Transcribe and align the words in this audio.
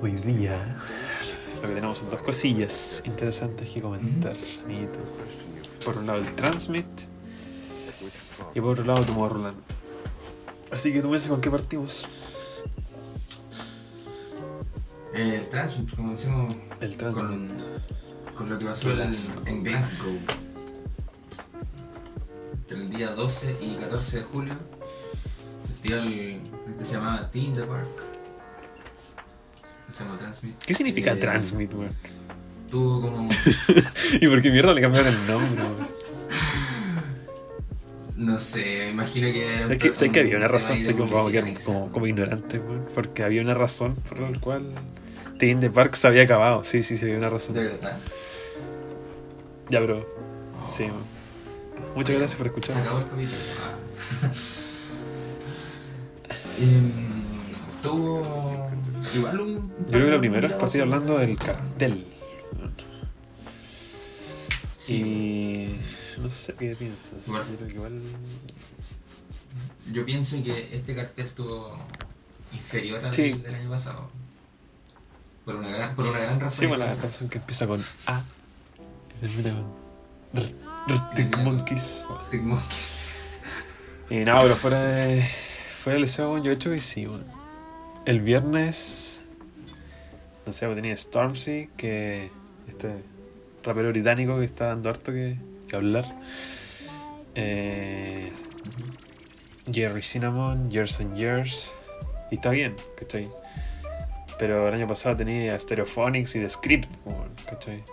hoy 0.00 0.12
día 0.12 0.76
lo 1.56 1.68
que 1.68 1.74
tenemos 1.74 1.98
son 1.98 2.10
dos 2.10 2.22
cosillas 2.22 3.02
interesantes 3.04 3.70
que 3.70 3.82
comentar, 3.82 4.36
amiguito. 4.64 4.98
Por 5.84 5.98
un 5.98 6.06
lado 6.06 6.18
el 6.20 6.34
Transmit 6.34 6.86
y 8.54 8.60
por 8.60 8.72
otro 8.72 8.84
lado 8.84 9.04
Tomorrowland. 9.04 9.56
Así 10.70 10.92
que 10.92 11.00
tú 11.00 11.08
me 11.08 11.14
dices 11.14 11.28
con 11.28 11.40
qué 11.40 11.50
partimos. 11.50 12.06
Eh, 15.14 15.40
el 15.40 15.48
Transmit, 15.48 15.94
como 15.96 16.12
decimos, 16.12 16.54
El 16.80 16.96
Transmit. 16.96 17.28
con, 17.28 18.36
con 18.36 18.50
lo 18.50 18.58
que 18.58 18.66
pasó 18.66 18.90
en, 18.90 18.96
Glasgow. 18.96 19.42
en 19.46 19.64
Glasgow. 19.64 20.18
Entre 22.52 22.78
el 22.78 22.90
día 22.90 23.12
12 23.12 23.56
y 23.60 23.74
14 23.76 24.18
de 24.18 24.22
julio. 24.22 24.54
Festival 25.66 26.08
que 26.78 26.84
se 26.84 26.94
llamaba 26.94 27.30
the 27.30 27.62
Park. 27.66 28.07
Se 29.92 30.04
llama 30.04 30.18
Transmit. 30.18 30.54
¿Qué 30.64 30.74
significa 30.74 31.12
Eh, 31.12 31.16
Transmit, 31.16 31.72
weón? 31.74 31.92
Tuvo 32.70 33.00
como. 33.00 33.28
¿Y 34.20 34.26
por 34.28 34.42
qué 34.42 34.50
mierda 34.50 34.74
le 34.74 34.80
cambiaron 34.82 35.12
el 35.14 35.26
nombre, 35.26 35.62
weón? 35.62 35.98
No 38.16 38.40
sé, 38.40 38.60
me 38.86 38.90
imagino 38.90 39.28
que 39.32 39.54
era. 39.62 39.94
Sé 39.94 40.10
que, 40.10 40.20
había 40.20 40.36
una 40.36 40.46
un 40.46 40.52
razón, 40.52 40.82
sé 40.82 40.94
que 40.94 41.00
vamos 41.02 41.28
a 41.28 41.30
quedar 41.30 41.62
como, 41.62 41.90
como 41.92 42.06
ignorantes, 42.06 42.60
weón. 42.60 42.86
Porque 42.94 43.22
había 43.22 43.40
una 43.42 43.54
razón 43.54 43.94
por 44.08 44.18
la 44.20 44.38
cual 44.40 44.72
Teen 45.38 45.60
the 45.60 45.70
Park 45.70 45.94
se 45.94 46.08
había 46.08 46.24
acabado. 46.24 46.64
Sí, 46.64 46.82
sí, 46.82 46.96
sí, 46.96 47.04
había 47.04 47.18
una 47.18 47.30
razón. 47.30 47.54
De 47.54 47.64
verdad. 47.64 47.98
Ya, 49.70 49.80
bro. 49.80 50.04
Sí, 50.68 50.82
weón. 50.84 51.18
Muchas 51.94 52.16
gracias 52.16 52.36
por 52.36 52.46
Se 52.48 52.54
escuchar. 52.54 52.82
acabó 52.82 52.98
el 52.98 53.06
capítulo. 53.08 53.38
Ah. 54.22 54.30
Em, 56.60 56.90
tuvo. 57.84 58.57
Igual 59.14 59.40
un. 59.40 59.72
Yo 59.86 59.90
creo 59.90 60.04
que 60.06 60.10
lo 60.12 60.20
primero 60.20 60.46
es 60.46 60.52
partir 60.54 60.82
hablando 60.82 61.18
del 61.18 61.36
cartel. 61.38 62.06
Sí. 64.76 64.94
Y. 64.96 66.20
No 66.20 66.30
sé 66.30 66.54
qué 66.58 66.74
piensas. 66.76 67.26
Yo 67.26 67.42
creo 67.56 67.68
que 67.68 67.74
igual. 67.74 68.02
Yo 69.92 70.04
pienso 70.04 70.42
que 70.42 70.76
este 70.76 70.94
cartel 70.94 71.26
estuvo 71.26 71.78
inferior 72.52 73.04
al 73.04 73.12
Sí. 73.14 73.32
del 73.32 73.54
año 73.54 73.70
pasado. 73.70 74.10
Por 75.44 75.54
una 75.56 75.68
gran, 75.70 75.94
por 75.96 76.06
una 76.06 76.18
gran 76.18 76.40
razón. 76.40 76.60
Sí, 76.60 76.66
bueno, 76.66 76.84
la 76.84 76.94
razón 76.94 77.28
que 77.28 77.38
empieza 77.38 77.66
con 77.66 77.82
A. 78.06 78.22
Y 79.16 79.20
termina 79.26 79.54
con. 79.54 80.42
R- 80.42 80.54
Arctic 80.88 81.36
Monkeys. 81.38 82.02
Tic 82.30 82.42
Monkey. 82.42 82.66
Y 84.10 84.16
nada, 84.24 84.42
pero 84.42 84.56
fuera 84.56 84.80
de. 84.82 85.28
Fuera 85.82 85.98
del 86.00 86.10
weón, 86.26 86.42
yo 86.42 86.50
he 86.50 86.54
hecho 86.54 86.70
que 86.70 86.80
sí, 86.80 87.06
weón. 87.06 87.24
El 88.08 88.22
viernes. 88.22 89.22
No 90.46 90.52
sé, 90.54 90.66
tenía 90.68 90.96
Stormzy, 90.96 91.68
que. 91.76 92.30
Este 92.66 93.04
rapero 93.62 93.90
británico 93.90 94.38
que 94.38 94.46
está 94.46 94.68
dando 94.68 94.88
harto 94.88 95.12
que, 95.12 95.36
que 95.68 95.76
hablar. 95.76 96.06
Eh, 97.34 98.32
Jerry 99.70 100.00
Cinnamon, 100.00 100.70
Years 100.70 101.00
and 101.00 101.18
Years. 101.18 101.70
Y 102.30 102.36
está 102.36 102.48
bien, 102.48 102.76
¿cachai? 102.98 103.28
Pero 104.38 104.68
el 104.68 104.74
año 104.74 104.86
pasado 104.86 105.14
tenía 105.14 105.60
Stereophonics 105.60 106.34
y 106.36 106.40
The 106.40 106.48
Script, 106.48 106.88
¿cachai? 107.44 107.84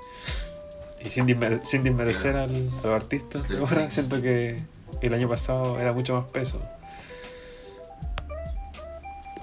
Y 1.06 1.10
sin, 1.10 1.28
sin 1.64 1.84
desmerecer 1.84 2.38
al, 2.38 2.52
a 2.56 2.88
los 2.88 3.02
artistas, 3.04 3.42
Stereophonics. 3.42 3.72
ahora 3.74 3.92
siento 3.92 4.22
que 4.22 4.62
el 5.02 5.14
año 5.14 5.28
pasado 5.28 5.78
era 5.78 5.92
mucho 5.92 6.22
más 6.22 6.32
peso. 6.32 6.62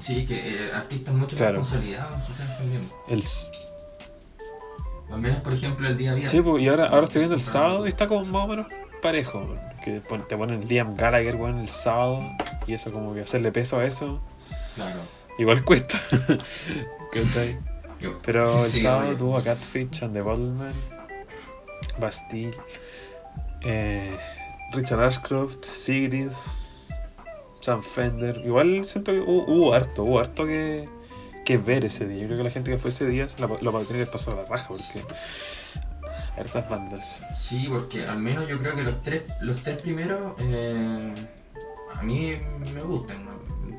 Sí, 0.02 0.24
que 0.24 0.66
eh, 0.66 0.72
artistas 0.74 1.14
mucho 1.14 1.36
Claro. 1.36 1.60
más 1.60 1.68
consolidados, 1.68 2.22
quizás 2.26 2.58
también. 2.58 2.80
El, 3.08 3.22
Al 5.12 5.20
menos, 5.22 5.40
por 5.40 5.52
ejemplo, 5.52 5.86
el 5.88 5.96
día 5.96 6.12
viernes. 6.14 6.30
sí, 6.30 6.40
pues, 6.40 6.62
y 6.62 6.68
ahora, 6.68 6.86
ahora 6.88 7.04
estoy 7.04 7.20
viendo 7.20 7.36
el 7.36 7.42
sábado 7.42 7.86
y 7.86 7.88
está 7.88 8.06
como 8.08 8.24
más 8.24 8.44
o 8.44 8.48
menos 8.48 8.66
parejo. 9.00 9.46
Que 9.84 10.00
te 10.28 10.36
ponen 10.36 10.66
Liam 10.68 10.94
Gallagher 10.96 11.36
weón, 11.36 11.58
el 11.58 11.68
sábado 11.68 12.22
y 12.66 12.72
eso 12.74 12.92
como 12.92 13.14
que 13.14 13.20
hacerle 13.20 13.50
peso 13.52 13.78
a 13.78 13.84
eso 13.84 14.20
Claro. 14.76 15.00
igual 15.38 15.64
cuesta. 15.66 16.00
Pero 18.22 18.42
el 18.64 18.70
sí, 18.70 18.80
sábado 18.80 19.16
tuvo 19.16 19.36
a 19.38 19.42
Catfish 19.42 20.02
and 20.02 20.14
the 20.14 20.20
Bottleman, 20.22 20.72
Bastille, 22.00 22.56
eh, 23.62 24.16
Richard 24.72 25.00
Ashcroft, 25.02 25.64
Sigrid, 25.64 26.30
Sam 27.62 27.82
Fender. 27.82 28.42
Igual 28.44 28.84
siento 28.84 29.12
que 29.12 29.20
hubo, 29.20 29.72
harto, 29.72 30.02
hubo 30.04 30.18
harto 30.18 30.44
que, 30.44 30.84
que 31.44 31.56
ver 31.56 31.84
ese 31.84 32.06
día. 32.06 32.22
Yo 32.22 32.26
creo 32.26 32.38
que 32.38 32.44
la 32.44 32.50
gente 32.50 32.70
que 32.70 32.78
fue 32.78 32.90
ese 32.90 33.06
día 33.06 33.26
lo 33.38 33.72
va 33.72 33.80
a 33.80 33.84
tener 33.84 34.04
que 34.04 34.12
pasar 34.12 34.34
a 34.34 34.42
la 34.42 34.44
raja 34.44 34.68
porque 34.68 35.04
hartas 36.36 36.68
bandas. 36.68 37.20
Sí, 37.38 37.68
porque 37.70 38.06
al 38.06 38.18
menos 38.18 38.48
yo 38.48 38.58
creo 38.58 38.74
que 38.74 38.82
los 38.82 39.00
tres, 39.02 39.22
los 39.40 39.56
tres 39.62 39.80
primeros 39.80 40.34
eh, 40.40 41.14
a 41.94 42.02
mí 42.02 42.34
me 42.74 42.80
gustan. 42.80 43.24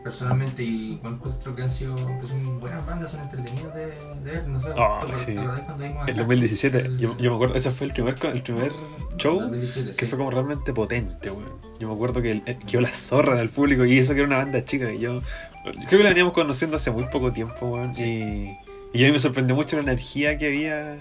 Personalmente 0.03 0.63
y 0.63 0.99
encuentro 1.03 1.55
que 1.55 1.61
han 1.63 1.71
sido 1.71 1.95
que 2.19 2.27
son 2.27 2.59
buenas 2.59 2.85
bandas, 2.85 3.11
son 3.11 3.21
entretenidas 3.21 3.73
de, 3.73 3.85
de 3.87 4.31
ver, 4.31 4.47
no 4.47 4.61
sé. 4.61 4.67
Ah, 4.77 5.01
¿te 5.07 5.17
sí. 5.17 5.33
cuando 5.35 5.77
vimos 5.83 6.03
El 6.07 6.13
acá? 6.13 6.19
2017, 6.19 6.77
El- 6.79 6.97
yo, 6.97 7.17
yo 7.17 7.29
me 7.29 7.35
acuerdo, 7.35 7.55
ese 7.55 7.71
fue 7.71 7.87
el 7.87 7.93
primer, 7.93 8.15
el 8.33 8.41
primer 8.43 8.71
show 9.17 9.39
2017, 9.39 9.91
que 9.95 10.05
sí. 10.05 10.05
fue 10.05 10.17
como 10.17 10.31
realmente 10.31 10.73
potente, 10.73 11.31
weón. 11.31 11.53
Yo 11.79 11.87
me 11.87 11.93
acuerdo 11.95 12.21
que 12.21 12.43
eh, 12.45 12.57
quedó 12.67 12.81
la 12.81 12.93
zorra 12.93 13.33
en 13.33 13.39
el 13.39 13.49
público 13.49 13.85
y 13.85 13.97
eso 13.97 14.13
que 14.13 14.19
era 14.19 14.27
una 14.27 14.37
banda 14.37 14.63
chica 14.63 14.91
y 14.93 14.99
yo, 14.99 15.21
yo 15.65 15.71
creo 15.87 15.89
que 15.89 16.03
la 16.03 16.09
veníamos 16.09 16.33
conociendo 16.33 16.77
hace 16.77 16.91
muy 16.91 17.05
poco 17.05 17.31
tiempo, 17.33 17.65
weón. 17.67 17.93
Y, 17.97 18.57
y 18.93 19.03
a 19.03 19.07
mí 19.07 19.11
me 19.11 19.19
sorprendió 19.19 19.55
mucho 19.55 19.75
la 19.77 19.83
energía 19.83 20.37
que 20.37 20.47
había 20.47 20.93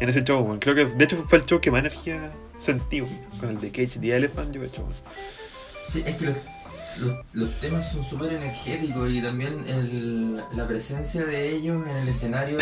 en 0.00 0.08
ese 0.08 0.24
show, 0.24 0.42
weón. 0.42 0.58
Creo 0.58 0.74
que 0.74 0.86
de 0.86 1.04
hecho 1.04 1.16
fue 1.28 1.38
el 1.38 1.46
show 1.46 1.60
que 1.60 1.70
más 1.70 1.80
energía 1.80 2.32
sentí. 2.58 3.00
Con 3.40 3.48
el 3.50 3.60
de 3.60 3.70
Cage 3.70 3.98
the 4.00 4.16
Elephant, 4.16 4.52
yo 4.52 4.62
he 4.62 4.66
hecho, 4.66 4.82
weón. 4.82 4.94
Sí, 5.88 6.02
es 6.04 6.16
que 6.16 6.24
los, 6.26 6.36
los, 7.32 7.60
temas 7.60 7.90
son 7.90 8.04
súper 8.04 8.32
energéticos 8.32 9.10
y 9.10 9.22
también 9.22 10.36
la 10.52 10.66
presencia 10.66 11.24
de 11.24 11.54
ellos 11.54 11.86
en 11.86 11.96
el 11.96 12.08
escenario 12.08 12.58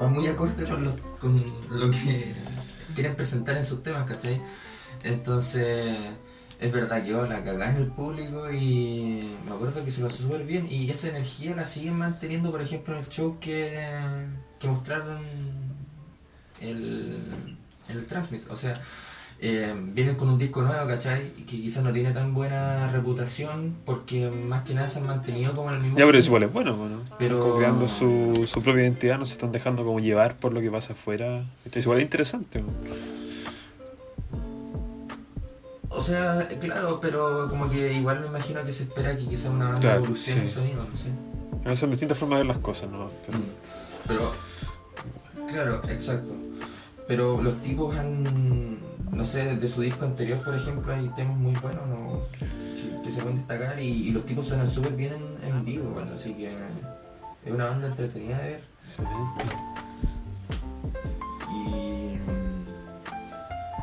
va 0.00 0.08
muy 0.08 0.26
acorde 0.26 0.64
con 0.64 0.84
lo, 0.84 0.96
lo 1.70 1.90
que 1.90 2.34
quieren 2.94 3.14
presentar 3.14 3.56
en 3.56 3.64
sus 3.64 3.82
temas, 3.82 4.06
¿cachai? 4.06 4.40
Entonces, 5.02 5.98
es 6.58 6.72
verdad 6.72 7.04
que 7.04 7.12
la 7.12 7.44
cagada 7.44 7.70
en 7.70 7.76
el 7.76 7.86
público 7.88 8.50
y 8.50 9.36
me 9.44 9.54
acuerdo 9.54 9.84
que 9.84 9.90
se 9.90 10.02
pasó 10.02 10.16
súper 10.22 10.44
bien 10.44 10.66
y 10.70 10.90
esa 10.90 11.08
energía 11.08 11.54
la 11.54 11.66
siguen 11.66 11.98
manteniendo, 11.98 12.50
por 12.50 12.62
ejemplo, 12.62 12.94
en 12.94 13.00
el 13.00 13.08
show 13.08 13.38
que, 13.38 13.86
que 14.58 14.68
mostraron 14.68 15.20
el, 16.60 17.18
el 17.88 18.06
Transmit. 18.06 18.50
O 18.50 18.56
sea, 18.56 18.74
eh, 19.40 19.74
vienen 19.92 20.16
con 20.16 20.28
un 20.30 20.38
disco 20.38 20.62
nuevo, 20.62 20.86
¿cachai? 20.88 21.32
Que 21.44 21.44
quizás 21.60 21.84
no 21.84 21.92
tiene 21.92 22.12
tan 22.12 22.32
buena 22.32 22.90
reputación 22.90 23.76
porque 23.84 24.30
más 24.30 24.62
que 24.64 24.72
nada 24.74 24.88
se 24.88 24.98
han 25.00 25.06
mantenido 25.06 25.54
como 25.54 25.68
en 25.70 25.76
el 25.76 25.82
mismo... 25.82 25.98
Ya, 25.98 26.06
pero 26.06 26.20
sonido. 26.22 26.26
igual 26.28 26.42
es 26.44 26.52
bueno, 26.52 26.76
bueno. 26.76 27.02
Pero- 27.18 27.40
Como 27.42 27.56
creando 27.58 27.88
su, 27.88 28.44
su 28.46 28.62
propia 28.62 28.82
identidad, 28.84 29.18
no 29.18 29.26
se 29.26 29.32
están 29.32 29.52
dejando 29.52 29.84
como 29.84 30.00
llevar 30.00 30.36
por 30.36 30.52
lo 30.52 30.60
que 30.60 30.70
pasa 30.70 30.94
afuera. 30.94 31.44
Igual 31.74 31.98
es 31.98 32.04
interesante, 32.04 32.58
weón. 32.60 33.16
O 35.88 36.00
sea, 36.00 36.48
claro, 36.60 36.98
pero 37.00 37.48
como 37.48 37.70
que 37.70 37.92
igual 37.94 38.20
me 38.20 38.26
imagino 38.26 38.62
que 38.64 38.72
se 38.72 38.82
espera 38.84 39.16
que 39.16 39.24
quizás 39.24 39.50
una 39.50 39.66
banda 39.66 39.80
Claro, 39.80 39.98
evolucione 40.04 40.40
sí. 40.42 40.46
el 40.46 40.52
sonido, 40.52 40.84
no 40.90 40.96
sé. 40.96 41.08
No, 41.64 41.76
Son 41.76 41.90
distintas 41.90 42.18
formas 42.18 42.38
de 42.38 42.44
ver 42.44 42.46
las 42.54 42.58
cosas, 42.58 42.90
¿no? 42.90 43.10
Pero- 43.26 43.38
Mm. 43.38 43.42
Pero, 44.08 44.32
claro, 45.48 45.82
exacto. 45.88 46.30
Pero 47.08 47.40
los 47.42 47.60
tipos 47.62 47.94
han, 47.96 48.78
no 49.12 49.24
sé, 49.24 49.56
de 49.56 49.68
su 49.68 49.80
disco 49.82 50.04
anterior, 50.04 50.42
por 50.44 50.54
ejemplo, 50.54 50.92
hay 50.92 51.08
temas 51.16 51.36
muy 51.36 51.54
buenos 51.54 51.86
¿no? 51.88 52.20
que, 52.38 53.02
que 53.02 53.12
se 53.12 53.20
pueden 53.22 53.38
destacar 53.38 53.80
y, 53.80 54.08
y 54.08 54.10
los 54.10 54.26
tipos 54.26 54.46
suenan 54.46 54.70
súper 54.70 54.92
bien 54.92 55.14
en, 55.14 55.48
en 55.48 55.64
vivo, 55.64 55.90
bueno, 55.90 56.12
así 56.14 56.34
que 56.34 56.56
es 57.46 57.52
una 57.52 57.66
banda 57.66 57.86
entretenida 57.86 58.38
de 58.38 58.50
ver. 58.50 58.64
Excelente. 58.82 59.44
Y, 61.48 62.18
mm, 62.18 62.66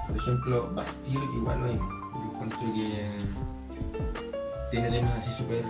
por 0.07 0.17
ejemplo, 0.17 0.71
Bastille 0.75 1.25
igual 1.33 1.61
lo 1.61 1.67
mismo. 1.67 1.89
Yo 2.13 2.23
encuentro 2.33 2.59
que 2.59 3.17
tiene 4.69 4.89
temas 4.89 5.17
así 5.19 5.31
súper. 5.31 5.63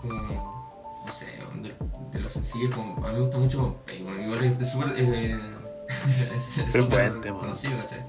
como. 0.00 0.72
no 1.06 1.12
sé, 1.12 1.26
de, 1.62 1.74
de 2.10 2.20
los 2.20 2.32
sencillos, 2.32 2.74
como, 2.74 3.06
a 3.06 3.10
mí 3.10 3.14
me 3.14 3.20
gusta 3.20 3.38
mucho 3.38 3.76
igual 3.96 4.42
es 4.44 4.58
de 4.58 4.64
súper. 4.66 4.94
Eh, 4.96 5.38
Pero 6.72 6.84
súper 6.84 7.10
buen 7.10 7.20
tema. 7.20 7.40
conocido, 7.40 7.76
¿cachai? 7.78 8.02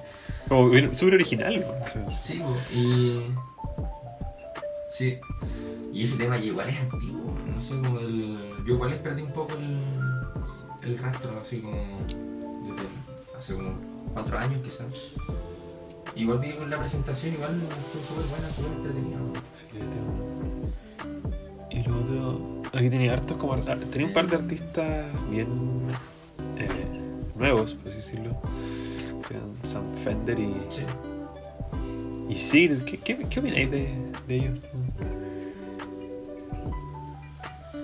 Como 0.48 0.74
súper 0.94 1.14
original, 1.16 1.58
weón. 1.60 1.82
O 1.84 1.88
sea, 1.88 2.10
Sí, 2.12 2.42
y. 2.74 3.26
Sí. 4.92 5.18
Y 5.92 6.04
ese 6.04 6.18
tema 6.18 6.38
igual 6.38 6.70
es 6.70 6.80
antiguo, 6.80 7.34
no 7.54 7.62
sé, 7.62 7.76
como 7.76 8.00
el. 8.00 8.38
Yo 8.66 8.74
igual 8.76 8.92
les 8.92 9.00
perdí 9.00 9.22
un 9.22 9.32
poco 9.34 9.54
el, 9.56 9.80
el 10.84 10.98
rastro, 10.98 11.40
así 11.42 11.60
como. 11.60 11.78
desde 11.78 12.88
hace 13.38 13.54
como 13.56 13.74
cuatro 14.14 14.38
años 14.38 14.62
quizás. 14.64 15.14
Igual 16.16 16.40
vi 16.40 16.54
la 16.68 16.78
presentación, 16.80 17.34
igual 17.34 17.60
estuvo 17.62 18.04
súper 18.04 18.26
buena, 18.30 18.48
súper 18.50 18.72
entretenida. 18.74 19.18
Filete. 19.72 19.98
Y 21.72 21.84
lo 21.88 22.00
otro. 22.00 22.62
Hay 22.74 22.80
Aquí 22.80 22.90
tenía 22.90 23.14
hartos 23.14 23.38
como. 23.40 23.56
Tenía 23.56 24.08
un 24.08 24.14
par 24.14 24.28
de 24.28 24.36
artistas 24.36 25.30
bien 25.30 25.48
eh, 26.58 26.68
nuevos, 27.36 27.74
por 27.76 27.88
así 27.90 27.98
decirlo. 27.98 28.36
Que 29.28 29.36
eran 29.38 29.54
Sam 29.64 29.84
Fender 30.04 30.40
y, 30.40 30.54
Sí. 30.70 30.84
y 32.30 32.34
Sid. 32.34 32.84
¿Qué, 32.84 32.98
qué, 32.98 33.16
qué 33.18 33.40
opináis 33.40 33.72
de, 33.72 33.92
de 34.28 34.36
ellos? 34.36 34.60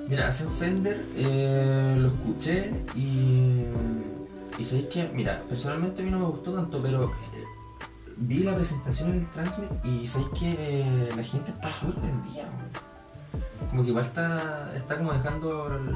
Mira, 0.08 0.32
Sam 0.32 0.48
Fender 0.58 1.06
eh, 1.16 1.94
lo 1.98 2.08
escuché 2.10 2.74
y. 2.96 3.62
Y 4.58 4.66
sabéis 4.66 4.88
que, 4.88 5.10
mira, 5.14 5.42
personalmente 5.48 6.02
a 6.02 6.06
mí 6.06 6.12
no 6.12 6.20
me 6.20 6.26
gustó 6.26 6.54
tanto, 6.54 6.82
pero 6.82 7.06
eh, 7.06 7.44
vi 8.18 8.40
la 8.44 8.56
presentación 8.56 9.12
en 9.12 9.20
el 9.20 9.28
Transmit 9.30 9.70
y 9.86 10.06
sabéis 10.08 10.30
que 10.38 10.56
eh, 10.60 11.10
la 11.16 11.24
gente 11.24 11.52
está 11.52 11.70
súper 11.70 11.96
prendida. 12.02 12.44
weón. 12.44 13.70
Como 13.70 13.84
que 13.84 13.90
igual 13.90 14.04
está, 14.06 14.74
está 14.76 14.98
como 14.98 15.14
dejando. 15.14 15.68
el- 15.68 15.96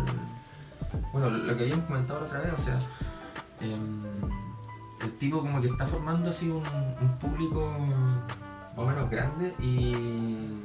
bueno, 1.12 1.30
lo 1.32 1.58
que 1.58 1.64
habíamos 1.64 1.86
comentado 1.86 2.22
la 2.22 2.28
otra 2.28 2.40
vez, 2.42 2.54
o 2.58 2.64
sea. 2.64 2.80
Em, 3.64 4.04
el 5.02 5.18
tipo 5.18 5.40
como 5.40 5.62
que 5.62 5.68
está 5.68 5.86
formando 5.86 6.30
así 6.30 6.50
un, 6.50 6.64
un 7.02 7.18
público 7.20 7.70
más 8.76 8.78
o 8.78 8.86
menos 8.86 9.10
grande 9.10 9.54
y. 9.60 10.62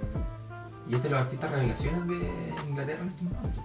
Y 0.88 0.94
es 0.94 1.02
de 1.02 1.10
los 1.10 1.20
artistas 1.20 1.50
revelaciones 1.50 2.06
de 2.06 2.54
Inglaterra 2.66 3.02
en 3.02 3.08
este 3.08 3.24
momento. 3.24 3.62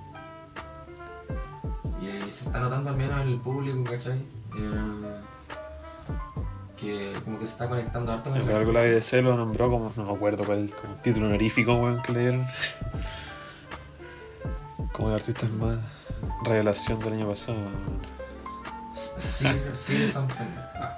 Y 2.02 2.08
eh, 2.08 2.22
se 2.30 2.46
está 2.46 2.60
notando 2.60 2.90
al 2.90 2.98
menos 2.98 3.22
en 3.22 3.28
el 3.30 3.40
público, 3.40 3.82
¿cachai? 3.86 4.18
Eh, 4.58 5.14
que 6.76 7.14
como 7.24 7.40
que 7.40 7.46
se 7.46 7.54
está 7.54 7.70
conectando 7.70 8.12
harto 8.12 8.30
con 8.30 8.42
El 8.42 8.50
el 8.50 8.74
la 8.74 8.82
BBC 8.82 9.24
lo 9.24 9.38
nombró 9.38 9.70
como. 9.72 9.94
No 9.96 10.04
me 10.04 10.12
acuerdo 10.12 10.44
cuál 10.44 10.70
como 10.82 10.96
el 10.96 11.02
título 11.02 11.28
honorífico 11.28 11.76
weón, 11.76 12.02
que 12.02 12.12
le 12.12 12.20
dieron. 12.20 12.46
Como 14.92 15.10
de 15.10 15.16
artistas 15.16 15.50
más 15.50 15.78
revelación 16.44 17.00
del 17.00 17.14
año 17.14 17.30
pasado. 17.30 17.58
weón. 17.58 18.13
Sam 18.96 19.58
Fender. 19.76 20.64
Ah, 20.76 20.98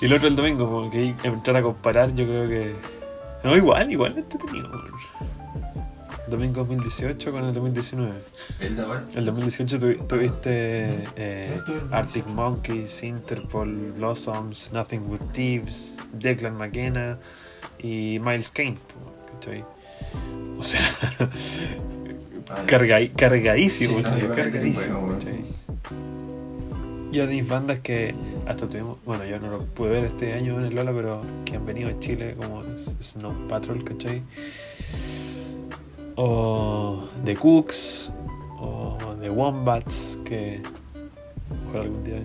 Y 0.00 0.06
el 0.06 0.12
otro 0.12 0.28
el 0.28 0.36
domingo, 0.36 0.66
como 0.70 0.90
que 0.90 1.14
entrar 1.22 1.56
a 1.56 1.62
comparar, 1.62 2.14
yo 2.14 2.24
creo 2.24 2.48
que. 2.48 2.74
No, 3.42 3.56
igual, 3.56 3.90
igual 3.90 4.16
entretenido. 4.18 4.70
Domingo 6.26 6.64
2018 6.64 7.32
con 7.32 7.44
el 7.44 7.52
2019. 7.52 8.14
el 8.60 8.76
de 8.76 8.82
ahora. 8.82 9.04
El 9.14 9.24
2018 9.26 9.78
tuvi- 9.78 10.06
tuviste 10.08 11.04
eh, 11.16 11.54
estuve 11.58 11.80
en 11.80 11.94
Arctic 11.94 12.24
2018. 12.24 12.34
Monkeys, 12.34 13.02
Interpol, 13.02 13.92
Blossoms, 13.92 14.72
Nothing 14.72 15.06
But 15.08 15.32
Thieves, 15.32 16.08
Declan 16.14 16.56
McKenna 16.56 17.18
y 17.78 18.18
Miles 18.20 18.50
Kane. 18.50 18.78
O 20.56 20.62
sea, 20.64 20.80
cargadísimo, 22.66 23.98
Sí, 23.98 24.02
no, 24.02 24.34
cargadísimo. 24.34 25.00
bueno, 25.00 25.18
¿cachai? 25.18 25.44
Mis 27.14 27.46
bandas 27.46 27.78
que 27.78 28.12
hasta 28.44 28.68
tuvimos, 28.68 29.04
bueno, 29.04 29.24
yo 29.24 29.38
no 29.38 29.48
lo 29.48 29.64
pude 29.66 29.90
ver 29.90 30.04
este 30.06 30.32
año 30.32 30.58
en 30.58 30.66
el 30.66 30.74
Lola, 30.74 30.92
pero 30.92 31.22
que 31.44 31.54
han 31.54 31.62
venido 31.62 31.88
a 31.88 31.94
Chile 31.94 32.32
como 32.36 32.64
Snow 33.00 33.46
Patrol, 33.46 33.84
¿cachai? 33.84 34.20
O 36.16 37.08
The 37.24 37.36
Cooks, 37.36 38.10
o 38.58 38.98
The 39.22 39.30
Wombats, 39.30 40.18
que 40.24 40.60
ojalá 41.68 41.84
algún 41.84 42.02
día. 42.02 42.18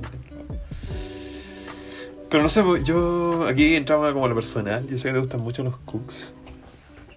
Pero 2.32 2.42
no 2.42 2.50
sé, 2.50 2.64
pues, 2.64 2.84
yo 2.84 3.46
aquí 3.48 3.76
entramos 3.76 4.12
como 4.12 4.28
lo 4.28 4.34
personal, 4.34 4.88
yo 4.88 4.98
sé 4.98 5.10
que 5.10 5.14
te 5.14 5.20
gustan 5.20 5.42
mucho 5.42 5.64
los 5.64 5.78
Cooks. 5.78 6.34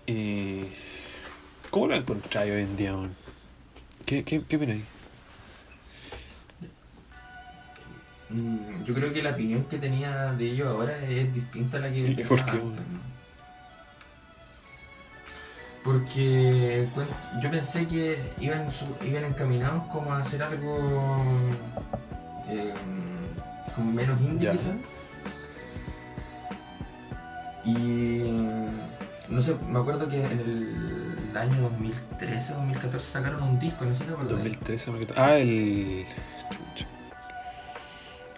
Y... 0.07 0.65
¿Cómo 1.71 1.87
lo 1.87 1.95
encontráis 1.95 2.53
hoy 2.53 2.61
en 2.61 2.77
día, 2.77 2.93
man? 2.93 3.15
¿Qué, 4.05 4.23
qué, 4.25 4.43
qué 4.47 4.57
opináis? 4.57 4.92
Yo 8.85 8.95
creo 8.95 9.13
que 9.13 9.23
la 9.23 9.31
opinión 9.31 9.65
que 9.65 9.79
tenía 9.79 10.33
de 10.33 10.45
ellos 10.47 10.69
ahora 10.69 10.97
es 11.05 11.33
distinta 11.35 11.79
a 11.79 11.81
la 11.81 11.89
que 11.93 12.01
¿Y 12.01 12.15
pensaba 12.15 12.29
por 12.43 12.45
qué? 12.45 12.51
antes, 12.59 12.87
¿no? 12.89 13.13
Porque 15.85 16.87
yo 17.43 17.51
pensé 17.51 17.87
que 17.89 18.17
iban, 18.41 18.69
iban 19.05 19.25
encaminados 19.25 19.85
como 19.89 20.13
a 20.13 20.21
hacer 20.21 20.43
algo 20.43 21.19
eh, 22.49 22.73
como 23.75 23.93
menos 23.93 24.21
indie 24.21 24.51
quizás. 24.53 24.75
Y 27.65 28.23
no 29.29 29.43
sé, 29.43 29.57
me 29.69 29.79
acuerdo 29.81 30.09
que 30.09 30.25
en 30.25 30.41
el 30.41 31.37
año 31.37 31.63
2013 31.63 32.55
2014 32.55 33.11
sacaron 33.11 33.43
un 33.43 33.59
disco, 33.59 33.85
no 33.85 33.93
sé 33.93 33.99
si 33.99 34.05
te 34.05 34.13
acuerdas. 34.13 34.33
2013, 34.35 34.87
2014. 34.91 35.21
Ah, 35.21 35.37
el. 35.39 36.07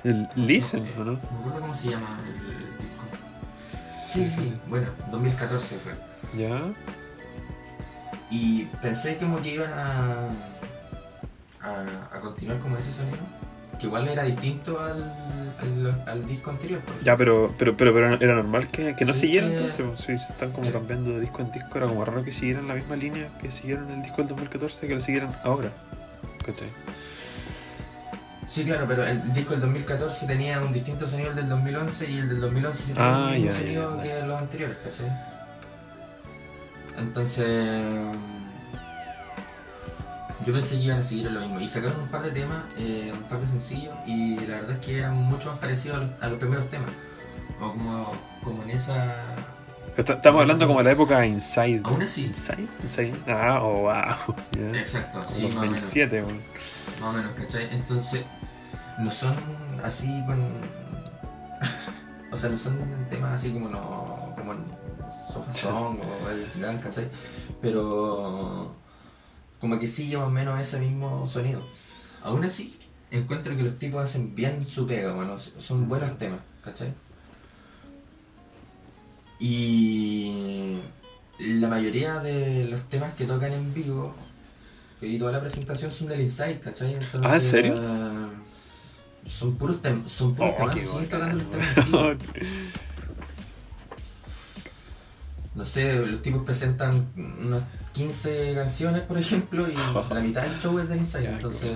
El 0.05 0.29
Listen, 0.37 0.87
¿o 0.99 1.05
no? 1.05 1.13
No 1.13 1.13
me 1.13 1.39
acuerdo 1.41 1.61
cómo 1.61 1.75
se 1.75 1.91
llama 1.91 2.19
el 2.27 2.33
disco. 2.79 3.05
Sí, 4.01 4.27
sí, 4.27 4.55
bueno, 4.69 4.89
2014 5.11 5.79
fue. 5.79 5.93
Ya. 6.39 6.61
Y 8.31 8.65
pensé 8.83 9.17
como 9.17 9.41
que 9.41 9.55
iban 9.55 9.73
a, 9.73 10.29
a, 11.63 12.17
a 12.17 12.21
continuar 12.21 12.59
como 12.59 12.77
ese 12.77 12.93
sonido, 12.93 13.19
que 13.79 13.87
igual 13.87 14.07
era 14.09 14.25
distinto 14.25 14.79
al, 14.81 15.03
al, 15.61 16.03
al 16.07 16.27
disco 16.27 16.51
anterior. 16.51 16.81
Ya, 17.03 17.17
pero, 17.17 17.55
pero, 17.59 17.77
pero, 17.77 17.93
pero 17.95 18.15
era 18.15 18.35
normal 18.35 18.69
que, 18.69 18.95
que 18.97 19.05
no 19.05 19.15
Sí, 19.15 19.21
siguieran 19.21 19.51
que- 19.51 19.57
entonces. 19.57 19.87
pues, 19.87 20.01
Si 20.01 20.13
están 20.13 20.53
como 20.53 20.67
Sí. 20.67 20.73
cambiando 20.73 21.11
de 21.13 21.21
disco 21.21 21.41
en 21.43 21.51
disco, 21.53 21.79
era 21.79 21.87
como 21.87 22.05
raro 22.05 22.23
que 22.25 22.33
siguieran 22.33 22.69
la 22.69 22.75
misma 22.75 22.97
línea 22.97 23.29
que 23.41 23.51
siguieron 23.51 23.91
el 23.91 24.03
disco 24.03 24.19
del 24.19 24.29
2014 24.29 24.87
que 24.87 24.95
lo 24.95 25.01
siguieran 25.01 25.31
ahora. 25.45 25.71
¿Cachai? 26.45 26.69
Sí, 28.49 28.65
claro, 28.65 28.85
pero 28.87 29.05
el 29.05 29.33
disco 29.33 29.53
del 29.53 29.61
2014 29.63 30.27
tenía 30.27 30.61
un 30.61 30.73
distinto 30.73 31.09
sonido 31.09 31.31
al 31.31 31.37
del 31.37 31.49
2011 31.49 32.11
y 32.11 32.19
el 32.19 32.29
del 32.29 32.41
2011 32.41 32.83
sí 32.83 32.93
tenía 32.93 33.27
Ah, 33.27 33.31
mismo 33.33 33.47
ya, 33.51 33.59
sonido 33.59 33.97
ya, 33.97 34.03
que 34.03 34.27
los 34.27 34.41
anteriores, 34.43 34.77
¿cachai? 34.85 35.13
Entonces. 36.99 38.17
Yo 40.47 40.53
pensé 40.53 40.77
que 40.77 40.83
iban 40.83 41.01
a 41.01 41.05
seguir 41.05 41.31
lo 41.31 41.41
mismo. 41.41 41.61
Y 41.61 41.69
sacaron 41.69 42.01
un 42.03 42.09
par 42.09 42.23
de 42.23 42.31
temas, 42.31 42.63
eh, 42.77 43.11
un 43.15 43.23
par 43.25 43.41
de 43.41 43.47
sencillos, 43.47 43.95
y 44.07 44.37
la 44.41 44.57
verdad 44.57 44.73
es 44.73 44.79
que 44.85 44.99
eran 44.99 45.15
mucho 45.17 45.51
más 45.51 45.59
parecidos 45.59 45.97
a 45.97 46.01
los, 46.01 46.11
a 46.23 46.29
los 46.29 46.39
primeros 46.39 46.69
temas. 46.71 46.91
O 47.61 47.71
como, 47.73 48.13
como 48.43 48.63
en 48.65 48.71
esa. 48.71 49.25
Estamos 49.97 50.41
hablando 50.41 50.67
como 50.67 50.81
de 50.81 50.85
la 50.85 50.93
época 50.93 51.25
Inside. 51.25 51.83
Aún 51.85 52.03
así. 52.03 52.25
Inside, 52.25 52.67
Inside. 52.83 53.15
Ah, 53.29 53.61
oh, 53.63 53.83
wow. 53.83 54.37
Exacto, 54.75 55.21
Como 55.21 55.29
sí, 55.31 55.43
más 55.47 55.57
o 55.57 55.61
menos. 55.61 55.83
2007. 55.83 56.25
Más 57.01 57.03
o 57.03 57.13
menos, 57.13 57.33
¿cachai? 57.33 57.69
Entonces, 57.71 58.25
no 58.99 59.11
son 59.11 59.35
así 59.85 60.25
con. 60.27 60.41
o 62.33 62.37
sea, 62.37 62.51
no 62.51 62.59
son 62.59 62.77
temas 63.09 63.35
así 63.35 63.53
como 63.53 63.69
no. 63.69 64.35
como 64.37 64.53
en 64.55 64.65
Sofa 65.33 65.55
Song 65.55 65.99
o 66.01 66.31
El 66.31 66.45
Slam, 66.45 66.79
¿cachai? 66.79 67.09
Pero. 67.63 68.75
como 69.61 69.79
que 69.79 69.87
sigue 69.87 70.17
más 70.17 70.27
o 70.27 70.31
menos 70.31 70.61
ese 70.61 70.81
mismo 70.81 71.29
sonido. 71.29 71.61
Aún 72.25 72.43
así, 72.45 72.77
encuentro 73.13 73.57
que 73.57 73.63
los 73.63 73.79
tipos 73.79 74.03
hacen 74.03 74.35
bien 74.35 74.67
su 74.67 74.87
pega, 74.87 75.15
bueno, 75.15 75.39
son 75.39 75.89
buenos 75.89 76.19
temas, 76.19 76.41
¿cachai? 76.65 76.93
Y. 79.41 80.77
la 81.39 81.69
mayoría 81.69 82.21
de 82.21 82.65
los 82.67 82.89
temas 82.89 83.15
que 83.15 83.25
tocan 83.25 83.53
en 83.53 83.75
vivo 83.75 84.15
y 85.03 85.19
toda 85.19 85.33
la 85.33 85.41
presentación 85.41 85.91
son 85.93 86.09
del 86.09 86.21
Inside, 86.21 86.61
¿cachai? 86.61 86.95
Entonces, 86.95 87.21
Ah, 87.25 87.35
¿en 87.35 87.41
serio? 87.43 87.75
son 89.29 89.57
puros 89.57 89.81
temas, 89.83 90.11
son 90.13 90.35
puros 90.35 90.55
Oh, 90.59 90.71
temas, 90.71 90.93
bacán, 90.95 91.09
tocando 91.11 91.37
los 91.39 91.51
temas 91.51 91.77
en 91.77 91.85
vivo. 91.85 91.99
weón. 92.01 92.19
No 95.55 95.65
sé, 95.65 96.05
los 96.05 96.21
tipos 96.21 96.43
presentan 96.43 97.07
unas 97.17 97.63
15 97.93 98.55
canciones, 98.57 99.03
por 99.03 99.17
ejemplo, 99.19 99.69
y 99.69 99.75
la 100.11 100.21
mitad 100.21 100.43
del 100.43 100.59
show 100.61 100.77
es 100.81 100.89
del 100.89 100.99
qué 101.07 101.27
entonces... 101.29 101.71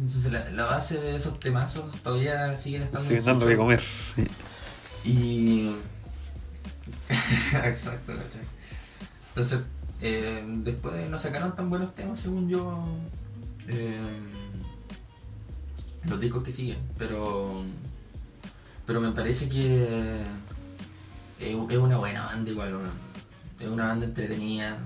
Entonces 0.00 0.32
la, 0.32 0.50
la 0.50 0.64
base 0.64 0.98
de 1.00 1.14
esos 1.16 1.38
temazos 1.40 2.02
todavía 2.02 2.56
siguen 2.56 2.82
estando 2.82 3.00
en 3.02 3.06
Siguen 3.06 3.24
dando 3.24 3.46
que 3.46 3.56
comer. 3.56 3.80
Y. 5.06 5.70
Exacto, 7.64 8.12
¿cachai? 8.12 8.42
Entonces, 9.28 9.60
eh, 10.00 10.44
después 10.64 11.08
no 11.08 11.18
sacaron 11.18 11.54
tan 11.54 11.70
buenos 11.70 11.94
temas, 11.94 12.18
según 12.20 12.48
yo. 12.48 12.84
eh, 13.68 14.00
los 16.04 16.20
discos 16.20 16.42
que 16.42 16.52
siguen, 16.52 16.78
pero. 16.98 17.62
Pero 18.86 19.00
me 19.00 19.12
parece 19.12 19.48
que. 19.48 20.22
Es, 21.38 21.54
una 21.54 21.98
buena 21.98 22.24
banda, 22.24 22.50
igual. 22.50 22.80
Es 23.60 23.68
una 23.68 23.86
banda 23.86 24.06
entretenida. 24.06 24.78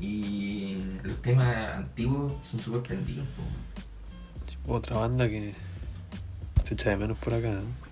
Y 0.00 0.76
los 1.02 1.20
temas 1.22 1.48
antiguos 1.74 2.32
son 2.48 2.60
súper 2.60 2.82
prendidos. 2.82 3.26
Otra 4.66 4.98
banda 4.98 5.28
que 5.28 5.54
se 6.62 6.74
echa 6.74 6.90
de 6.90 6.96
menos 6.96 7.18
por 7.18 7.34
acá. 7.34 7.50
¿no? 7.50 7.87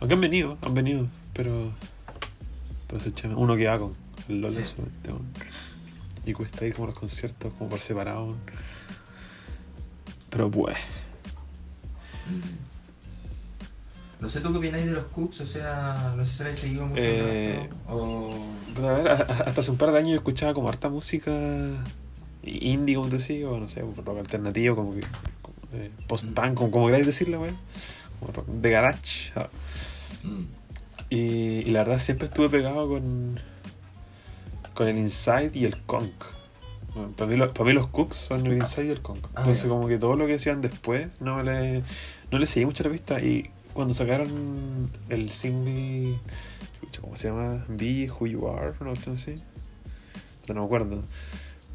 Aunque 0.00 0.14
han 0.14 0.20
venido, 0.20 0.58
han 0.62 0.74
venido, 0.74 1.08
pero. 1.32 1.72
Pero 2.88 3.02
se 3.02 3.08
echa. 3.10 3.28
Uno 3.28 3.56
que 3.56 3.66
va 3.66 3.78
con 3.78 3.94
el 4.28 4.40
LOL 4.40 4.52
Sí. 4.52 4.74
weón. 5.06 5.22
Y 6.24 6.32
cuesta 6.32 6.66
ir 6.66 6.74
como 6.74 6.84
a 6.86 6.90
los 6.90 6.98
conciertos, 6.98 7.52
como 7.58 7.70
por 7.70 7.80
separado. 7.80 8.34
Pero 10.30 10.50
pues. 10.50 10.76
No 14.20 14.28
sé 14.30 14.40
tú 14.40 14.50
qué 14.50 14.58
opináis 14.58 14.86
de 14.86 14.92
los 14.92 15.04
Cooks, 15.06 15.40
o 15.42 15.46
sea, 15.46 16.14
no 16.16 16.24
sé 16.24 16.32
si 16.36 16.42
habéis 16.42 16.58
seguido 16.58 16.86
mucho 16.86 17.02
Eh, 17.02 17.68
rato, 17.86 17.94
o... 17.94 18.46
Pero 18.74 18.88
a 18.88 18.94
ver, 18.94 19.08
a- 19.08 19.12
a- 19.12 19.16
hasta 19.46 19.60
hace 19.60 19.70
un 19.70 19.76
par 19.76 19.92
de 19.92 19.98
años 19.98 20.10
yo 20.12 20.16
escuchaba 20.16 20.54
como 20.54 20.68
harta 20.70 20.88
música 20.88 21.30
indie, 22.42 22.94
como 22.96 23.08
tú 23.08 23.18
decís, 23.18 23.44
o 23.44 23.58
no 23.58 23.68
sé, 23.68 23.82
rock 23.82 24.18
alternativo, 24.18 24.74
como 24.74 24.94
que 24.94 25.02
post-punk, 26.08 26.54
como, 26.54 26.70
como 26.70 26.86
queráis 26.86 27.04
decirlo, 27.06 27.42
weón. 27.42 27.56
Como 28.18 28.32
rock 28.32 28.46
de 28.46 28.70
garage. 28.70 29.32
Mm. 30.26 30.44
Y, 31.10 31.16
y 31.16 31.64
la 31.70 31.84
verdad 31.84 31.98
siempre 32.00 32.26
estuve 32.26 32.48
pegado 32.48 32.88
con, 32.88 33.38
con 34.74 34.88
el 34.88 34.98
Inside 34.98 35.52
y 35.54 35.64
el 35.64 35.80
Conk. 35.84 36.12
Bueno, 36.94 37.12
para, 37.16 37.30
mí, 37.30 37.36
lo- 37.36 37.52
para 37.52 37.64
mí 37.66 37.72
los 37.74 37.88
Cooks 37.88 38.16
son 38.16 38.46
el 38.46 38.54
Inside 38.58 38.86
y 38.86 38.90
el 38.90 39.02
Conk. 39.02 39.26
Ah, 39.34 39.40
Entonces 39.40 39.66
como 39.66 39.86
que 39.86 39.98
todo 39.98 40.16
lo 40.16 40.26
que 40.26 40.34
hacían 40.34 40.60
después 40.62 41.08
no 41.20 41.42
le, 41.42 41.82
no 42.30 42.38
le 42.38 42.46
seguí 42.46 42.64
mucho 42.66 42.82
la 42.84 42.90
pista. 42.90 43.20
Y 43.20 43.50
cuando 43.74 43.92
sacaron 43.94 44.88
el 45.10 45.28
single, 45.30 46.16
¿cómo 47.00 47.14
se 47.16 47.28
llama? 47.28 47.64
Be 47.68 48.10
Who 48.10 48.26
You 48.26 48.48
Are, 48.48 48.72
una 48.80 48.90
cuestión 48.90 49.14
así. 49.16 49.42
No 50.48 50.54
me 50.54 50.64
acuerdo. 50.64 51.02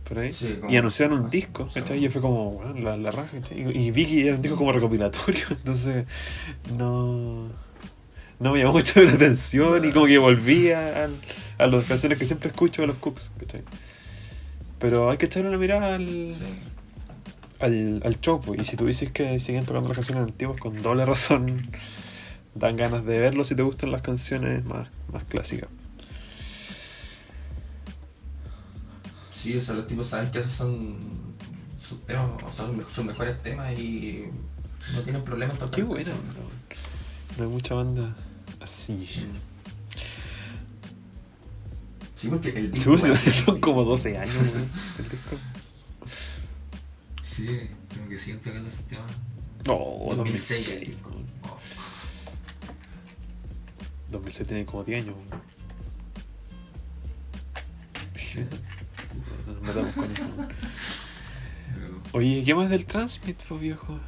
Por 0.07 0.19
ahí. 0.19 0.33
Sí, 0.33 0.59
y 0.67 0.75
anunciaron 0.75 1.19
un 1.21 1.29
disco. 1.29 1.67
¿cachai? 1.73 1.99
Y 1.99 2.01
yo 2.01 2.11
fue 2.11 2.21
como, 2.21 2.51
bueno, 2.53 2.73
la, 2.79 2.97
la 2.97 3.11
raja, 3.11 3.37
¿cachai? 3.37 3.61
Y, 3.77 3.87
y 3.87 3.91
vi 3.91 4.05
que 4.05 4.27
era 4.27 4.35
un 4.35 4.41
disco 4.41 4.57
como 4.57 4.71
recopilatorio, 4.73 5.45
entonces 5.51 6.05
no, 6.75 7.47
no 8.41 8.51
me 8.53 8.59
llamó 8.59 8.73
mucho 8.73 9.01
la 9.03 9.11
atención 9.13 9.85
y 9.85 9.91
como 9.91 10.07
que 10.07 10.17
volví 10.17 10.71
a, 10.71 11.07
a 11.57 11.67
las 11.67 11.83
canciones 11.85 12.17
que 12.17 12.25
siempre 12.25 12.49
escucho 12.49 12.81
de 12.81 12.87
los 12.87 12.97
Cooks, 12.97 13.31
¿cachai? 13.39 13.61
Pero 14.79 15.11
hay 15.11 15.17
que 15.17 15.27
echarle 15.27 15.49
una 15.49 15.59
mirada 15.59 15.95
al, 15.95 16.31
Sí. 16.33 16.45
al, 17.59 18.01
al 18.03 18.19
show, 18.19 18.41
pues, 18.41 18.59
y 18.59 18.63
si 18.63 18.75
tú 18.75 18.87
dices 18.87 19.11
que 19.11 19.37
siguen 19.39 19.65
tocando 19.65 19.89
las 19.89 19.97
canciones 19.97 20.23
antiguas, 20.23 20.59
con 20.59 20.81
doble 20.81 21.05
razón 21.05 21.61
dan 22.55 22.75
ganas 22.75 23.05
de 23.05 23.19
verlo 23.19 23.43
si 23.43 23.55
te 23.55 23.61
gustan 23.61 23.91
las 23.91 24.01
canciones 24.01 24.65
más, 24.65 24.89
más 25.13 25.23
clásicas. 25.25 25.69
Sí, 29.29 29.55
o 29.57 29.61
sea, 29.61 29.75
los 29.75 29.87
tipos 29.87 30.07
saben 30.07 30.31
que 30.31 30.39
esos 30.39 30.51
son 30.51 30.95
sus 31.79 32.03
temas, 32.05 32.25
o 32.43 32.51
sea, 32.51 32.65
sus 32.93 33.05
mejores 33.05 33.41
temas 33.41 33.71
y 33.77 34.25
no 34.95 35.01
tienen 35.01 35.23
problema 35.23 35.53
en 35.53 35.59
tocar. 35.59 35.75
Qué 35.75 35.83
buena, 35.83 36.11
no, 36.11 37.37
no 37.37 37.43
hay 37.43 37.49
mucha 37.49 37.73
banda 37.75 38.15
así. 38.61 39.07
Sí, 42.15 42.27
porque 42.27 42.49
el 42.49 42.71
disco 42.71 42.95
son 42.97 43.59
como 43.59 43.83
12 43.83 44.17
años, 44.17 44.35
weón, 44.35 44.69
el 44.99 45.09
disco. 45.09 45.37
Sí, 47.21 47.69
como 47.95 48.09
que 48.09 48.17
siguen 48.17 48.39
tocando 48.41 48.69
esos 48.69 48.81
temas. 48.81 49.11
No, 49.65 50.15
2006 50.15 50.67
el 50.67 50.73
2006. 50.73 50.89
disco. 50.89 51.09
weón. 51.09 51.25
Oh. 51.43 51.59
2006 54.11 54.47
tiene 54.47 54.65
como 54.65 54.83
10 54.83 55.03
años. 55.03 55.15
weón. 55.17 55.41
Nos 59.47 59.61
matamos 59.61 59.91
con 59.93 60.11
eso. 60.11 60.27
Oye, 62.13 62.43
¿qué 62.45 62.53
más 62.53 62.69
del 62.69 62.85
Transmit, 62.85 63.37
viejo? 63.59 63.99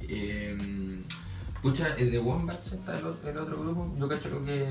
Eh, 0.00 0.56
pucha, 1.64 1.94
el 1.96 2.12
de 2.12 2.18
Wombats 2.18 2.72
está 2.72 2.98
el 2.98 3.06
otro, 3.06 3.30
el 3.30 3.38
otro 3.38 3.58
grupo. 3.58 3.92
Yo 3.98 4.06
cacho 4.08 4.44
que 4.44 4.66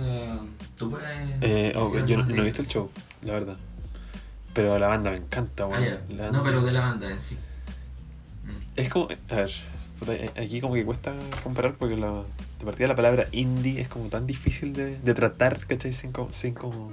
tú 0.77 0.89
puedes. 0.91 1.07
Eh, 1.41 1.73
oh, 1.75 1.91
yo 2.05 2.17
no, 2.17 2.23
de 2.23 2.33
no 2.33 2.41
he 2.41 2.45
visto 2.45 2.62
el 2.62 2.67
show, 2.67 2.89
la 3.23 3.33
verdad. 3.33 3.57
Pero 4.53 4.77
la 4.79 4.88
banda 4.88 5.09
me 5.12 5.17
encanta, 5.17 5.63
Ah, 5.63 5.67
weón. 5.67 5.97
La 6.09 6.31
No, 6.31 6.43
pero 6.43 6.62
de 6.62 6.71
la 6.71 6.81
banda 6.81 7.12
en 7.12 7.21
sí. 7.21 7.35
Mm. 8.45 8.50
Es 8.75 8.89
como, 8.89 9.07
a 9.29 9.35
ver, 9.35 9.51
eh, 10.07 10.31
aquí 10.38 10.62
como 10.62 10.75
que 10.75 10.85
cuesta 10.85 11.13
comparar 11.43 11.73
porque 11.75 11.97
la, 11.97 12.12
de 12.59 12.65
partida 12.65 12.88
la 12.88 12.95
palabra 12.95 13.27
indie 13.31 13.81
es 13.81 13.88
como 13.88 14.09
tan 14.09 14.27
difícil 14.27 14.73
de, 14.73 14.97
de 15.00 15.13
tratar, 15.15 15.65
¿cachai? 15.65 15.91
Sin 15.93 16.12
como, 16.12 16.31
sin 16.31 16.53
como, 16.53 16.91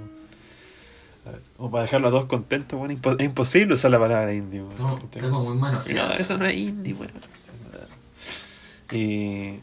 como 1.57 1.69
para 1.71 1.83
dejarlo 1.83 2.07
a 2.07 2.11
todos 2.11 2.25
contentos, 2.25 2.79
bueno, 2.79 2.93
impo- 2.95 3.15
es 3.19 3.25
imposible 3.25 3.75
usar 3.75 3.91
la 3.91 3.99
palabra 3.99 4.33
indie, 4.33 4.61
manos. 5.59 5.87
Y 5.89 5.93
no, 5.93 6.11
eso 6.13 6.37
no 6.39 6.45
es 6.47 6.57
indie, 6.57 6.93
weón. 6.93 7.11
Y 8.91 9.59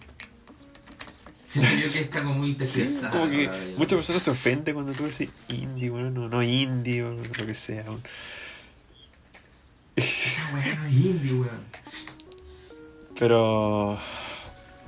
Siento 1.48 1.74
yo 1.76 1.90
que 1.90 2.00
está 2.00 2.22
como 2.22 2.34
muy 2.34 2.54
sí, 2.60 2.86
como 3.10 3.30
que 3.30 3.50
muchas 3.78 3.96
personas 3.96 4.22
se 4.22 4.30
ofenden 4.30 4.74
cuando 4.74 4.92
tú 4.92 5.04
decís 5.04 5.30
indie, 5.48 5.88
bueno, 5.88 6.10
no, 6.10 6.28
no 6.28 6.42
indie 6.42 7.02
o 7.02 7.10
lo 7.10 7.46
que 7.46 7.54
sea. 7.54 7.84
Esa 9.96 10.50
weá 10.54 10.74
no 10.74 10.86
es 10.86 10.92
indie, 10.92 11.32
weón. 11.32 11.64
Pero. 13.18 13.98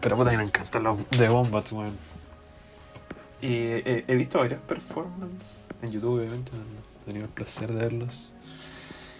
Pero 0.02 0.16
puta, 0.16 0.32
me 0.32 0.42
encantan 0.42 0.82
los 0.82 1.10
de 1.10 1.28
Wombats, 1.30 1.72
weón. 1.72 1.96
Y 3.40 3.54
he, 3.54 4.04
he 4.06 4.14
visto 4.14 4.38
varias 4.38 4.60
performances 4.60 5.64
en 5.80 5.90
YouTube, 5.90 6.18
obviamente. 6.18 6.52
He 6.52 7.04
tenido 7.06 7.24
el 7.24 7.32
placer 7.32 7.72
de 7.72 7.84
verlos. 7.84 8.32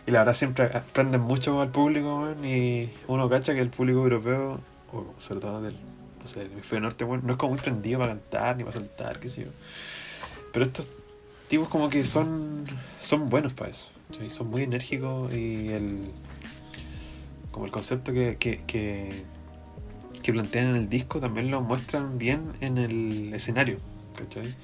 Y 0.06 0.11
la 0.11 0.20
verdad 0.20 0.35
siempre 0.35 0.66
aprenden 0.66 1.23
mucho 1.23 1.59
al 1.62 1.70
público, 1.70 2.20
weón. 2.20 2.44
Y 2.44 2.92
uno 3.09 3.30
cacha 3.30 3.54
que 3.54 3.61
el 3.61 3.70
público 3.70 4.00
europeo, 4.00 4.61
o 4.92 5.14
sobre 5.16 5.40
todo 5.40 5.62
del, 5.62 5.76
sé, 6.30 6.40
del 6.40 6.52
hemisferio 6.52 6.80
norte, 6.82 7.04
weón, 7.04 7.22
no 7.25 7.32
es 7.32 7.38
como 7.38 7.52
muy 7.52 7.60
prendido 7.60 7.99
para 8.00 8.12
cantar 8.12 8.56
ni 8.56 8.64
para 8.64 8.76
saltar, 8.78 9.20
qué 9.20 9.28
sé 9.28 9.44
yo. 9.44 9.50
Pero 10.52 10.64
estos 10.64 10.88
tipos 11.49 11.68
como 11.68 11.90
que 11.90 12.04
son, 12.04 12.64
son 13.02 13.28
buenos 13.28 13.52
para 13.52 13.70
eso. 13.70 13.90
¿sí? 14.18 14.30
Son 14.30 14.49
muy 14.49 14.62
enérgicos 14.62 15.32
y 15.32 15.68
el 15.68 16.10
como 17.50 17.66
el 17.66 17.72
concepto 17.72 18.12
que, 18.12 18.37
que, 18.38 18.62
que, 18.66 19.25
que 20.22 20.32
plantean 20.32 20.68
en 20.68 20.76
el 20.76 20.88
disco 20.88 21.20
también 21.20 21.50
lo 21.50 21.60
muestran 21.60 22.18
bien 22.18 22.52
en 22.60 22.78
el 22.78 23.34
escenario, 23.34 23.78
¿cachai? 24.16 24.54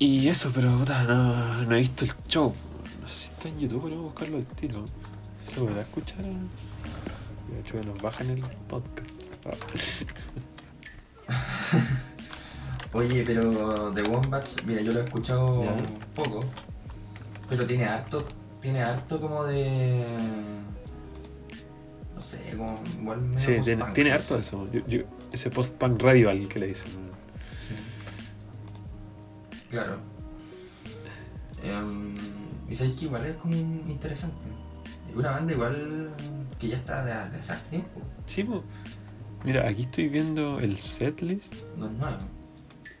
Y 0.00 0.28
eso, 0.28 0.50
pero 0.54 0.76
puta, 0.78 1.04
no, 1.04 1.64
no 1.64 1.74
he 1.74 1.78
visto 1.78 2.04
el 2.04 2.12
show. 2.28 2.54
No 3.00 3.08
sé 3.08 3.14
si 3.14 3.32
está 3.32 3.48
en 3.48 3.58
YouTube, 3.58 3.82
pero 3.84 3.96
voy 3.96 4.04
a 4.04 4.08
buscarlo 4.08 4.36
al 4.36 4.46
tiro. 4.46 4.84
¿Se 5.48 5.56
podrá 5.56 5.82
escuchar? 5.82 6.22
De 6.22 7.60
hecho, 7.60 7.82
nos 7.82 8.00
bajan 8.00 8.30
el 8.30 8.42
podcast. 8.68 9.27
Oye, 12.92 13.22
pero 13.26 13.92
The 13.92 14.02
Wombats, 14.02 14.56
mira, 14.66 14.80
yo 14.80 14.92
lo 14.92 15.00
he 15.00 15.04
escuchado 15.04 15.64
Ya. 15.64 15.76
poco, 16.14 16.44
pero 17.48 17.66
tiene 17.66 17.84
harto, 17.84 18.26
tiene 18.60 18.82
harto 18.82 19.20
como 19.20 19.44
de... 19.44 20.04
No 22.14 22.22
sé, 22.22 22.54
como 22.56 22.82
igual 22.98 23.20
medio 23.20 23.38
Sí, 23.38 23.76
tiene, 23.94 24.12
harto 24.12 24.34
de 24.34 24.40
eso. 24.40 24.68
Yo- 24.72 24.84
yo- 24.86 25.02
ese 25.32 25.50
post-punk 25.50 26.00
revival 26.02 26.48
que 26.48 26.58
le 26.58 26.66
dicen. 26.68 26.90
Claro. 29.70 29.98
Em, 31.62 32.16
y 32.68 32.74
sabes 32.74 32.96
que 32.96 33.04
igual 33.04 33.26
es 33.26 33.36
como 33.36 33.54
interesante. 33.54 34.36
Es 35.10 35.14
una 35.14 35.32
banda 35.32 35.52
igual 35.52 36.10
que 36.58 36.68
ya 36.68 36.76
está 36.76 37.04
de, 37.04 37.12
de 37.30 37.38
hace 37.38 37.54
tiempo, 37.70 38.00
Sí, 38.24 38.42
po. 38.44 38.64
Mira, 39.48 39.66
aquí 39.66 39.80
estoy 39.84 40.08
viendo 40.08 40.60
el 40.60 40.76
setlist. 40.76 41.54
no 41.78 41.86
es 41.86 41.92
nuevo. 41.92 42.18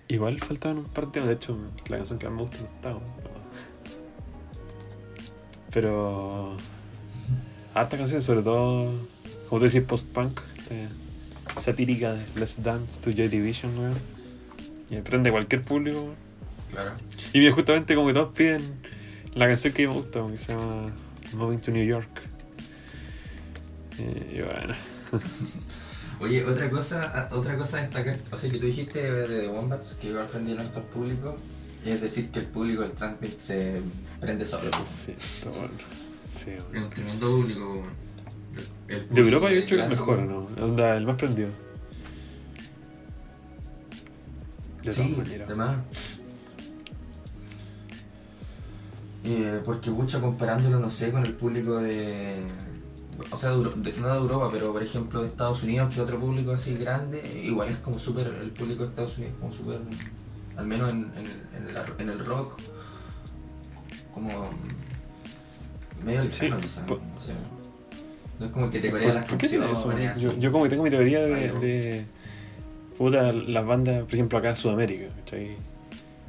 Igual 0.08 0.40
faltaban 0.40 0.78
un 0.78 0.86
par 0.86 1.04
de 1.04 1.12
temas. 1.12 1.28
De 1.28 1.34
hecho, 1.34 1.58
la 1.90 1.98
canción 1.98 2.18
que 2.18 2.26
más 2.26 2.36
me 2.36 2.40
gusta 2.40 2.58
no 2.58 2.96
está. 2.96 2.98
Pero. 5.70 6.56
Harta 7.74 7.98
canción, 7.98 8.22
sobre 8.22 8.40
todo. 8.40 8.94
Como 9.50 9.60
tú 9.60 9.66
decís, 9.66 9.86
post-punk. 9.86 10.40
eh, 10.70 10.88
Satírica 11.58 12.14
de 12.14 12.24
Let's 12.34 12.62
Dance 12.62 12.98
to 13.02 13.10
Joy 13.10 13.28
Division, 13.28 13.78
weón. 13.78 13.94
Y 14.88 14.96
aprende 14.96 15.30
cualquier 15.30 15.60
público, 15.60 16.00
weón. 16.00 16.16
Claro. 16.70 16.94
Y 17.34 17.40
mira, 17.40 17.52
justamente 17.54 17.94
como 17.94 18.06
que 18.08 18.14
todos 18.14 18.32
piden 18.34 18.62
la 19.34 19.46
canción 19.48 19.74
que 19.74 19.86
me 19.86 19.92
gusta, 19.92 20.26
que 20.26 20.38
se 20.38 20.54
llama 20.54 20.94
Moving 21.34 21.58
to 21.58 21.72
New 21.72 21.84
York. 21.84 22.22
Eh, 23.98 24.36
y 24.38 24.40
bueno. 24.40 24.74
Oye, 26.20 26.44
otra 26.44 26.68
cosa, 26.70 27.28
otra 27.32 27.56
cosa 27.56 27.78
a 27.78 27.82
destacar, 27.82 28.18
o 28.32 28.36
sea 28.38 28.50
que 28.50 28.58
tú 28.58 28.66
dijiste 28.66 29.00
de 29.12 29.26
The 29.42 29.48
Wombats 29.48 29.94
que 30.00 30.08
igual 30.08 30.26
prendieron 30.26 30.66
harto 30.66 30.80
al 30.80 30.84
público, 30.86 31.36
es 31.84 32.00
decir 32.00 32.30
que 32.30 32.40
el 32.40 32.46
público 32.46 32.82
del 32.82 32.92
Transmit 32.92 33.38
se 33.38 33.80
prende 34.20 34.44
solo. 34.44 34.70
Sí, 34.84 35.12
está 35.12 35.50
bueno. 35.50 35.70
Sí, 36.30 36.50
weón. 36.72 36.84
un 36.84 36.90
tremendo 36.90 37.26
público. 37.30 37.82
El- 38.88 39.00
De 39.00 39.04
público 39.06 39.20
Europa 39.20 39.50
yo 39.50 39.56
he 39.56 39.58
hecho 39.62 39.76
que 39.76 39.82
es 39.84 39.88
mejor, 39.90 40.18
¿no? 40.20 40.48
Onda, 40.60 40.96
el 40.96 41.06
más 41.06 41.14
prendido. 41.16 41.48
De 44.82 44.92
Sí, 44.92 45.16
además. 45.44 45.76
Eh, 49.24 49.60
porque 49.64 49.90
mucho 49.90 50.20
comparándolo, 50.20 50.78
no 50.80 50.90
sé, 50.90 51.10
con 51.12 51.24
el 51.24 51.34
público 51.34 51.78
de. 51.80 52.36
O 53.30 53.36
sea, 53.36 53.50
de 53.50 53.56
no 53.56 54.08
de 54.12 54.16
Europa, 54.18 54.48
pero 54.52 54.72
por 54.72 54.82
ejemplo 54.82 55.22
de 55.22 55.28
Estados 55.28 55.62
Unidos, 55.64 55.92
que 55.94 56.00
otro 56.00 56.18
público 56.20 56.52
así 56.52 56.76
grande, 56.76 57.22
igual 57.44 57.68
es 57.70 57.78
como 57.78 57.98
súper. 57.98 58.26
El 58.28 58.50
público 58.50 58.84
de 58.84 58.88
Estados 58.90 59.16
Unidos 59.18 59.34
es 59.34 59.40
como 59.40 59.52
súper 59.54 59.80
al 60.56 60.66
menos 60.66 60.90
en, 60.90 61.12
en, 61.16 61.26
en, 61.68 61.74
la- 61.74 61.84
en 61.98 62.08
el 62.10 62.24
rock, 62.24 62.58
como 64.14 64.50
medio 66.04 66.30
Sí, 66.30 66.50
quizás, 66.60 66.84
por- 66.84 66.98
o 66.98 67.20
sea, 67.20 67.36
no 68.38 68.46
es 68.46 68.52
como 68.52 68.70
que 68.70 68.80
te 68.80 68.90
corean 68.90 69.14
las 69.14 69.24
canciones, 69.26 70.20
Yo, 70.20 70.36
yo 70.38 70.52
como 70.52 70.64
que 70.64 70.70
tengo 70.70 70.84
mi 70.84 70.90
teoría 70.90 71.20
de, 71.20 71.52
de 71.52 72.06
puta, 72.96 73.32
las 73.32 73.66
bandas, 73.66 74.02
por 74.04 74.14
ejemplo, 74.14 74.38
acá 74.38 74.50
en 74.50 74.56
Sudamérica, 74.56 75.06
¿cachai? 75.18 75.56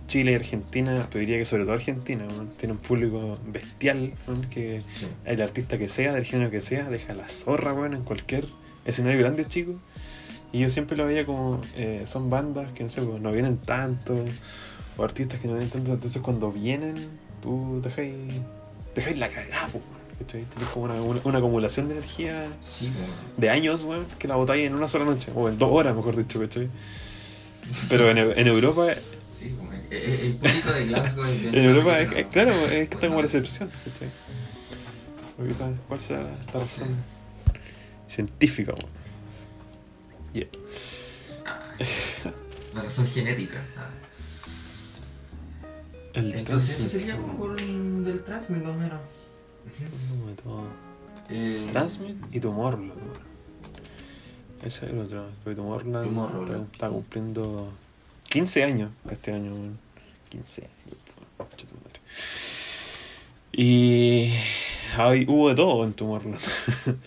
Chile 0.10 0.34
y 0.34 0.36
Argentina, 0.36 1.08
pero 1.10 1.22
diría 1.22 1.38
que 1.38 1.46
sobre 1.46 1.64
todo 1.64 1.74
Argentina, 1.74 2.26
¿no? 2.26 2.44
tiene 2.58 2.74
un 2.74 2.80
público 2.80 3.38
bestial, 3.48 4.14
¿no? 4.28 4.42
que 4.50 4.82
Sí. 4.94 5.08
el 5.24 5.42
artista 5.42 5.78
que 5.78 5.88
sea, 5.88 6.12
del 6.14 6.26
género 6.26 6.52
que 6.52 6.60
sea, 6.62 6.90
deja 6.90 7.14
la 7.14 7.30
zorra, 7.30 7.72
bueno, 7.72 7.96
en 7.96 8.04
cualquier 8.04 8.46
escenario 8.86 9.20
grande, 9.20 9.48
chico. 9.48 9.76
Y 10.52 10.60
yo 10.60 10.70
siempre 10.72 10.98
lo 10.98 11.06
veía 11.06 11.26
como, 11.26 11.62
eh, 11.76 12.04
son 12.06 12.30
bandas 12.30 12.74
que 12.74 12.84
no 12.84 12.90
sé, 12.90 13.02
pues, 13.04 13.22
no 13.22 13.32
vienen 13.32 13.58
tanto, 13.58 14.18
o 14.98 15.04
artistas 15.04 15.40
que 15.40 15.48
no 15.48 15.54
vienen 15.54 15.70
tanto, 15.70 15.94
entonces 15.94 16.22
cuando 16.22 16.52
vienen, 16.52 16.96
tú 17.42 17.80
dejáis, 17.84 18.16
dejáis 18.96 19.18
la 19.20 19.30
cagada. 19.30 19.70
Tenés 20.28 20.48
como 20.74 20.86
una, 20.86 20.96
una- 21.02 21.22
una 21.24 21.38
acumulación 21.38 21.88
de 21.88 21.94
energía 21.94 22.48
Sí, 22.66 22.90
de 23.38 23.50
años, 23.50 23.84
weón, 23.86 24.06
que 24.18 24.28
la 24.28 24.36
botáis 24.36 24.66
en 24.68 24.74
una 24.76 24.90
sola 24.90 25.06
noche, 25.06 25.32
o 25.34 25.48
en 25.48 25.58
dos 25.58 25.70
horas, 25.72 25.96
mejor 25.96 26.18
dicho, 26.18 26.40
¿cachai? 26.42 26.68
Pero 27.88 28.10
en, 28.10 28.18
en 28.18 28.48
Europa, 28.48 28.88
el, 29.92 30.02
el- 30.02 30.36
público 30.36 30.72
de 30.72 30.86
Glasgow 30.88 31.26
en 31.44 31.56
Europa, 31.56 32.00
es, 32.00 32.26
claro, 32.28 32.52
es 32.52 32.70
que 32.90 32.96
está 32.96 33.08
como 33.08 33.20
la 33.20 33.26
excepción, 33.26 33.70
¿cachai? 33.70 34.10
Porque 35.38 35.54
¿sabes 35.54 35.80
cuál 35.88 36.00
será 36.00 36.24
la, 36.24 36.60
razón 36.60 36.90
científica, 38.08 38.74
weón. 38.74 38.90
Yeah. 40.34 40.48
ah, 41.46 41.72
La 42.76 42.82
razón 42.84 43.08
genética. 43.08 43.64
ah. 43.78 43.90
El 46.14 46.34
Entonces 46.34 46.80
eso 46.80 46.90
sería 46.90 47.16
como 47.18 47.38
por 47.38 47.52
un- 47.52 48.04
del 48.04 48.22
Transmit 48.24 48.64
más 48.64 48.76
o 48.76 48.80
menos. 48.80 49.00
Eh, 51.30 51.68
Transmit 51.72 52.18
y 52.32 52.40
Tomorrowland. 52.40 52.94
Ese 54.64 54.86
es 54.88 54.92
el 54.92 55.00
otro, 55.00 55.28
porque 55.44 55.56
Tomorrowland, 55.56 56.06
Tomorrowland. 56.06 56.64
Está, 56.64 56.74
está 56.74 56.90
cumpliendo 56.90 57.72
15 58.30 58.64
años 58.64 58.92
este 59.12 59.34
año, 59.34 59.54
weón. 59.54 59.80
15 60.30 60.62
años. 60.62 61.00
Y 63.52 64.32
ay, 64.98 65.26
hubo 65.28 65.50
de 65.50 65.56
todo 65.56 65.84
en 65.84 65.94
Tomorrowland. 65.94 66.40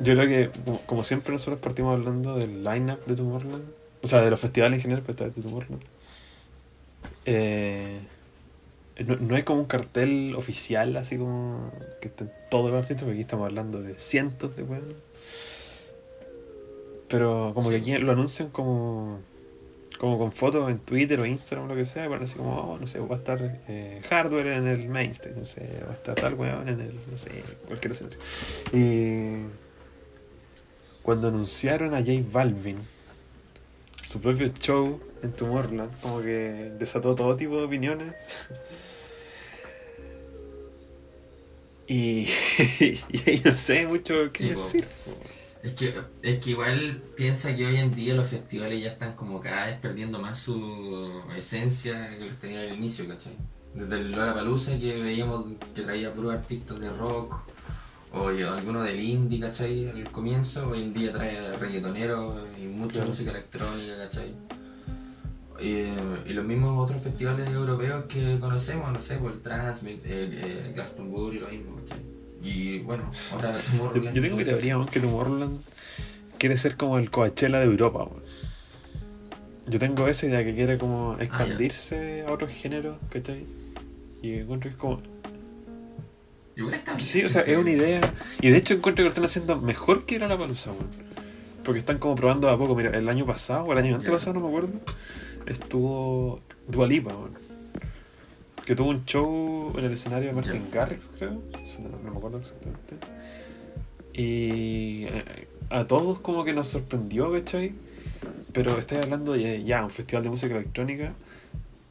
Yo 0.00 0.14
creo 0.14 0.26
que, 0.26 0.50
como, 0.86 1.04
siempre, 1.04 1.32
nosotros 1.32 1.60
partimos 1.60 1.92
hablando 1.92 2.36
del 2.36 2.64
line-up 2.64 3.04
de 3.04 3.14
Tomorrowland, 3.14 3.64
o 4.02 4.06
sea, 4.06 4.22
de 4.22 4.30
los 4.30 4.40
festivales 4.40 4.78
en 4.78 4.82
general, 4.82 5.02
pero 5.06 5.12
esta 5.12 5.40
de 5.40 5.42
Tomorrowland. 5.42 5.84
Eh, 7.26 8.00
no, 9.06 9.16
no 9.16 9.36
hay 9.36 9.42
como 9.42 9.60
un 9.60 9.66
cartel 9.66 10.34
oficial, 10.36 10.96
así 10.96 11.18
como 11.18 11.70
que 12.00 12.08
estén 12.08 12.32
todos 12.50 12.70
los 12.70 12.78
artistas, 12.78 13.04
porque 13.04 13.12
aquí 13.12 13.22
estamos 13.22 13.46
hablando 13.46 13.82
de 13.82 13.98
cientos 13.98 14.56
de 14.56 14.62
weones. 14.62 14.96
Pero 17.08 17.52
como 17.54 17.68
que 17.68 17.76
aquí 17.76 17.94
lo 17.98 18.12
anuncian 18.12 18.48
como 18.48 19.20
como 20.00 20.16
con 20.18 20.32
fotos 20.32 20.70
en 20.70 20.78
Twitter 20.78 21.20
o 21.20 21.26
Instagram 21.26 21.66
o 21.66 21.68
lo 21.68 21.76
que 21.76 21.84
sea, 21.84 22.06
y 22.06 22.08
ponen 22.08 22.24
así 22.24 22.34
como, 22.34 22.56
oh, 22.58 22.78
no 22.78 22.86
sé, 22.86 23.00
va 23.00 23.16
a 23.16 23.18
estar 23.18 23.60
eh, 23.68 24.00
hardware 24.08 24.46
en 24.46 24.66
el 24.66 24.88
main 24.88 25.10
stage, 25.10 25.36
no 25.36 25.44
sé, 25.44 25.60
va 25.86 25.90
a 25.90 25.94
estar 25.94 26.14
tal 26.14 26.32
weón 26.34 26.70
en 26.70 26.80
el, 26.80 26.94
no 27.10 27.18
sé, 27.18 27.30
cualquier 27.66 27.92
escenario. 27.92 28.18
Y 28.72 29.44
cuando 31.02 31.28
anunciaron 31.28 31.92
a 31.92 31.98
J 31.98 32.12
Balvin, 32.32 32.78
su 34.00 34.22
propio 34.22 34.48
show 34.58 34.98
en 35.22 35.32
Tomorrowland, 35.32 36.00
como 36.00 36.22
que 36.22 36.72
desató 36.78 37.14
todo 37.14 37.36
tipo 37.36 37.58
de 37.58 37.64
opiniones. 37.64 38.14
Y, 41.92 42.28
y 42.78 43.00
ahí 43.26 43.42
no 43.44 43.56
sé 43.56 43.84
mucho 43.84 44.30
qué 44.32 44.44
Sí, 44.44 44.48
decir. 44.50 44.84
po. 45.04 45.39
Es 45.62 45.72
que, 45.74 45.94
es 46.22 46.38
que 46.40 46.50
igual 46.50 47.02
piensa 47.16 47.54
que 47.54 47.66
hoy 47.66 47.76
en 47.76 47.90
día 47.90 48.14
los 48.14 48.28
festivales 48.28 48.82
ya 48.82 48.90
están 48.90 49.14
como 49.14 49.40
cada 49.40 49.66
vez 49.66 49.78
perdiendo 49.78 50.18
más 50.18 50.38
su 50.38 51.22
esencia 51.36 52.16
que 52.18 52.24
los 52.24 52.36
tenían 52.38 52.62
al 52.62 52.74
inicio, 52.76 53.06
¿cachai? 53.06 53.34
Desde 53.74 53.96
el 53.98 54.12
Lollapalooza 54.12 54.78
que 54.78 55.00
veíamos 55.02 55.44
que 55.74 55.82
traía 55.82 56.12
puros 56.14 56.32
artistas 56.34 56.80
de 56.80 56.88
rock 56.90 57.40
o 58.12 58.28
alguno 58.28 58.82
del 58.82 58.98
indie, 59.00 59.38
¿cachai? 59.38 59.88
Al 59.88 60.10
comienzo, 60.10 60.66
hoy 60.70 60.82
en 60.82 60.94
día 60.94 61.12
trae 61.12 61.56
reggaetonero 61.58 62.46
y 62.58 62.66
mucha 62.66 62.94
Claro. 62.94 63.08
música 63.08 63.30
electrónica, 63.30 63.92
¿cachai? 63.98 64.34
Y, 65.60 66.30
y 66.30 66.32
los 66.32 66.44
mismos 66.46 66.82
otros 66.88 67.02
festivales 67.02 67.46
europeos 67.50 68.06
que 68.06 68.38
conocemos, 68.40 68.90
no 68.92 69.00
sé, 69.02 69.16
por 69.16 69.32
el 69.32 69.42
Transmit, 69.42 70.04
el, 70.06 70.32
el 70.38 70.72
Glastonbury, 70.72 71.38
lo 71.38 71.48
mismo, 71.48 71.76
¿cachai? 71.82 72.00
Y 72.42 72.78
bueno, 72.80 73.10
ahora 73.32 73.52
Yo, 73.52 73.58
Tomorrowland. 73.70 74.14
yo 74.14 74.22
tengo 74.22 74.36
mi 74.36 74.44
teoría, 74.44 74.86
que 74.90 75.00
Tomorrowland 75.00 75.60
quiere 76.38 76.56
ser 76.56 76.76
como 76.76 76.98
el 76.98 77.10
Coachella 77.10 77.58
de 77.58 77.66
Europa, 77.66 78.04
weón. 78.04 78.22
Yo 79.66 79.78
tengo 79.78 80.08
esa 80.08 80.26
idea 80.26 80.42
que 80.42 80.54
quiere 80.54 80.78
como 80.78 81.16
expandirse 81.20 82.24
a 82.26 82.32
otros 82.32 82.50
géneros, 82.50 82.96
¿cachai? 83.10 83.46
Y 84.22 84.34
encuentro 84.34 84.68
que 84.70 84.74
es 84.74 84.80
como... 84.80 85.02
Igual 86.56 86.74
está 86.74 86.94
bien, 86.94 87.06
Sí, 87.06 87.22
o 87.22 87.28
sea, 87.28 87.42
es 87.42 87.56
una 87.56 87.70
idea... 87.70 88.14
Y 88.40 88.50
de 88.50 88.56
hecho 88.56 88.74
encuentro 88.74 89.02
que 89.02 89.06
lo 89.06 89.08
están 89.10 89.24
haciendo 89.24 89.60
mejor 89.60 90.06
que 90.06 90.16
ir 90.16 90.24
a 90.24 90.28
la 90.28 90.36
palusa, 90.36 90.72
weón. 90.72 90.88
Porque 91.62 91.78
están 91.78 91.98
como 91.98 92.16
probando 92.16 92.48
a 92.48 92.58
poco. 92.58 92.74
Mira, 92.74 92.96
el 92.98 93.08
año 93.08 93.26
pasado, 93.26 93.64
o 93.64 93.72
el 93.72 93.78
año 93.78 93.94
antepasado, 93.94 94.34
no 94.34 94.40
me 94.40 94.48
acuerdo, 94.48 94.80
estuvo 95.46 96.40
Dualipa, 96.66 97.14
weón. 97.14 97.49
Que 98.70 98.76
tuvo 98.76 98.90
un 98.90 99.04
show 99.04 99.72
en 99.76 99.84
el 99.84 99.92
escenario 99.94 100.28
de 100.28 100.32
Martin 100.32 100.62
Garrix, 100.70 101.10
creo. 101.18 101.32
No, 101.32 101.98
me 102.08 102.16
acuerdo 102.16 102.38
exactamente. 102.38 103.04
Y 104.12 105.06
eh, 105.06 105.48
a 105.70 105.88
todos 105.88 106.20
como 106.20 106.44
que 106.44 106.52
nos 106.52 106.68
sorprendió, 106.68 107.32
¿cachai? 107.32 107.72
Pero 108.52 108.78
estoy 108.78 108.98
hablando 108.98 109.32
de 109.32 109.64
ya, 109.64 109.82
un 109.82 109.90
festival 109.90 110.22
de 110.22 110.30
música 110.30 110.54
electrónica. 110.54 111.14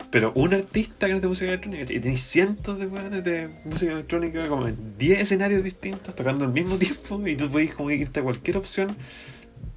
Pero 0.10 0.32
un 0.36 0.54
artista 0.54 1.08
que 1.08 1.12
no 1.12 1.16
es 1.18 1.22
de 1.22 1.28
música 1.28 1.50
electrónica, 1.50 1.84
y 1.92 2.00
tenéis 2.00 2.22
cientos 2.22 2.80
de 2.80 2.88
weones 2.88 3.26
de 3.26 3.50
música 3.66 3.92
electrónica, 3.92 4.48
como 4.48 4.66
en 4.66 4.98
10 4.98 5.20
escenarios 5.20 5.62
distintos, 5.62 6.16
tocando 6.16 6.46
al 6.46 6.54
mismo 6.54 6.78
tiempo, 6.78 7.28
y 7.28 7.36
tú 7.36 7.50
podéis 7.50 7.74
como 7.76 7.92
irte 7.92 8.22
a 8.22 8.24
cualquier 8.24 8.56
opción, 8.56 8.96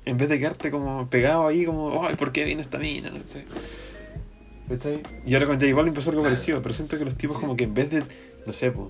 en 0.04 0.18
vez 0.18 0.28
de 0.28 0.38
quedarte 0.38 0.70
como 0.70 1.10
pegado 1.10 1.48
ahí, 1.48 1.64
como, 1.64 2.06
ay, 2.06 2.14
¿por 2.14 2.30
qué 2.30 2.44
viene 2.44 2.62
esta 2.62 2.78
mina? 2.78 3.10
No 3.10 3.26
sé. 3.26 3.44
¿Cachai? 4.72 5.02
Y 5.26 5.34
ahora 5.34 5.46
con 5.46 5.60
J 5.60 5.74
Balvin 5.74 5.94
pasó 5.94 6.10
algo 6.10 6.22
parecido, 6.22 6.60
pero 6.62 6.74
siento 6.74 6.98
que 6.98 7.04
los 7.04 7.16
tipos 7.16 7.36
Sí. 7.36 7.42
como 7.42 7.56
que 7.56 7.64
en 7.64 7.74
vez 7.74 7.90
de, 7.90 8.04
no 8.46 8.52
sé, 8.52 8.70
pues, 8.70 8.88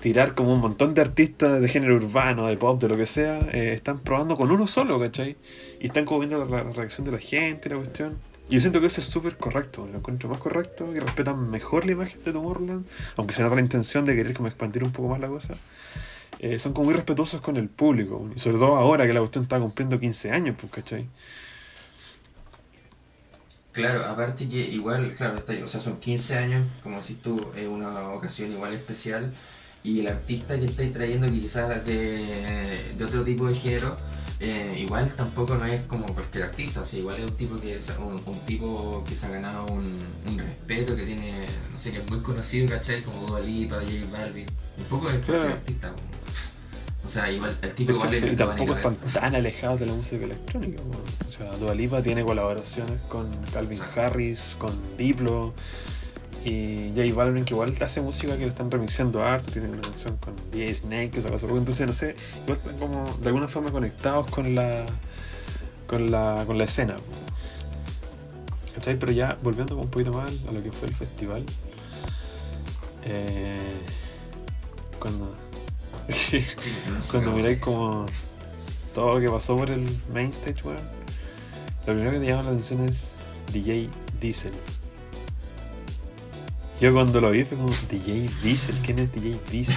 tirar 0.00 0.34
como 0.34 0.54
un 0.54 0.60
montón 0.60 0.94
de 0.94 1.02
artistas 1.02 1.60
de 1.60 1.68
género 1.68 1.94
urbano, 1.96 2.46
de 2.46 2.56
pop, 2.56 2.80
de 2.80 2.88
lo 2.88 2.96
que 2.96 3.04
sea, 3.06 3.40
eh, 3.52 3.72
están 3.74 3.98
probando 3.98 4.36
con 4.36 4.50
uno 4.50 4.66
solo, 4.66 4.98
¿cachai? 4.98 5.36
Y 5.78 5.86
están 5.86 6.04
como 6.06 6.20
viendo 6.20 6.38
la, 6.44 6.62
la 6.64 6.70
reacción 6.70 7.04
de 7.04 7.12
la 7.12 7.18
gente, 7.18 7.68
la 7.68 7.76
cuestión. 7.76 8.16
Y 8.48 8.54
yo 8.54 8.60
siento 8.60 8.80
que 8.80 8.86
eso 8.86 9.00
es 9.00 9.06
súper 9.06 9.36
correcto, 9.36 9.86
lo 9.92 9.98
encuentro 9.98 10.28
más 10.28 10.38
correcto, 10.38 10.90
y 10.94 10.98
respetan 10.98 11.50
mejor 11.50 11.84
la 11.86 11.92
imagen 11.92 12.20
de 12.24 12.32
Tomorrowland, 12.32 12.84
aunque 13.16 13.34
se 13.34 13.42
nota 13.42 13.54
la 13.54 13.60
intención 13.60 14.04
de 14.06 14.16
querer 14.16 14.32
como 14.34 14.48
expandir 14.48 14.82
un 14.82 14.90
poco 14.90 15.08
más 15.08 15.20
la 15.20 15.28
cosa. 15.28 15.54
Eh, 16.40 16.58
son 16.58 16.72
como 16.72 16.86
muy 16.86 16.94
respetuosos 16.94 17.42
con 17.42 17.58
el 17.58 17.68
público, 17.68 18.26
y 18.34 18.38
sobre 18.40 18.56
todo 18.56 18.76
ahora 18.76 19.06
que 19.06 19.12
la 19.12 19.20
cuestión 19.20 19.44
está 19.44 19.60
cumpliendo 19.60 20.00
15 20.00 20.30
años, 20.30 20.56
pues, 20.58 20.72
¿cachai? 20.72 21.06
Claro, 23.72 24.04
aparte 24.04 24.48
que 24.48 24.58
igual, 24.70 25.14
claro, 25.16 25.38
está- 25.38 25.64
o 25.64 25.68
sea, 25.68 25.80
son 25.80 25.98
15 25.98 26.36
años, 26.36 26.66
como 26.82 26.96
decís 27.00 27.18
tú, 27.22 27.52
es 27.56 27.68
una 27.68 28.08
ocasión 28.10 28.50
igual 28.52 28.72
especial. 28.74 29.32
Y 29.82 30.00
el 30.00 30.08
artista 30.08 30.58
que 30.58 30.66
estáis 30.66 30.92
trayendo, 30.92 31.26
que 31.26 31.40
quizás 31.40 31.86
de, 31.86 32.92
de 32.98 33.04
otro 33.04 33.24
tipo 33.24 33.46
de 33.46 33.54
género, 33.54 33.96
eh, 34.38 34.76
igual 34.78 35.10
tampoco 35.16 35.54
no 35.56 35.64
es 35.64 35.80
como 35.86 36.06
cualquier 36.12 36.44
artista, 36.44 36.80
o 36.82 36.84
sea, 36.84 36.98
igual 36.98 37.16
es 37.16 37.24
un 37.30 37.36
tipo 37.36 37.56
que, 37.58 37.80
se- 37.80 37.96
un, 37.98 38.20
un 38.26 38.40
tipo 38.44 39.02
que 39.08 39.14
se 39.14 39.26
ha 39.26 39.30
ganado 39.30 39.64
un, 39.66 39.98
un 40.28 40.38
respeto, 40.38 40.94
que 40.96 41.04
tiene, 41.04 41.46
no 41.72 41.78
sé, 41.78 41.92
que 41.92 41.98
es 41.98 42.10
muy 42.10 42.20
conocido, 42.20 42.68
¿cachai? 42.68 43.02
Como 43.02 43.26
Dua 43.26 43.40
Lipa, 43.40 43.76
J 43.76 43.92
Balvin, 44.10 44.46
un 44.78 44.84
poco 44.84 45.06
de 45.06 45.12
cualquier 45.20 45.36
Claro. 45.38 45.54
artista. 45.54 45.88
como- 45.92 46.19
sea, 47.10 47.30
igual 47.30 47.56
el 47.62 47.72
tipo 47.74 47.92
igual 47.92 48.14
Exacto, 48.14 48.26
es 48.26 48.32
y 48.32 48.36
tampoco 48.36 48.74
están 48.74 48.96
tan 49.12 49.34
alejados 49.34 49.80
de 49.80 49.86
la 49.86 49.94
música 49.94 50.24
electrónica. 50.24 50.82
po. 50.82 50.98
O 51.26 51.30
sea, 51.30 51.50
Dua 51.56 51.74
Lipa 51.74 52.02
tiene 52.02 52.24
colaboraciones 52.24 53.00
con 53.08 53.28
Calvin 53.52 53.78
Exacto. 53.78 54.00
Harris, 54.02 54.56
con 54.58 54.72
Diplo 54.96 55.52
y 56.44 56.92
J 56.96 57.14
Balvin, 57.14 57.44
que 57.44 57.52
igual 57.54 57.74
hace 57.82 58.00
música 58.00 58.36
que 58.36 58.42
lo 58.42 58.48
están 58.48 58.70
remixando 58.70 59.22
harto. 59.22 59.52
Tiene 59.52 59.68
una 59.68 59.82
canción 59.82 60.16
con 60.18 60.34
DJ 60.50 60.74
Snake 60.74 61.10
que 61.10 61.20
sacó. 61.20 61.36
Entonces, 61.58 61.86
no 61.86 61.92
sé, 61.92 62.16
igual 62.44 62.58
están 62.58 62.78
como 62.78 63.04
de 63.20 63.26
alguna 63.26 63.48
forma 63.48 63.70
conectados 63.72 64.30
con 64.30 64.54
la 64.54 64.86
con 65.86 66.10
la, 66.10 66.44
con 66.46 66.56
la 66.56 66.64
escena. 66.64 66.96
¿Cachai? 68.74 68.98
Pero 68.98 69.12
ya 69.12 69.36
volviendo 69.42 69.76
un 69.76 69.88
poquito 69.90 70.12
más 70.12 70.32
a 70.48 70.52
lo 70.52 70.62
que 70.62 70.70
fue 70.72 70.88
el 70.88 70.94
festival. 70.94 71.44
eh, 73.04 73.58
cuando. 74.98 75.34
Sí. 76.10 76.44
Cuando 77.10 77.32
miráis 77.32 77.58
como 77.58 78.06
todo 78.94 79.14
lo 79.14 79.20
que 79.20 79.28
pasó 79.28 79.56
por 79.56 79.70
el 79.70 79.86
main 80.12 80.30
stage, 80.30 80.62
weón, 80.64 80.80
lo 81.86 81.94
primero 81.94 82.12
que 82.12 82.18
te 82.20 82.26
llama 82.26 82.44
la 82.44 82.50
atención 82.50 82.80
es 82.88 83.12
DJ 83.52 83.88
Diesel. 84.20 84.52
Yo 86.80 86.92
cuando 86.92 87.20
lo 87.20 87.30
vi 87.30 87.44
fue 87.44 87.58
como 87.58 87.70
DJ 87.90 88.28
Diesel, 88.42 88.74
¿quién 88.84 88.98
es 89.00 89.12
DJ 89.12 89.38
Diesel? 89.50 89.76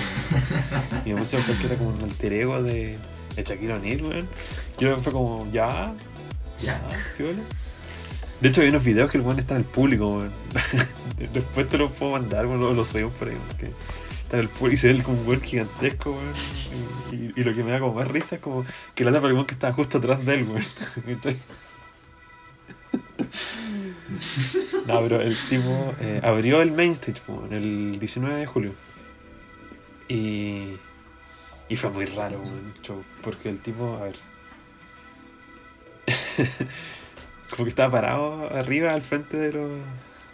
y 1.06 1.14
me 1.14 1.20
puse 1.20 1.36
a 1.36 1.40
buscar 1.40 1.58
que 1.58 1.66
era 1.68 1.78
como 1.78 1.90
un 1.90 2.02
alter 2.02 2.34
ego 2.34 2.64
de, 2.64 2.98
de 3.36 3.44
Shaquille 3.44 3.74
O'Neal, 3.74 4.02
weón. 4.04 4.28
Yo 4.80 4.98
fue 4.98 5.12
como, 5.12 5.48
ya, 5.52 5.94
ya, 6.58 6.82
piola. 7.18 7.42
De 8.40 8.50
hecho, 8.50 8.62
hay 8.62 8.70
unos 8.70 8.84
videos 8.84 9.12
que 9.12 9.18
el 9.18 9.24
weón 9.24 9.40
está 9.40 9.54
en 9.56 9.60
el 9.60 9.66
público, 9.66 10.18
weón. 10.18 10.32
Después 11.34 11.70
te 11.70 11.78
los 11.78 11.92
puedo 11.92 12.14
mandar, 12.14 12.46
weón, 12.46 12.62
lo, 12.62 12.74
lo 12.74 12.84
subimos 12.86 13.14
por 13.14 13.28
ahí, 13.28 13.38
porque 13.48 13.72
el 14.40 14.50
público 14.50 14.74
y 14.74 14.78
se 14.78 15.04
como 15.04 15.22
un 15.22 15.28
weón 15.28 15.42
gigantesco, 15.42 16.12
weón. 16.12 16.34
Y, 17.36 17.44
lo 17.44 17.54
que 17.54 17.64
me 17.64 17.72
da 17.72 17.80
como 17.80 17.94
más 17.94 18.08
risa 18.08 18.36
es 18.36 18.42
como 18.42 18.66
que 18.96 19.04
la 19.04 19.12
otra 19.12 19.22
weón 19.22 19.46
que 19.46 19.54
estaba 19.54 19.74
justo 19.74 20.00
atrás 20.00 20.26
de 20.26 20.34
él, 20.34 20.44
weón. 20.44 20.64
¿Cachai? 21.06 21.38
No, 24.86 25.02
pero 25.02 25.22
el 25.22 25.36
tipo 25.36 25.96
eh, 26.02 26.20
abrió 26.24 26.62
el 26.62 26.72
main 26.72 26.92
stage 26.92 27.22
en 27.50 27.54
el 27.54 28.00
19 28.00 28.36
de 28.36 28.46
julio. 28.46 28.74
Y, 30.08 30.78
y 31.70 31.78
fue 31.78 31.90
muy 31.90 32.06
raro 32.06 32.40
weón, 32.40 32.74
show, 32.82 33.04
porque 33.24 33.50
el 33.50 33.60
tipo, 33.60 33.98
a 33.98 34.04
ver. 34.04 34.16
como 37.50 37.64
que 37.64 37.70
estaba 37.70 37.92
parado 37.92 38.56
arriba 38.56 38.94
al 38.94 39.02
frente 39.02 39.38
de 39.38 39.54
los, 39.54 39.72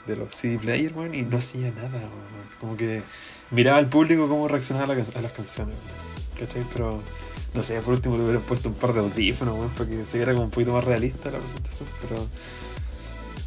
de 0.07 0.15
los 0.15 0.33
CD 0.33 0.57
players, 0.57 0.95
weón, 0.95 1.13
y 1.13 1.21
no 1.21 1.37
hacía 1.37 1.71
nada, 1.71 1.99
weón. 1.99 2.49
Como 2.59 2.75
que 2.75 3.03
miraba 3.51 3.77
al 3.79 3.87
público 3.87 4.27
cómo 4.27 4.47
reaccionaba 4.47 4.93
a, 4.93 4.95
la 4.97 5.03
a 5.15 5.21
las 5.21 5.31
canciones, 5.31 5.75
¿cachai? 6.39 6.63
Pero 6.73 6.99
no 7.53 7.63
sé, 7.63 7.79
por 7.81 7.95
último 7.95 8.17
le 8.17 8.23
hubieran 8.23 8.41
puesto 8.43 8.69
un 8.69 8.75
par 8.75 8.93
de 8.93 8.99
audífonos, 8.99 9.55
weón, 9.57 9.69
para 9.71 9.89
que 9.89 10.05
se 10.05 10.17
viera 10.17 10.33
como 10.33 10.45
un 10.45 10.51
poquito 10.51 10.73
más 10.73 10.83
realista 10.83 11.31
la 11.31 11.39
presentación, 11.39 11.87
pero. 12.01 12.25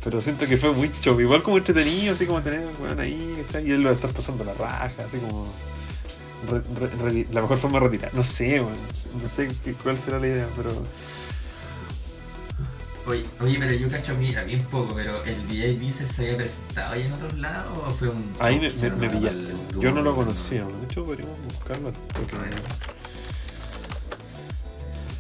Pero 0.05 0.21
siento 0.21 0.47
que 0.47 0.57
fue 0.57 0.73
muy 0.73 0.91
show, 1.01 1.21
igual 1.21 1.45
como 1.45 1.59
entretenido, 1.59 2.15
así 2.15 2.27
como 2.27 2.43
tener 2.43 2.67
weón 2.83 2.99
ahí, 2.99 3.41
¿cachai? 3.47 3.69
Y 3.69 3.71
él 3.71 3.83
lo 3.83 3.85
va 3.85 3.91
a 3.93 3.95
estar 3.95 4.11
pasando 4.11 4.43
la 4.43 4.53
raja, 4.55 4.93
así 5.07 5.19
como. 5.19 5.47
re- 6.51 7.27
la 7.31 7.41
mejor 7.43 7.57
forma 7.59 7.79
de 7.79 7.85
retirar. 7.87 8.13
No 8.15 8.23
sé, 8.25 8.61
weón. 8.61 8.77
No 9.23 9.29
sé 9.29 9.49
cuál 9.83 9.99
será 9.99 10.19
la 10.19 10.27
idea, 10.27 10.49
pero. 10.57 10.71
Oye, 13.07 13.25
oye, 13.41 13.57
pero 13.59 13.73
yo 13.73 13.89
cacho 13.91 14.15
mira, 14.15 14.45
bien 14.45 14.63
poco, 14.65 14.95
pero 14.95 15.25
¿el 15.25 15.49
DJ 15.49 15.75
Diesel 15.77 16.09
se 16.09 16.23
había 16.27 16.37
presentado 16.37 16.93
ahí 16.95 17.03
en 17.03 17.13
otros 17.13 17.35
lados 17.35 17.77
o 17.87 17.91
fue 17.91 18.09
un 18.09 18.33
Ahí 18.39 18.61
me, 18.61 18.69
me, 18.71 19.09
pillaste. 19.11 19.29
el? 19.39 19.57
Yo 19.81 19.91
no 19.91 20.03
lo 20.03 20.15
conocía, 20.15 20.65
de 20.65 20.85
hecho 20.85 21.05
podríamos 21.05 21.37
buscarlo. 21.45 21.93
Porque... 22.15 22.37
A 22.37 22.39
ver. 22.39 22.55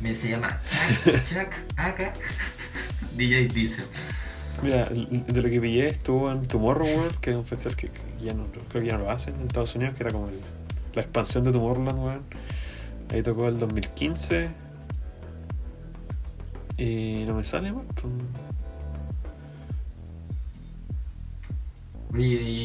Me 0.00 0.14
se 0.14 0.30
llama 0.30 0.60
Chuck, 0.68 1.24
Chuck, 1.24 1.52
acá, 1.76 2.12
DJ 3.16 3.46
Diesel. 3.48 3.84
Mira, 4.62 4.84
de 4.88 5.42
lo 5.42 5.48
que 5.48 5.60
pillé 5.60 5.88
estuvo 5.88 6.30
en 6.30 6.42
Tomorrowworld, 6.42 7.16
que 7.18 7.30
es 7.30 7.36
un 7.36 7.44
festival 7.46 7.76
que, 7.76 7.88
que 7.88 8.00
ya 8.24 8.32
no, 8.34 8.46
creo 8.68 8.82
que 8.82 8.88
ya 8.88 8.96
no 8.96 9.04
lo 9.04 9.10
hacen 9.10 9.34
en 9.36 9.46
Estados 9.46 9.74
Unidos, 9.74 9.94
que 9.96 10.02
era 10.04 10.12
como 10.12 10.28
el- 10.28 10.40
la 10.94 11.02
expansión 11.02 11.44
de 11.44 11.52
Tomorrowland, 11.52 11.98
weón. 11.98 12.22
Ahí 13.10 13.22
tocó 13.22 13.48
el 13.48 13.58
2015. 13.58 14.50
Y 16.82 17.24
no 17.26 17.34
me 17.34 17.44
sale 17.44 17.70
más. 17.70 17.84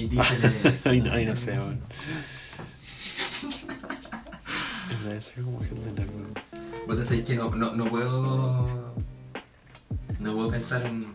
Diesel 0.08 0.44
es- 0.64 0.88
Ahí 0.88 1.02
no, 1.02 1.12
ahí 1.14 1.24
no 1.24 1.36
sé, 1.36 1.52
weón. 1.52 1.80
En 4.90 5.08
la 5.08 5.14
de 5.14 5.22
como 5.44 5.62
headliner, 5.62 6.08
weón. 6.10 6.34
Vos 6.88 7.08
sabés 7.08 7.24
que 7.26 7.36
no, 7.36 7.54
no, 7.54 7.76
no 7.76 7.90
puedo. 7.92 8.96
No 10.20 10.34
puedo 10.34 10.50
pensar 10.50 10.84
en, 10.88 11.14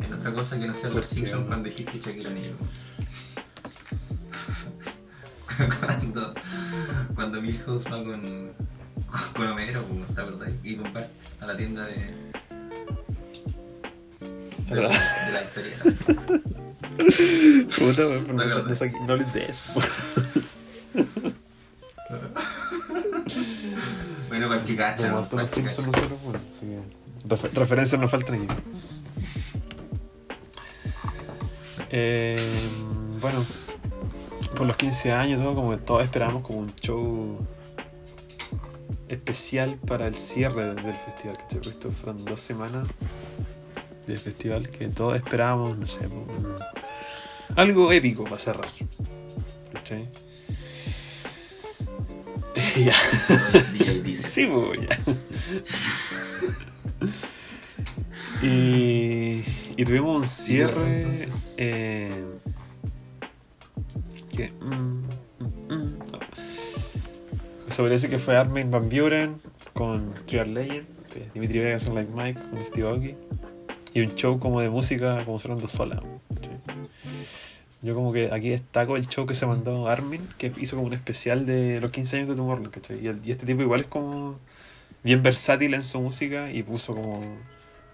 en 0.00 0.12
otra 0.12 0.34
cosa 0.34 0.60
que 0.60 0.66
no 0.66 0.74
sea 0.74 0.90
¿Por 0.90 0.98
los 0.98 1.06
Simpsons 1.06 1.46
cuando 1.46 1.68
dijiste 1.70 1.98
Shaquille 2.00 2.28
O'Neal. 2.28 2.56
cuando, 5.86 6.34
cuando 7.14 7.40
Milhouse 7.40 7.86
va 7.86 8.04
con, 8.04 8.52
con 9.36 9.46
Homero, 9.46 9.84
pues, 9.84 10.14
¿te 10.14 10.20
acordás? 10.20 10.50
Y 10.62 10.76
con 10.76 10.92
Bart 10.92 11.08
a 11.40 11.46
la 11.46 11.56
tienda 11.56 11.84
de. 11.86 11.94
de, 14.74 14.80
la, 14.82 14.88
de 14.88 15.32
la 15.32 15.42
historia. 15.42 15.76
Puta, 17.78 18.06
weón, 18.06 18.24
pero 18.26 18.34
no, 18.38 18.44
no, 18.44 19.06
no 19.06 19.12
hables 19.12 19.32
de 19.34 19.44
eso. 19.46 19.80
Bueno, 24.28 24.48
para 24.48 24.64
que 24.64 24.76
cacha, 24.76 25.08
Como 25.10 25.22
¿no? 25.22 25.28
Para 25.28 25.46
que 25.46 25.62
refer- 27.28 27.52
referencias 27.52 28.00
nos 28.00 28.10
faltan 28.10 28.34
aquí. 28.36 28.46
Eh, 31.90 32.36
bueno, 33.20 33.44
por 34.56 34.66
los 34.66 34.76
15 34.76 35.12
años, 35.12 35.40
todo, 35.40 35.54
como 35.54 35.70
que 35.72 35.78
todos 35.78 36.04
esperábamos 36.04 36.42
como 36.44 36.60
un 36.60 36.74
show 36.76 37.38
especial 39.10 39.76
para 39.86 40.06
el 40.06 40.14
cierre 40.14 40.74
del 40.74 40.96
festival. 40.96 41.36
¿cachai? 41.36 41.58
Porque 41.60 41.68
Esto 41.68 41.90
fueron 41.92 42.24
dos 42.24 42.40
semanas 42.40 42.88
del 44.06 44.18
festival 44.20 44.68
que 44.70 44.88
todos 44.88 45.16
esperábamos, 45.16 45.76
no 45.78 45.86
sé, 45.86 46.06
un- 46.06 46.54
algo 47.56 47.92
épico 47.92 48.24
para 48.24 48.38
cerrar. 48.38 48.68
¿cachai? 49.72 50.08
ya. 52.84 52.92
Sí, 54.22 54.46
pues 54.46 54.80
ya. 54.80 54.98
y, 58.42 59.42
y 59.76 59.84
tuvimos 59.84 60.22
un 60.22 60.28
cierre. 60.28 61.06
eh, 61.56 62.24
que. 64.36 64.52
Se 67.80 67.82
podría 67.82 67.94
decir 67.94 68.10
que 68.10 68.18
fue 68.18 68.36
Armin 68.36 68.70
Van 68.70 68.90
Buren 68.90 69.40
con 69.72 70.12
Trial 70.26 70.52
Legend, 70.52 70.86
Dimitri 71.32 71.60
Vegas 71.60 71.86
en 71.86 71.94
Like 71.94 72.12
Mike, 72.14 72.38
con 72.50 72.62
Steve 72.62 72.86
Aoki. 72.86 73.14
Y 73.94 74.02
un 74.02 74.14
show 74.16 74.38
como 74.38 74.60
de 74.60 74.68
música 74.68 75.24
como 75.24 75.38
sonando 75.38 75.66
sola. 75.66 76.02
¿cachai? 76.28 76.58
Yo 77.80 77.94
como 77.94 78.12
que 78.12 78.34
aquí 78.34 78.50
destaco 78.50 78.98
el 78.98 79.08
show 79.08 79.24
que 79.24 79.34
se 79.34 79.46
mandó 79.46 79.88
Armin, 79.88 80.20
que 80.36 80.52
hizo 80.58 80.76
como 80.76 80.88
un 80.88 80.92
especial 80.92 81.46
de 81.46 81.80
los 81.80 81.90
15 81.90 82.16
años 82.18 82.28
de 82.28 82.34
Tomorrowland, 82.34 82.70
¿cachai? 82.70 82.98
Y, 82.98 83.18
y 83.24 83.30
este 83.30 83.46
tipo 83.46 83.62
igual 83.62 83.80
es 83.80 83.86
como 83.86 84.38
bien 85.02 85.22
versátil 85.22 85.72
en 85.72 85.82
su 85.82 86.02
música 86.02 86.52
y 86.52 86.62
puso 86.62 86.94
como 86.94 87.22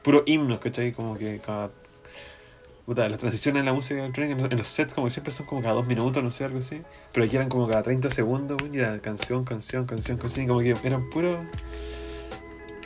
puro 0.02 0.24
himnos, 0.26 0.58
¿cachai? 0.58 0.90
Como 0.90 1.16
que 1.16 1.38
cada... 1.38 1.70
Puta, 2.86 3.08
las 3.08 3.18
transiciones 3.18 3.60
en 3.60 3.66
la 3.66 3.72
música 3.72 3.98
electrónica 4.00 4.34
en 4.36 4.42
los- 4.42 4.52
en 4.52 4.58
los 4.58 4.68
sets 4.68 4.94
como 4.94 5.08
que 5.08 5.10
siempre 5.10 5.32
son 5.32 5.44
como 5.46 5.60
cada 5.60 5.74
dos 5.74 5.86
minutos, 5.88 6.22
no 6.22 6.30
sé, 6.30 6.44
algo 6.44 6.60
así. 6.60 6.82
Pero 7.12 7.26
aquí 7.26 7.34
eran 7.36 7.48
como 7.48 7.66
cada 7.68 7.82
30 7.82 8.10
segundos, 8.10 8.56
y 8.72 8.78
era 8.78 8.96
canción, 9.00 9.44
canción, 9.44 9.86
canción, 9.86 10.18
canción, 10.18 10.44
y 10.44 10.48
como 10.48 10.60
que 10.60 10.76
eran 10.84 11.10
puros 11.10 11.40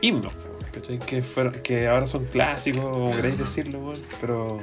himnos, 0.01 0.33
¿cachai? 0.73 0.99
Que, 1.01 1.23
fueron, 1.23 1.53
que 1.63 1.87
ahora 1.87 2.07
son 2.07 2.25
clásicos, 2.25 2.83
como 2.83 3.15
queréis 3.15 3.37
decirlo, 3.39 3.93
pero 4.23 4.59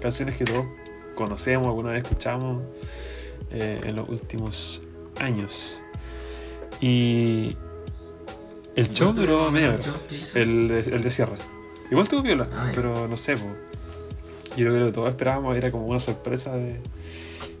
canciones 0.00 0.38
que 0.38 0.44
todos 0.46 0.64
conocemos, 1.14 1.66
alguna 1.68 1.90
vez 1.90 2.02
escuchamos 2.04 2.62
eh, 3.50 3.80
en 3.84 3.96
los 3.96 4.08
últimos 4.08 4.80
años. 5.16 5.82
Y 6.80 7.54
el 8.76 8.88
show 8.90 9.08
¿Cuánto 9.08 9.20
duró 9.20 9.50
media 9.50 9.74
el 9.74 9.80
hora, 9.80 9.92
el, 10.36 10.68
de- 10.68 10.96
el 10.96 11.02
de 11.02 11.10
cierre. 11.10 11.36
Igual 11.90 12.08
tuvo 12.08 12.22
viola, 12.22 12.48
Ah, 12.54 12.70
pero 12.74 13.06
no 13.08 13.16
sé, 13.18 13.36
po. 13.36 13.46
Yo 14.50 14.56
creo 14.56 14.72
que 14.72 14.80
lo 14.80 14.86
que 14.86 14.92
todos 14.92 15.08
esperábamos 15.10 15.56
era 15.56 15.70
como 15.70 15.86
una 15.86 16.00
sorpresa 16.00 16.52
de 16.52 16.80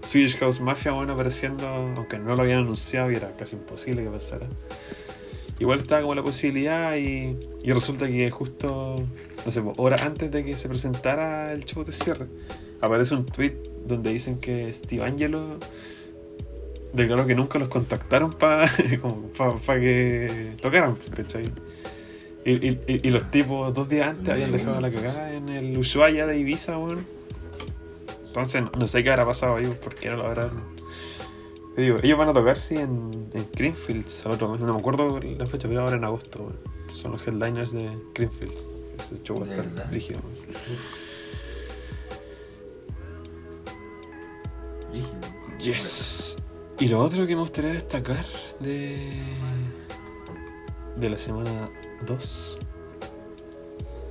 Swedish 0.02 0.38
House 0.38 0.60
Mafia 0.60 0.92
bueno, 0.92 1.12
apareciendo, 1.12 1.66
aunque 1.66 2.18
no 2.18 2.34
lo 2.36 2.42
habían 2.42 2.60
anunciado 2.60 3.10
y 3.10 3.16
era 3.16 3.36
casi 3.36 3.56
imposible 3.56 4.02
que 4.02 4.10
pasara. 4.10 4.46
Igual 5.58 5.80
estaba 5.80 6.00
como 6.00 6.14
la 6.14 6.22
posibilidad 6.22 6.96
y, 6.96 7.36
y 7.62 7.72
resulta 7.72 8.06
que 8.06 8.30
justo, 8.30 9.04
no 9.44 9.50
sé, 9.50 9.62
horas 9.76 10.02
antes 10.02 10.30
de 10.30 10.42
que 10.42 10.56
se 10.56 10.68
presentara 10.68 11.52
el 11.52 11.64
show 11.66 11.84
de 11.84 11.92
cierre, 11.92 12.26
aparece 12.80 13.14
un 13.14 13.26
tweet 13.26 13.56
donde 13.86 14.10
dicen 14.10 14.40
que 14.40 14.72
Steve 14.72 15.04
Angelo 15.04 15.58
declaró 16.92 17.26
que 17.26 17.34
nunca 17.34 17.58
los 17.58 17.68
contactaron 17.68 18.32
para 18.32 18.68
que 18.76 20.56
tocaran, 20.60 20.96
¿cachai? 21.14 21.44
Y, 22.44 23.06
y- 23.06 23.10
los 23.10 23.30
tipos 23.30 23.72
dos 23.74 23.88
días 23.88 24.08
antes 24.08 24.28
habían 24.30 24.50
dejado 24.50 24.80
la 24.80 24.90
cagada 24.90 25.32
en 25.34 25.48
el 25.50 25.76
Ushuaia 25.76 26.26
de 26.26 26.38
Ibiza, 26.38 26.78
weón. 26.78 27.04
Entonces 28.26 28.62
no, 28.62 28.70
no 28.78 28.86
sé 28.86 29.02
qué 29.02 29.10
habrá 29.10 29.26
pasado 29.26 29.56
ahí, 29.56 29.66
por 29.82 29.94
qué 29.94 30.08
no 30.08 30.16
lo 30.16 30.26
habrán. 30.26 30.50
Te 31.76 31.82
digo, 31.82 31.98
ellos 32.02 32.16
van 32.18 32.28
a 32.28 32.32
tocar, 32.32 32.56
sí, 32.56 32.76
en, 32.76 33.28
en 33.34 33.46
Greenfields 33.52 34.24
al 34.26 34.32
otro 34.32 34.48
mes. 34.48 34.60
No 34.60 34.72
me 34.72 34.78
acuerdo 34.80 35.20
la 35.20 35.46
fecha, 35.46 35.68
pero 35.68 35.82
ahora 35.82 35.96
en 35.96 36.04
agosto, 36.04 36.38
weón. 36.40 36.56
Son 36.94 37.12
los 37.12 37.26
headliners 37.26 37.72
de 37.72 37.90
Greenfields. 38.14 38.68
Ese 38.98 39.22
show 39.22 39.38
va 39.40 39.46
rígido, 39.90 40.20
weón. 40.20 40.60
Rígido. 44.92 45.20
Yes. 45.58 46.38
Y 46.78 46.88
lo 46.88 47.00
otro 47.00 47.26
que 47.26 47.34
me 47.34 47.42
gustaría 47.42 47.72
destacar 47.72 48.24
de. 48.60 49.12
de 50.96 51.10
la 51.10 51.18
semana 51.18 51.68
2 52.06 52.58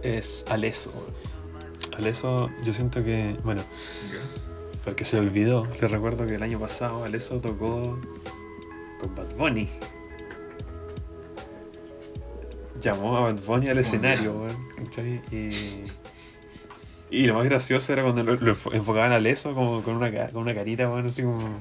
es 0.04 0.46
Aleso. 0.48 0.92
Aleso, 1.98 2.50
yo 2.64 2.74
siento 2.74 3.04
que, 3.04 3.36
bueno, 3.44 3.64
porque 4.86 5.04
se 5.06 5.20
olvidó, 5.20 5.68
le 5.82 5.88
recuerdo 5.88 6.26
que 6.26 6.36
el 6.36 6.44
año 6.44 6.60
pasado 6.60 7.04
Aleso 7.04 7.40
tocó 7.40 8.00
con 9.00 9.16
Bad 9.16 9.36
Bunny. 9.36 9.70
Llamó 12.82 13.18
a 13.18 13.22
Bad 13.22 13.40
Bunny 13.46 13.68
al 13.68 13.78
Oh, 13.78 13.82
escenario, 13.82 14.48
¿cachai? 14.78 15.22
Y, 15.32 15.84
y 17.12 17.28
lo 17.28 17.34
más 17.34 17.44
gracioso 17.46 17.92
era 17.92 18.04
cuando 18.04 18.24
lo, 18.24 18.36
lo 18.36 18.54
enfo- 18.56 18.74
enfocaban 18.74 19.12
a 19.12 19.16
Aleso 19.16 19.54
como 19.54 19.82
con 19.82 19.96
una, 19.98 20.12
con 20.30 20.44
una 20.44 20.56
carita, 20.56 20.88
weón, 20.90 21.06
así 21.08 21.24
como. 21.24 21.60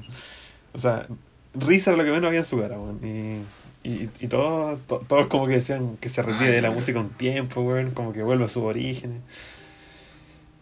O 0.73 0.77
sea, 0.79 1.05
risa 1.53 1.91
era 1.91 1.97
lo 1.97 2.05
que 2.05 2.11
menos 2.11 2.27
había 2.27 2.39
en 2.39 2.45
su 2.45 2.57
cara, 2.59 2.79
weón. 2.79 2.99
Y, 3.05 3.41
y, 3.83 4.09
y 4.19 4.27
todos, 4.27 4.79
to- 4.87 5.03
todos 5.07 5.27
como 5.27 5.47
que 5.47 5.53
decían 5.53 5.97
que 5.97 6.09
se 6.09 6.21
retire 6.21 6.51
de 6.51 6.61
la 6.61 6.71
música 6.71 6.99
un 6.99 7.09
tiempo, 7.09 7.61
weón, 7.61 7.91
como 7.91 8.11
que 8.13 8.21
vuelva 8.23 8.45
a 8.45 8.49
sus 8.49 8.63
orígenes. 8.63 9.21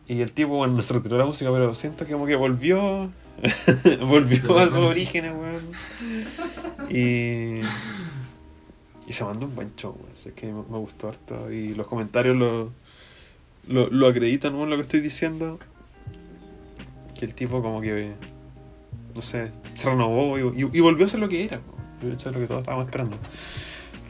Y 0.07 0.21
el 0.21 0.31
tipo, 0.31 0.55
bueno, 0.55 0.73
no 0.75 0.81
se 0.83 0.93
retiró 0.93 1.15
de 1.17 1.23
la 1.23 1.25
música, 1.27 1.51
pero 1.51 1.73
siento 1.75 2.05
que 2.05 2.13
como 2.13 2.25
que 2.25 2.35
volvió. 2.35 3.11
volvió 4.07 4.57
a 4.59 4.65
sus 4.67 4.75
orígenes, 4.77 5.31
weón. 5.35 5.61
Y. 6.89 7.61
Y 9.09 9.13
se 9.13 9.23
mandó 9.23 9.45
un 9.45 9.55
buen 9.55 9.75
show, 9.75 9.95
weón. 9.99 10.11
O 10.15 10.17
sea, 10.19 10.29
es 10.31 10.35
que 10.37 10.47
me, 10.47 10.53
me 10.69 10.77
gustó 10.77 11.09
harto. 11.09 11.51
Y 11.51 11.73
los 11.75 11.87
comentarios 11.87 12.35
lo, 12.37 12.71
lo, 13.67 13.89
lo 13.89 14.07
acreditan, 14.07 14.55
weón, 14.55 14.69
lo 14.69 14.75
que 14.77 14.83
estoy 14.83 14.99
diciendo. 15.01 15.59
Que 17.19 17.25
el 17.25 17.33
tipo, 17.33 17.61
como 17.61 17.81
que. 17.81 18.13
No 19.15 19.21
sé, 19.21 19.51
se 19.73 19.89
renovó 19.89 20.37
y, 20.37 20.61
y- 20.63 20.69
y 20.77 20.79
volvió 20.79 21.05
a 21.05 21.09
ser 21.09 21.19
lo 21.19 21.27
que 21.27 21.43
era, 21.43 21.57
weón. 21.65 21.86
Eso 22.01 22.29
es 22.29 22.35
lo 22.35 22.41
que 22.41 22.47
todos 22.47 22.61
estábamos 22.61 22.85
esperando. 22.85 23.17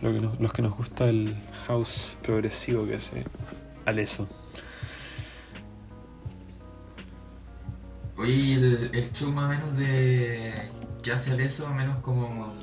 Lo 0.02 0.14
que 0.14 0.20
nos- 0.20 0.40
los 0.40 0.54
que 0.54 0.62
nos 0.62 0.76
gusta 0.78 1.06
el 1.10 1.36
house 1.68 2.18
progresivo 2.22 2.86
que 2.86 2.96
hace 2.96 3.24
Aleso. 3.86 4.28
Oye, 8.18 8.32
¿y 8.34 8.54
el, 8.54 8.90
el 8.94 9.12
show 9.14 9.32
más 9.32 9.46
o 9.46 9.50
menos 9.50 9.78
de. 9.78 10.54
que 11.04 11.12
hace 11.12 11.32
el 11.32 11.40
eso, 11.40 11.64
más 11.68 11.74
o 11.74 11.76
menos 11.76 11.98
como. 11.98 12.54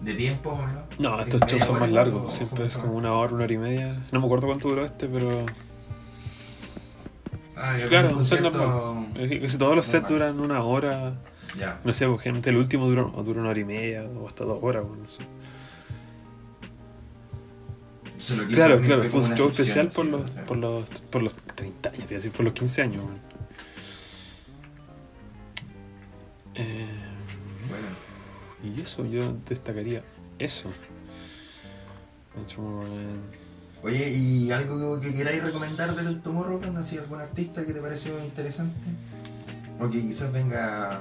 de 0.00 0.14
tiempo, 0.14 0.56
menos? 0.56 0.84
No, 0.98 1.20
estos 1.20 1.40
¿Media 1.40 1.56
shows 1.56 1.66
son 1.66 1.80
más 1.80 1.90
largos. 1.90 2.34
Siempre 2.34 2.66
es 2.66 2.76
como 2.76 2.94
una 2.94 3.12
hora, 3.12 3.34
una 3.34 3.44
hora 3.44 3.52
y 3.52 3.58
media. 3.58 4.02
No 4.12 4.20
me 4.20 4.26
acuerdo 4.26 4.46
cuánto 4.46 4.68
duró 4.68 4.84
este, 4.84 5.06
pero. 5.06 5.44
Ah, 7.56 7.76
Claro, 7.88 8.16
un 8.16 8.24
set 8.26 8.40
normal. 8.40 9.08
Casi 9.42 9.58
todos 9.58 9.76
los 9.76 9.86
sets 9.86 10.08
duran 10.08 10.40
una 10.40 10.62
hora. 10.62 11.14
Ya. 11.58 11.80
No 11.84 11.92
sé, 11.92 12.06
porque 12.06 12.24
generalmente 12.24 12.50
el 12.50 12.56
último 12.56 12.86
dura, 12.88 13.02
o 13.04 13.22
dura 13.22 13.40
una 13.40 13.50
hora 13.50 13.60
y 13.60 13.64
media 13.64 14.04
o 14.04 14.26
hasta 14.26 14.44
dos 14.44 14.58
horas. 14.62 14.84
bueno, 14.86 15.04
no 15.04 15.08
sé. 15.10 15.22
Se 18.18 18.36
lo 18.36 18.46
quiso 18.46 18.56
Claro, 18.56 18.80
claro, 18.80 19.08
fue 19.10 19.20
un 19.20 19.34
show 19.34 19.48
especial 19.50 19.88
por 19.88 20.06
sí, 20.06 20.10
los, 20.12 20.30
claro. 20.30 20.46
por 20.46 20.56
los, 20.56 20.84
por 21.10 21.22
los 21.22 21.34
30 21.34 21.88
años, 21.90 21.98
te 22.06 22.14
iba 22.14 22.18
a 22.18 22.22
decir, 22.22 22.32
por 22.32 22.44
los 22.44 22.54
15 22.54 22.82
años. 22.82 23.02
bueno. 23.04 23.18
Eh, 26.54 26.86
Bueno. 27.68 27.86
y 28.76 28.80
eso, 28.80 29.04
yo 29.06 29.34
destacaría 29.48 30.02
eso. 30.38 30.70
Oye, 33.82 34.10
¿y 34.10 34.50
algo 34.52 35.00
que 35.00 35.14
queráis 35.14 35.42
recomendar 35.42 35.94
del 35.94 36.20
Tomorrowland? 36.20 36.76
¿Así 36.78 36.98
algún 36.98 37.20
artista 37.20 37.64
que 37.64 37.72
te 37.72 37.80
pareció 37.80 38.18
interesante? 38.24 38.76
O 39.78 39.88
que 39.88 40.00
quizás 40.00 40.32
venga 40.32 41.00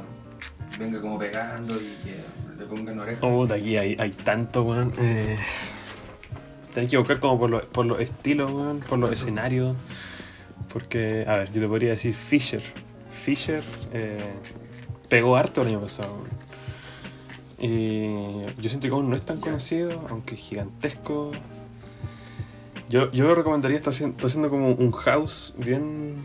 venga 0.80 1.02
como 1.02 1.18
pegando 1.20 1.76
y 1.76 1.96
que 2.04 2.16
le 2.60 2.66
pongan 2.66 3.00
oreja. 3.00 3.26
Oh, 3.26 3.46
de 3.46 3.56
aquí 3.56 3.78
hay, 3.78 3.96
hay 4.00 4.12
tanto, 4.12 4.64
weón. 4.64 4.94
Eh, 4.98 5.38
tenés 6.74 6.92
que 6.92 6.98
buscar 6.98 7.20
como 7.20 7.40
por, 7.40 7.50
los- 7.50 7.66
por 7.66 7.86
los 7.86 8.00
estilos, 8.00 8.52
weón, 8.52 8.80
por 8.82 9.00
los 9.00 9.12
escenarios. 9.12 9.76
Porque, 10.72 11.26
a 11.28 11.38
ver, 11.38 11.52
yo 11.54 11.62
te 11.62 11.68
podría 11.68 11.92
decir 11.92 12.14
Fisher. 12.14 12.62
Fisher 13.12 13.64
eh, 13.94 14.34
pegó 15.08 15.36
harto 15.38 15.62
el 15.62 15.70
año 15.70 15.82
pasado, 15.82 16.14
weón. 16.14 16.36
Y 17.58 18.46
yo 18.62 18.70
siento 18.70 18.88
que 18.88 18.94
aún 18.94 19.10
no 19.10 19.16
es 19.16 19.22
tan 19.22 19.40
conocido, 19.40 20.06
aunque 20.10 20.36
es 20.36 20.42
gigantesco. 20.42 21.32
Yo, 22.90 23.10
yo 23.14 23.24
lo 23.28 23.34
recomendaría, 23.36 23.78
está 23.78 23.90
haciendo, 23.92 24.18
está 24.18 24.28
haciendo 24.28 24.50
como 24.50 24.72
un 24.74 24.92
house 24.92 25.54
bien. 25.58 26.18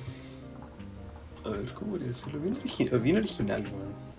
A 1.46 1.50
ver, 1.50 1.72
¿cómo 1.72 1.92
podría 1.92 2.08
decirlo? 2.08 2.40
Bien, 2.40 2.58
origi- 2.60 3.00
bien 3.00 3.16
original, 3.16 3.62
weón. 3.62 4.09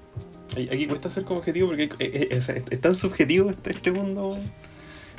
Aquí 0.54 0.88
cuesta 0.88 1.10
ser 1.10 1.24
como 1.24 1.40
objetivo 1.40 1.68
porque 1.70 1.90
es, 2.00 2.50
es- 2.50 2.50
es- 2.70 2.82
tan 2.82 2.96
subjetivo 2.96 3.50
este, 3.50 3.72
este 3.72 3.92
mundo. 3.92 4.38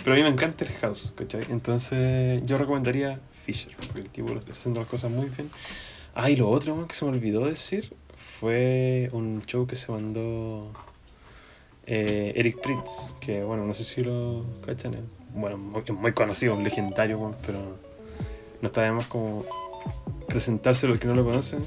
Pero 0.04 0.14
a 0.14 0.16
mí 0.16 0.22
me 0.22 0.28
encanta 0.30 0.64
el 0.64 0.72
house, 0.72 1.12
¿cachai? 1.16 1.44
Entonces 1.50 2.42
yo 2.44 2.58
recomendaría 2.58 3.20
Fisher, 3.32 3.74
porque 3.76 4.00
el 4.00 4.08
tipo 4.10 4.32
está 4.32 4.52
haciendo 4.52 4.80
las 4.80 4.88
cosas 4.88 5.10
muy 5.10 5.26
bien. 5.26 5.50
Ah, 6.14 6.28
y 6.30 6.36
lo 6.36 6.50
otro 6.50 6.86
que 6.88 6.94
se 6.94 7.04
me 7.04 7.12
olvidó 7.12 7.46
decir 7.46 7.94
fue 8.16 9.08
un 9.12 9.42
show 9.46 9.66
que 9.66 9.76
se 9.76 9.90
mandó 9.92 10.70
eh, 11.86 12.32
Eric 12.36 12.60
Pritz, 12.60 13.10
que 13.20 13.42
bueno, 13.44 13.64
no 13.66 13.74
sé 13.74 13.84
si 13.84 14.02
lo 14.02 14.44
cachan. 14.64 14.94
eh. 14.94 15.00
Bueno, 15.34 15.56
muy- 15.56 15.82
muy 15.92 16.12
conocido, 16.12 16.54
un 16.54 16.62
legendario, 16.64 17.34
pero 17.46 17.78
no 18.60 18.66
está 18.66 18.82
de 18.82 18.92
más 18.92 19.06
como 19.06 19.44
presentárselo 20.28 20.92
al 20.92 20.98
que 21.00 21.06
no 21.08 21.14
lo 21.14 21.24
conocen 21.24 21.60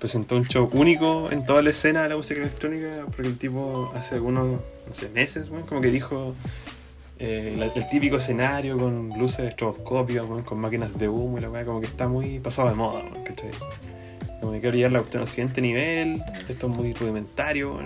presentó 0.00 0.36
un 0.36 0.44
show 0.46 0.68
único 0.72 1.30
en 1.30 1.44
toda 1.44 1.62
la 1.62 1.70
escena 1.70 2.02
de 2.02 2.08
la 2.08 2.16
música 2.16 2.40
electrónica, 2.40 3.04
porque 3.06 3.28
el 3.28 3.38
tipo 3.38 3.92
hace 3.94 4.16
algunos, 4.16 4.46
no 4.88 4.94
sé, 4.94 5.08
meses, 5.10 5.48
weón, 5.50 5.64
como 5.66 5.80
que 5.80 5.90
dijo 5.90 6.34
eh, 7.18 7.70
el 7.76 7.88
típico 7.88 8.16
escenario 8.16 8.78
con 8.78 9.10
luces 9.18 9.40
estroboscópicas, 9.48 10.24
weón, 10.24 10.42
con 10.42 10.58
máquinas 10.58 10.98
de 10.98 11.08
humo 11.08 11.38
y 11.38 11.42
la 11.42 11.50
weá, 11.50 11.64
como 11.64 11.80
que 11.80 11.86
está 11.86 12.08
muy 12.08 12.40
pasado 12.40 12.68
de 12.70 12.74
moda, 12.74 13.00
weón, 13.00 13.22
¿cachai? 13.24 13.50
Como 14.40 14.52
que 14.52 14.60
quiero 14.60 14.76
llevar 14.76 14.92
la 14.92 14.98
cuestión 15.00 15.20
al 15.20 15.28
siguiente 15.28 15.60
nivel, 15.60 16.20
esto 16.48 16.66
es 16.66 16.72
muy 16.74 16.94
rudimentario. 16.94 17.78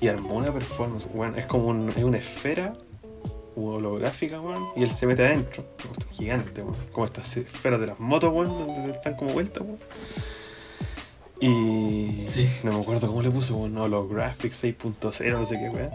Y 0.00 0.08
armó 0.08 0.34
una 0.36 0.52
performance, 0.52 1.06
weón, 1.12 1.38
es 1.38 1.46
como 1.46 1.68
un- 1.68 1.90
es 1.90 2.02
una 2.04 2.18
esfera 2.18 2.74
holográfica, 3.56 4.40
weón, 4.40 4.68
y 4.76 4.82
él 4.82 4.90
se 4.90 5.06
mete 5.06 5.24
adentro. 5.24 5.64
Gigante, 6.10 6.62
weón. 6.62 6.76
Como 6.92 7.06
estas 7.06 7.36
esferas 7.36 7.80
de 7.80 7.86
las 7.88 8.00
motos, 8.00 8.32
weón, 8.32 8.48
donde 8.48 8.92
están 8.92 9.14
como 9.14 9.32
vueltas, 9.32 9.62
weón. 9.62 9.78
Y. 11.40 12.26
Sí. 12.28 12.48
No 12.62 12.72
me 12.72 12.80
acuerdo 12.80 13.06
cómo 13.08 13.22
le 13.22 13.30
puso, 13.30 13.56
weón. 13.56 13.76
Holographics 13.76 14.64
6.0, 14.64 15.32
no 15.32 15.44
sé 15.44 15.58
qué, 15.58 15.68
weón. 15.68 15.90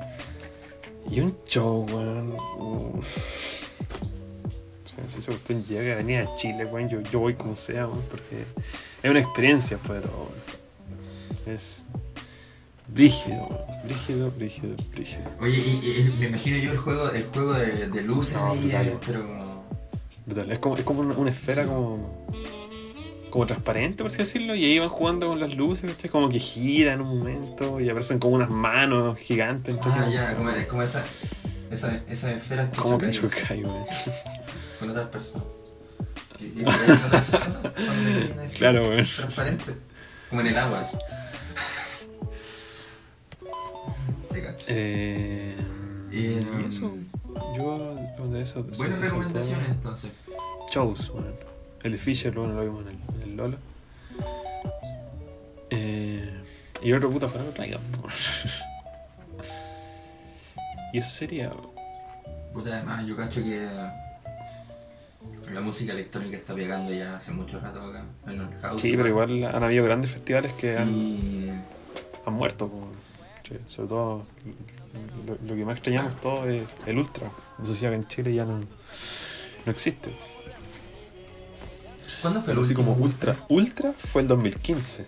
Y 1.10 1.22
un 1.22 1.38
show, 1.46 1.86
weón. 1.92 2.34
uh. 2.58 3.02
Si 5.08 5.18
esa 5.20 5.32
cuestión 5.32 5.64
llega 5.64 5.94
a 5.94 5.96
venir 5.98 6.20
a 6.20 6.36
Chile, 6.36 6.66
weón, 6.66 6.90
yo, 6.90 7.02
yo 7.02 7.20
voy 7.20 7.34
como 7.34 7.56
sea, 7.56 7.88
weón, 7.88 8.04
porque 8.10 8.44
es 9.02 9.10
una 9.10 9.20
experiencia 9.20 9.78
después 9.78 10.02
de 10.02 10.08
todo, 10.08 10.18
weón. 10.18 11.56
Es. 11.56 11.84
Brígido. 12.94 13.66
Brígido, 13.84 14.32
brígido, 14.32 14.76
brígido. 14.92 15.24
Oye, 15.40 15.58
y, 15.58 15.70
y- 15.70 16.16
me 16.20 16.28
imagino 16.28 16.58
yo 16.58 16.72
el 16.72 16.78
juego, 16.78 17.10
el 17.12 17.24
juego 17.26 17.54
de, 17.54 17.88
de 17.88 18.02
luces 18.02 18.36
No, 18.36 18.52
ahí, 18.52 18.60
brutal. 18.60 19.00
pero 19.06 19.64
Brutal. 20.26 20.52
Es 20.52 20.60
como, 20.60 20.78
es 20.78 20.84
como 20.84 21.00
una, 21.02 21.16
una 21.16 21.32
esfera 21.32 21.66
como. 21.66 22.28
como 23.30 23.46
transparente, 23.48 23.98
por 24.04 24.08
así 24.08 24.18
decirlo, 24.20 24.54
y 24.56 24.66
ahí 24.66 24.80
van 24.80 24.90
jugando 24.90 25.28
con 25.28 25.40
las 25.40 25.56
luces, 25.56 25.90
¿cachai? 25.92 26.10
Como 26.10 26.30
que 26.30 26.40
gira 26.40 26.94
en 26.94 27.02
un 27.02 27.18
momento 27.20 27.80
y 27.80 27.90
aparecen 27.90 28.20
como 28.20 28.36
unas 28.36 28.50
manos 28.50 29.18
gigantes. 29.20 29.76
Ah, 29.84 30.08
ya, 30.12 30.36
como, 30.36 30.50
es 30.50 30.68
como 30.68 30.84
esa, 30.84 31.04
esa, 31.72 31.96
esa 32.10 32.32
esfera 32.32 32.70
Como 32.76 32.98
que 32.98 33.06
weón. 33.08 33.86
con 34.80 34.90
otras 34.90 35.08
personas. 35.10 35.46
Viene 36.40 36.70
así, 38.46 38.58
Claro, 38.58 38.84
weón. 38.90 39.06
Transparente. 39.06 39.74
Como 40.30 40.42
en 40.42 40.48
el 40.48 40.58
agua, 40.58 40.82
así. 40.82 40.98
Cacho. 44.70 44.74
Eh, 44.78 45.56
Y, 46.12 46.40
um, 46.40 46.66
eso, 46.66 46.96
yo 47.56 47.96
de 48.32 48.42
eso. 48.42 48.64
de 48.64 48.72
entonces. 49.70 50.12
Shows, 50.72 51.10
bueno. 51.12 51.28
El 51.84 51.92
de 51.94 51.98
Fisher, 51.98 52.34
bueno, 52.34 52.54
lo 52.56 52.62
vimos 52.62 52.82
en 52.82 52.88
el, 52.90 52.98
en 53.16 53.22
el 53.30 53.36
Lola. 53.38 53.58
Eh, 55.70 56.30
y 56.82 56.94
otro 56.94 57.10
puta, 57.10 57.28
ojalá 57.28 57.44
lo 57.46 57.52
traigan. 57.52 57.80
y 60.94 60.98
eso 60.98 61.10
sería. 61.10 61.52
Puta, 62.54 62.76
además 62.76 63.06
yo 63.06 63.16
cacho 63.16 63.42
que 63.44 63.68
la 65.52 65.62
música 65.62 65.94
electrónica 65.94 66.38
está 66.38 66.54
pegando 66.56 66.92
ya 66.94 67.16
hace 67.18 67.32
mucho 67.32 67.60
rato 67.60 67.82
acá 67.82 68.04
en 68.28 68.42
el 68.42 68.60
house. 68.62 68.82
Sí, 68.82 68.96
pero 68.96 69.08
igual 69.08 69.44
han 69.44 69.64
habido 69.64 69.86
grandes 69.86 70.12
festivales 70.12 70.54
que 70.54 70.78
han, 70.78 70.90
Y 70.90 71.50
han 72.26 72.34
muerto. 72.34 72.68
po. 72.68 72.88
Sí, 73.50 73.58
sobre 73.68 73.90
todo, 73.90 74.24
lo, 75.26 75.38
lo 75.48 75.56
que 75.56 75.66
más 75.66 75.76
extrañamos 75.78 76.20
todos 76.22 76.48
es 76.48 76.64
el 76.86 76.98
Ultra. 76.98 77.30
No 77.58 77.66
sé 77.66 77.76
si 77.76 77.86
acá 77.86 77.96
en 77.96 78.08
Chile 78.08 78.34
ya 78.34 78.46
no, 78.46 78.60
no 78.60 79.72
existe. 79.72 80.12
¿Cuándo 82.22 82.42
fue 82.42 82.54
el 82.54 82.60
así 82.60 82.72
último 82.74 82.94
como 82.94 83.04
Ultra. 83.06 83.36
Ultra 83.50 83.94
fue 83.98 84.22
el 84.22 84.28
2015. 84.28 85.06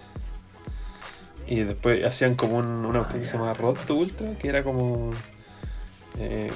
Y 1.48 1.60
después 1.64 2.04
hacían 2.06 2.36
como 2.36 2.58
un- 2.58 2.86
una 2.86 3.02
Ah, 3.02 3.10
que 3.12 3.26
se 3.26 3.34
llamaba 3.34 3.54
Road 3.54 3.76
to 3.86 3.96
Ultra, 3.96 4.38
que 4.38 4.48
era 4.48 4.64
como. 4.64 5.12
eh, 6.18 6.52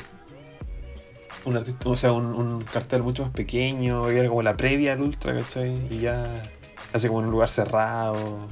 un 1.46 1.56
artista, 1.58 1.90
o 1.90 1.96
sea, 1.96 2.12
un, 2.12 2.26
un 2.26 2.64
cartel 2.64 3.04
mucho 3.04 3.22
más 3.24 3.32
pequeño, 3.32 4.12
y 4.12 4.18
era 4.18 4.28
como 4.30 4.42
la 4.42 4.58
previa 4.58 4.94
al 4.94 5.02
ultra, 5.02 5.32
¿cachai? 5.34 5.86
Y 5.94 6.00
ya 6.00 6.42
hace 6.92 7.08
como 7.08 7.20
en 7.20 7.26
un 7.28 7.32
lugar 7.32 7.50
cerrado, 7.50 8.48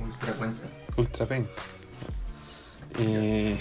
Ultra 0.00 0.32
cuenta. 0.34 0.68
Ultra 0.98 1.26
penca. 1.26 1.50
Eh, 2.98 3.56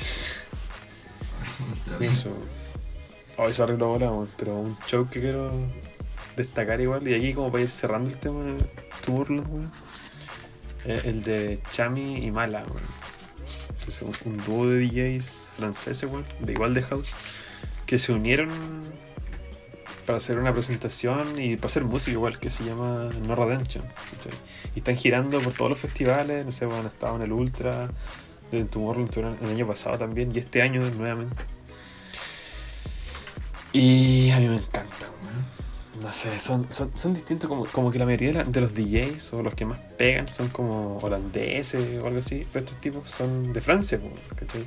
eso. 2.00 2.36
Hoy 3.38 3.54
se 3.54 3.62
arregló 3.62 3.86
ahora, 3.86 4.12
pero 4.38 4.56
un 4.56 4.78
show 4.88 5.08
que 5.08 5.22
quiero 5.22 5.52
destacar 6.36 6.82
igual, 6.82 7.08
y 7.08 7.14
aquí 7.14 7.34
como 7.34 7.52
para 7.52 7.64
ir 7.64 7.72
cerrando 7.72 8.10
el 8.10 8.18
tema 8.18 8.44
de 8.44 8.58
weón. 9.08 9.72
eh, 10.86 11.02
el 11.06 11.22
de 11.22 11.60
Chami 11.72 12.26
y 12.26 12.32
Mala. 12.32 12.66
Entonces, 13.70 14.02
un, 14.02 14.34
un 14.34 14.38
dúo 14.46 14.68
de 14.68 14.80
DJs 14.88 15.50
franceses, 15.56 16.10
de 16.40 16.52
igual 16.52 16.74
de 16.74 16.82
house, 16.84 17.14
que 17.86 18.00
se 18.00 18.12
unieron 18.12 18.50
para 20.08 20.18
hacer 20.18 20.40
una 20.40 20.54
presentación 20.54 21.38
y 21.38 21.58
para 21.58 21.68
hacer 21.68 21.84
música 21.84 22.14
igual, 22.14 22.40
que 22.40 22.50
se 22.50 22.64
llama 22.64 23.10
No 23.28 23.36
Redemption. 23.36 23.84
¿cachai? 24.14 24.32
Y 24.74 24.80
están 24.80 24.96
girando 24.96 25.40
por 25.42 25.52
todos 25.52 25.70
los 25.70 25.80
festivales, 25.80 26.46
no 26.46 26.54
sé, 26.54 26.64
han 26.64 26.86
estado 26.86 27.18
en 27.18 27.24
el 27.24 27.34
Ultra, 27.34 27.90
de 28.50 28.64
Tomorrowland 28.64 29.44
el 29.44 29.50
año 29.50 29.68
pasado 29.68 29.98
también, 29.98 30.32
y 30.34 30.40
este 30.40 30.62
año 30.62 30.82
nuevamente. 30.92 31.44
Y 33.74 34.32
a 34.32 34.40
mí 34.40 34.48
me 34.48 34.56
encanta. 34.56 35.10
No 36.02 36.14
sé, 36.14 36.40
son, 36.40 36.68
son, 36.72 36.92
son 36.96 37.14
distintos, 37.14 37.50
como, 37.50 37.66
como 37.66 37.92
que 37.92 38.00
la 38.00 38.06
mayoría 38.06 38.44
de, 38.46 38.62
los 38.62 38.74
DJs 38.74 39.34
o 39.34 39.42
los 39.42 39.56
que 39.56 39.66
más 39.66 39.80
pegan 39.98 40.30
son 40.30 40.48
como 40.50 41.00
holandeses 41.00 42.00
o 42.02 42.08
algo 42.08 42.20
así, 42.20 42.48
pero 42.54 42.64
estos 42.64 42.80
tipos 42.80 43.12
son 43.12 43.52
de 43.52 43.60
Francia, 43.60 44.00
¿cachai? 44.36 44.66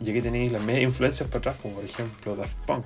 Y 0.00 0.10
aquí 0.10 0.20
tenéis 0.20 0.52
las 0.52 0.62
medias 0.62 0.84
influencias 0.84 1.28
para 1.28 1.38
atrás, 1.38 1.56
como 1.62 1.74
por 1.74 1.84
ejemplo 1.84 2.36
Daft 2.36 2.54
Punk. 2.66 2.84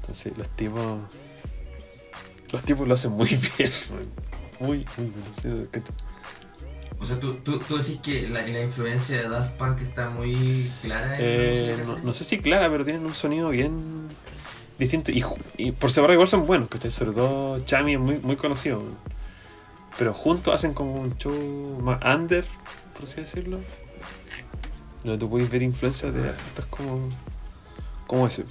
Entonces 0.00 0.36
los 0.36 0.48
tipos. 0.50 0.98
Los 2.52 2.62
tipos 2.62 2.86
lo 2.86 2.94
hacen 2.94 3.12
muy 3.12 3.28
bien. 3.58 3.70
Muy, 4.58 4.84
muy 4.96 5.12
bien. 5.42 5.68
O 6.98 7.06
sea, 7.06 7.18
¿tú, 7.18 7.36
tú, 7.36 7.58
tú 7.60 7.78
decís 7.78 7.98
que 8.02 8.28
la, 8.28 8.46
la 8.46 8.62
influencia 8.62 9.16
de 9.16 9.28
Daft 9.28 9.52
Punk 9.52 9.80
está 9.80 10.10
muy 10.10 10.70
clara 10.82 11.16
en 11.16 11.20
Eh, 11.22 11.76
que 11.78 11.84
no, 11.84 11.98
no 11.98 12.14
sé 12.14 12.24
si 12.24 12.40
clara, 12.40 12.68
pero 12.70 12.84
tienen 12.84 13.06
un 13.06 13.14
sonido 13.14 13.48
bien 13.48 14.08
distinto. 14.78 15.10
Y, 15.56 15.72
por 15.72 15.90
separado 15.90 16.14
igual 16.14 16.28
son 16.28 16.46
buenos, 16.46 16.68
¿cachai? 16.68 16.90
Sobre 16.90 17.12
todo 17.12 17.60
Chami 17.60 17.94
es 17.94 18.00
muy, 18.00 18.18
muy 18.18 18.36
conocido. 18.36 18.82
Pero 19.98 20.12
juntos 20.12 20.54
hacen 20.54 20.74
como 20.74 20.94
un 20.94 21.16
show 21.16 21.78
más 21.80 22.02
under, 22.04 22.44
por 22.94 23.04
así 23.04 23.16
decirlo. 23.16 23.60
Donde 25.04 25.18
tú 25.18 25.30
puedes 25.30 25.50
ver 25.50 25.62
influencias 25.62 26.12
de 26.12 26.28
artistas 26.28 26.66
como, 26.66 27.08
como 28.06 28.26
ese. 28.26 28.44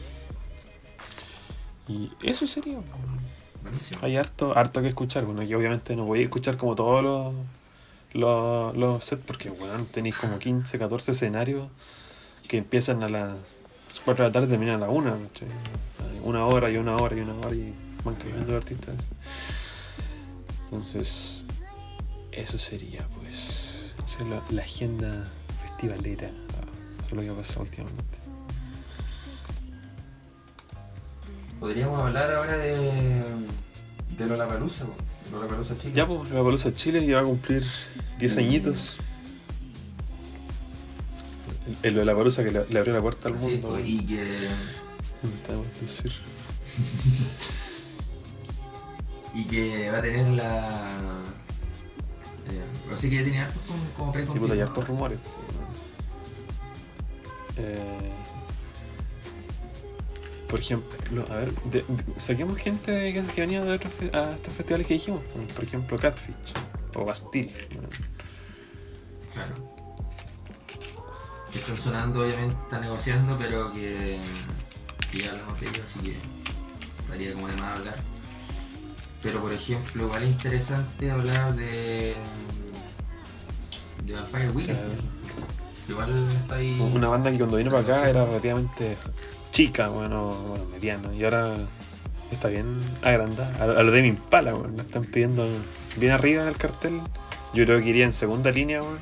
Y 1.90 2.12
eso 2.22 2.46
sería. 2.46 2.80
Buenísimo. 3.64 4.00
Hay 4.04 4.16
harto, 4.16 4.58
harto 4.58 4.82
que 4.82 4.88
escuchar. 4.88 5.26
Bueno, 5.26 5.42
aquí 5.42 5.54
obviamente 5.56 5.96
no 5.96 6.06
voy 6.06 6.20
a 6.20 6.24
escuchar 6.24 6.56
como 6.56 6.76
todos 6.76 7.04
los, 7.04 7.34
los, 8.14 8.78
los 8.78 9.04
sets 9.04 9.24
porque, 9.26 9.50
bueno, 9.50 9.86
tenéis 9.92 10.16
como 10.16 10.38
15, 10.38 10.78
14 10.78 11.12
escenarios 11.12 11.68
que 12.48 12.58
empiezan 12.58 13.04
a 13.04 13.10
las 13.10 13.36
4 14.06 14.24
de 14.24 14.30
la 14.30 14.34
tarde 14.34 14.48
y 14.48 14.52
terminan 14.52 14.76
a 14.76 14.86
la 14.86 14.90
1. 14.90 15.18
¿cachai? 15.34 15.48
Hay 15.50 16.20
Una 16.24 16.46
hora 16.46 16.70
y 16.70 16.78
una 16.78 16.96
hora 16.96 17.16
y 17.16 17.20
una 17.22 17.34
hora 17.34 17.56
y 17.56 17.74
van 18.04 18.16
cambiando 18.16 18.52
de 18.52 18.58
artistas. 18.58 19.08
Entonces, 20.66 21.46
eso 22.32 22.60
sería, 22.60 23.08
pues, 23.20 23.94
esa 24.06 24.24
es 24.24 24.30
la, 24.30 24.42
la 24.52 24.62
agenda 24.62 25.28
festivalera. 25.64 26.28
Eso 26.28 27.08
es 27.08 27.14
lo 27.14 27.22
que 27.24 27.30
ha 27.30 27.34
pasado 27.34 27.62
últimamente. 27.64 28.19
Podríamos 31.60 32.02
hablar 32.02 32.34
ahora 32.34 32.58
de. 32.58 33.24
de 34.18 34.26
Lollapalooza. 34.28 34.86
Lollapalooza 35.32 35.76
Chile. 35.76 35.94
Ya, 35.96 36.08
pues, 36.08 36.32
la 36.32 36.44
Palusa 36.44 36.74
Chile 36.74 37.06
ya 37.06 37.18
va 37.18 37.22
a 37.22 37.26
cumplir 37.26 37.64
10 38.18 38.38
añitos. 38.38 38.98
El 41.84 41.96
de 41.96 42.06
la 42.06 42.16
Palusa 42.16 42.44
que 42.44 42.52
le, 42.52 42.66
le 42.70 42.80
abrió 42.80 42.94
la 42.94 43.02
puerta 43.02 43.30
al 43.30 43.38
Sí, 43.40 43.46
mundo. 43.46 43.70
pues, 43.70 43.86
y 43.86 44.06
que. 44.06 44.24
Decir. 45.82 46.12
y 49.36 49.44
que 49.46 49.92
va 49.92 49.98
a 49.98 50.02
tener 50.02 50.28
la. 50.30 50.72
Eh, 52.52 52.94
así 52.96 53.10
que 53.10 53.18
ya 53.18 53.24
tiene 53.24 53.42
hartos 53.42 53.62
como, 53.68 53.84
como 53.96 54.14
Sí, 54.14 54.40
puta, 54.40 54.54
hay 54.54 54.60
preconfirmados. 54.60 54.70
hartos 54.70 54.88
rumores. 54.88 55.20
Eh, 57.58 58.12
por 60.50 60.60
ejemplo, 60.60 61.26
a 61.30 61.36
ver, 61.36 61.52
de- 61.66 61.84
de- 61.88 62.20
saquemos 62.20 62.58
gente 62.58 63.14
que, 63.14 63.22
que 63.22 63.42
venía 63.42 63.64
de 63.64 63.72
otros 63.72 63.94
a 64.14 64.34
estos 64.36 64.54
festivales 64.54 64.88
que 64.88 64.96
dijimos. 64.96 65.22
como 65.32 65.46
Por 65.48 65.64
ejemplo, 65.64 65.98
Catfish 66.00 66.36
o 66.96 67.06
Bastille. 67.06 67.54
Claro. 69.34 69.54
Que 71.52 71.60
están 71.60 71.78
sonando, 71.78 72.22
obviamente, 72.22 72.56
están 72.64 72.82
negociando, 72.82 73.38
pero 73.38 73.74
que, 73.74 74.20
que 75.12 75.20
ya 75.20 75.34
de 75.34 75.40
ellos, 75.40 75.82
así 75.90 76.00
que 76.00 76.16
estaría 77.00 77.34
como 77.34 77.48
de 77.48 77.54
más 77.56 77.78
hablar. 77.80 77.96
Pero, 79.22 79.40
por 79.42 79.52
ejemplo, 79.54 80.06
igual 80.06 80.24
es 80.24 80.30
interesante 80.30 81.12
hablar 81.12 81.54
de. 81.56 82.16
de 84.06 84.14
Vampire 84.14 84.50
Weekend. 84.52 84.80
Igual 85.90 86.14
está 86.42 86.56
ahí. 86.56 86.80
Una 86.94 87.08
banda 87.10 87.32
que 87.32 87.38
cuando 87.38 87.58
vino 87.58 87.72
para 87.72 87.84
acá 87.84 88.10
era 88.10 88.26
relativamente 88.26 88.96
chica, 89.60 89.90
bueno, 89.90 90.30
bueno 90.48 90.64
mediana, 90.68 91.14
y 91.14 91.22
ahora 91.26 91.54
está 92.32 92.48
bien 92.48 92.80
agrandada. 93.02 93.54
A, 93.60 93.64
a 93.80 93.84
lo 93.84 93.92
de 93.92 94.02
mi 94.04 94.08
Impala, 94.08 94.54
bueno, 94.54 94.74
la 94.78 94.84
están 94.84 95.04
pidiendo 95.04 95.46
bien 95.98 96.14
arriba 96.14 96.44
en 96.44 96.48
el 96.48 96.56
cartel. 96.56 97.02
Yo 97.54 97.66
creo 97.66 97.82
que 97.82 97.90
iría 97.90 98.06
en 98.06 98.14
segunda 98.14 98.52
línea, 98.52 98.80
bueno, 98.80 99.00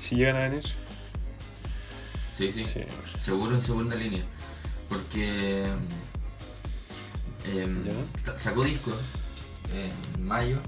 si 0.00 0.16
llegan 0.16 0.36
a 0.36 0.48
venir. 0.48 0.62
Sí, 2.38 2.50
sí. 2.50 2.64
Sí. 2.64 2.80
Seguro 3.20 3.56
en 3.56 3.62
segunda 3.62 3.94
línea. 3.94 4.24
Porque. 4.88 5.66
em, 7.54 7.84
ta- 8.24 8.38
sacó 8.38 8.64
disco 8.64 8.90
en 9.74 10.24
mayo. 10.26 10.60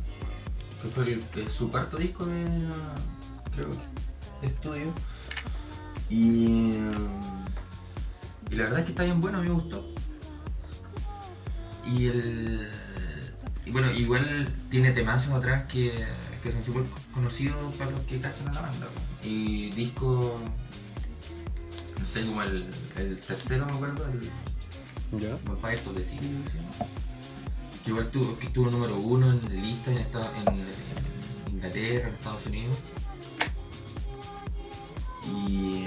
Que 0.83 0.89
fue 0.89 1.05
el- 1.13 1.51
su 1.51 1.71
cuarto 1.71 1.97
disco 1.97 2.27
de. 2.27 2.45
creo. 3.55 3.69
de 4.43 4.47
estudio. 4.47 4.93
Y. 6.11 6.75
y 8.51 8.55
la 8.57 8.65
verdad 8.65 8.81
es 8.81 8.85
que 8.87 8.91
está 8.93 9.05
bien 9.05 9.21
bueno, 9.21 9.39
a 9.39 9.43
mí 9.43 9.49
me 9.49 9.55
gustó. 9.55 9.87
Y 11.87 12.07
el. 12.09 12.71
Y 13.67 13.71
bueno, 13.73 13.91
igual 13.93 14.53
tiene 14.71 14.91
temazos 14.93 15.33
atrás 15.33 15.67
que, 15.71 15.93
que 16.43 16.51
son 16.53 16.65
súper 16.65 16.83
conocidos 17.13 17.75
para 17.77 17.91
los 17.93 18.01
que 18.01 18.19
cachan 18.19 18.49
a 18.49 18.53
la 18.53 18.61
banda. 18.63 18.87
Y 19.23 19.71
disco 19.71 20.41
no 22.01 22.09
sé, 22.09 22.25
como 22.25 22.43
el, 22.43 22.67
el 22.97 23.19
tercero, 23.19 23.67
me 23.67 23.73
acuerdo, 23.73 24.07
el 24.07 25.21
¿Ya? 25.21 25.37
Vampires 25.45 25.87
of 25.87 25.97
the 25.97 26.05
City, 26.05 26.27
creo 26.27 27.85
que 27.85 27.91
igual 27.91 28.09
tuvo, 28.11 28.39
que 28.39 28.47
estuvo 28.47 28.71
número 28.71 28.97
uno 28.97 29.31
en 29.31 29.63
lista 29.63 29.91
en, 29.91 29.99
esta- 29.99 30.31
en, 30.41 30.49
en 30.55 31.55
Inglaterra, 31.55 32.09
en 32.09 32.15
Estados 32.15 32.47
Unidos. 32.47 32.77
Y, 35.47 35.85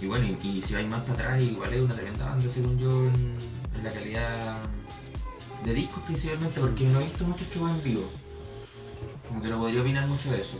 y 0.00 0.06
bueno, 0.06 0.26
y, 0.42 0.62
si 0.62 0.74
hay 0.74 0.86
más 0.86 1.00
para 1.02 1.14
atrás, 1.14 1.42
igual 1.42 1.74
es 1.74 1.80
una 1.82 1.94
tremenda 1.94 2.26
banda, 2.26 2.48
según 2.48 2.78
yo, 2.78 2.90
en, 3.06 3.34
en 3.76 3.84
la 3.84 3.90
calidad 3.90 4.56
de 5.64 5.74
discos 5.74 6.02
principalmente, 6.04 6.60
porque 6.60 6.84
no 6.84 7.00
he 7.00 7.04
visto 7.04 7.24
muchos 7.24 7.48
shows 7.50 7.70
en 7.70 7.84
vivo. 7.84 8.04
Como 9.28 9.42
que 9.42 9.48
no 9.48 9.58
podría 9.58 9.82
opinar 9.82 10.06
mucho 10.06 10.30
de 10.30 10.40
eso. 10.40 10.58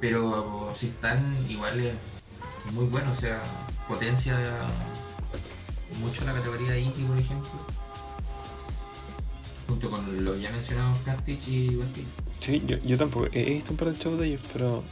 Pero 0.00 0.72
si 0.74 0.86
están, 0.86 1.46
igual 1.48 1.78
es 1.78 1.94
muy 2.72 2.86
bueno, 2.86 3.12
o 3.12 3.16
sea, 3.16 3.40
potencia 3.86 4.36
mucho 6.00 6.24
la 6.24 6.32
categoría 6.32 6.78
indie, 6.78 7.04
por 7.04 7.18
ejemplo. 7.18 7.50
Junto 9.68 9.90
con 9.90 10.24
los 10.24 10.40
ya 10.40 10.50
mencionados 10.50 10.98
Catfish 11.04 11.48
y 11.48 11.76
Bastille. 11.76 12.06
Sí, 12.40 12.62
yo, 12.66 12.76
yo 12.84 12.98
tampoco 12.98 13.26
he 13.32 13.54
visto 13.54 13.70
un 13.70 13.76
par 13.76 13.92
de 13.92 13.98
shows 13.98 14.18
de 14.18 14.26
ellos, 14.26 14.40
pero 14.52 14.82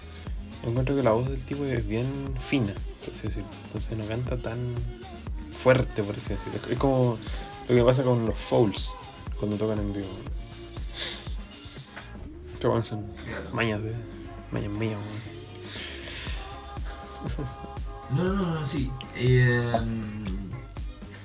encuentro 0.65 0.95
que 0.97 1.03
la 1.03 1.13
voz 1.13 1.29
del 1.29 1.43
tipo 1.45 1.65
es 1.65 1.87
bien 1.87 2.07
fina, 2.39 2.73
por 3.05 3.15
así 3.15 3.29
decirlo. 3.29 3.49
Entonces 3.67 3.97
no 3.99 4.05
canta 4.07 4.37
tan 4.37 4.59
fuerte, 5.53 6.03
por 6.03 6.17
así 6.17 6.31
decirlo. 6.35 6.61
Es 6.71 6.79
como 6.79 7.19
lo 7.69 7.75
que 7.75 7.83
pasa 7.85 8.03
con 8.03 8.27
los 8.27 8.37
Fouls 8.39 8.93
cuando 9.39 9.57
tocan 9.57 9.79
en 9.79 9.93
vivo. 9.93 10.09
Que 12.61 12.67
bueno, 12.67 12.83
son 12.83 13.07
mañas 13.53 13.83
de. 13.83 13.95
mañas 14.53 14.71
mías. 14.71 14.99
No, 18.11 18.25
no, 18.25 18.55
no, 18.61 18.67
sí. 18.67 18.91
Eh, 19.15 19.73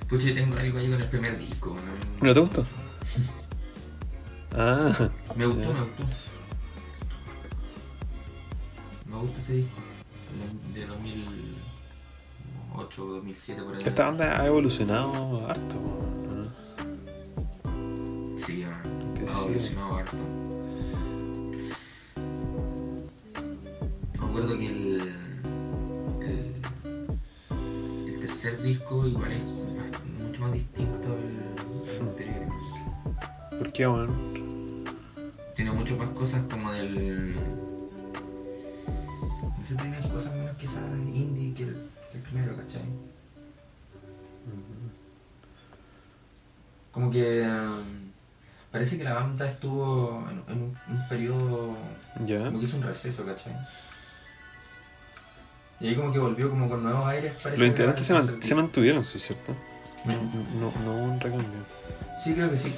pucha, 0.08 0.26
tengo 0.36 0.56
algo 0.56 0.78
ahí 0.78 0.88
con 0.92 1.02
el 1.02 1.10
primer 1.10 1.36
disco. 1.40 1.76
¿no? 2.22 2.28
¿No 2.28 2.34
te 2.34 2.40
gustó? 2.40 2.66
Ah, 4.58 5.10
Me 5.36 5.48
gustó, 5.48 5.64
Ya. 5.64 5.68
me 5.74 5.80
gustó. 5.82 6.04
Me 9.16 9.22
gusta 9.22 9.40
ese 9.40 9.54
disco. 9.54 9.82
de, 10.74 10.80
de 10.82 10.88
2008 10.88 13.02
o 13.02 13.06
2007 13.14 13.64
por 13.64 13.76
ahí. 13.76 13.82
Esta 13.86 14.08
banda 14.08 14.42
ha 14.42 14.46
evolucionado 14.46 15.48
harto, 15.48 15.80
¿no? 16.28 16.44
Sí, 18.38 18.64
ha 18.64 18.84
ha 18.84 18.88
evolucionado 19.46 19.96
harto. 19.96 20.18
Me 24.20 24.26
acuerdo 24.26 24.60
que 24.60 24.66
el, 24.66 25.14
el, 26.22 26.54
el 28.08 28.20
tercer 28.20 28.62
disco 28.62 29.08
igual 29.08 29.32
es 29.32 29.48
mucho 30.20 30.42
más 30.42 30.52
distinto 30.52 31.08
al, 31.08 31.56
al 31.88 32.02
anterior. 32.10 32.48
¿Por 33.60 33.72
qué, 33.72 33.88
weón? 33.88 34.10
Tiene 35.56 35.72
mucho 35.72 35.96
más 35.96 36.10
cosas 36.10 36.46
como 36.48 36.74
del. 36.74 37.34
No 39.76 39.82
tiene 39.82 40.00
cosas 40.00 40.34
menos 40.34 40.56
quizás 40.58 40.84
indie 41.14 41.54
que 41.54 41.64
el, 41.64 41.90
que 42.12 42.18
el 42.18 42.24
primero, 42.24 42.56
¿cachai? 42.56 42.82
Como 46.92 47.12
que. 47.12 47.42
um, 47.42 48.12
parece 48.72 48.98
que 48.98 49.04
la 49.04 49.14
banda 49.16 49.46
estuvo 49.50 50.26
en, 50.30 50.44
en 50.54 50.62
un, 50.64 50.78
un 50.90 51.08
periodo. 51.10 51.76
Ya. 52.26 52.46
Como 52.46 52.60
que 52.60 52.66
hizo 52.66 52.78
un 52.78 52.84
receso, 52.84 53.26
¿cachai? 53.26 53.54
Y 55.82 55.88
ahí 55.90 55.96
como 55.96 56.14
que 56.14 56.20
volvió 56.20 56.50
como 56.50 56.70
con 56.70 56.84
nuevos 56.84 57.06
aires. 57.08 57.34
parece 57.44 57.62
Los 57.62 57.70
integrantes 57.70 58.06
se, 58.06 58.14
man- 58.14 58.42
se 58.42 58.56
mantuvieron, 58.56 59.04
sí, 59.04 59.20
¿cierto? 59.20 59.52
Mm. 60.06 60.60
No, 60.62 60.72
no 60.86 60.92
hubo 60.92 61.04
un 61.14 61.20
recambio. 61.20 61.50
Sí, 62.24 62.34
creo 62.34 62.50
que 62.50 62.58
sí. 62.58 62.74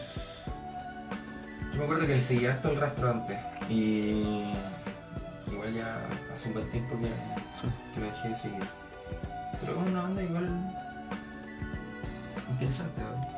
Yo 1.73 1.77
me 1.77 1.83
acuerdo 1.83 2.07
que 2.07 2.13
él 2.15 2.21
seguía 2.23 2.53
harto 2.53 2.71
el 2.71 2.77
rastro 2.79 3.11
antes. 3.11 3.37
Y. 3.69 4.23
Igual 5.51 5.73
ya 5.73 5.99
hace 6.33 6.47
un 6.49 6.53
buen 6.55 6.69
tiempo 6.71 6.95
que, 6.99 7.07
que 7.93 7.99
lo 7.99 8.05
dejé 8.07 8.29
de 8.29 8.37
seguir. 8.37 8.63
Pero 9.61 9.71
es 9.81 9.89
una 9.91 10.01
banda 10.03 10.23
igual. 10.23 10.49
interesante, 12.51 13.01
¿no? 13.01 13.37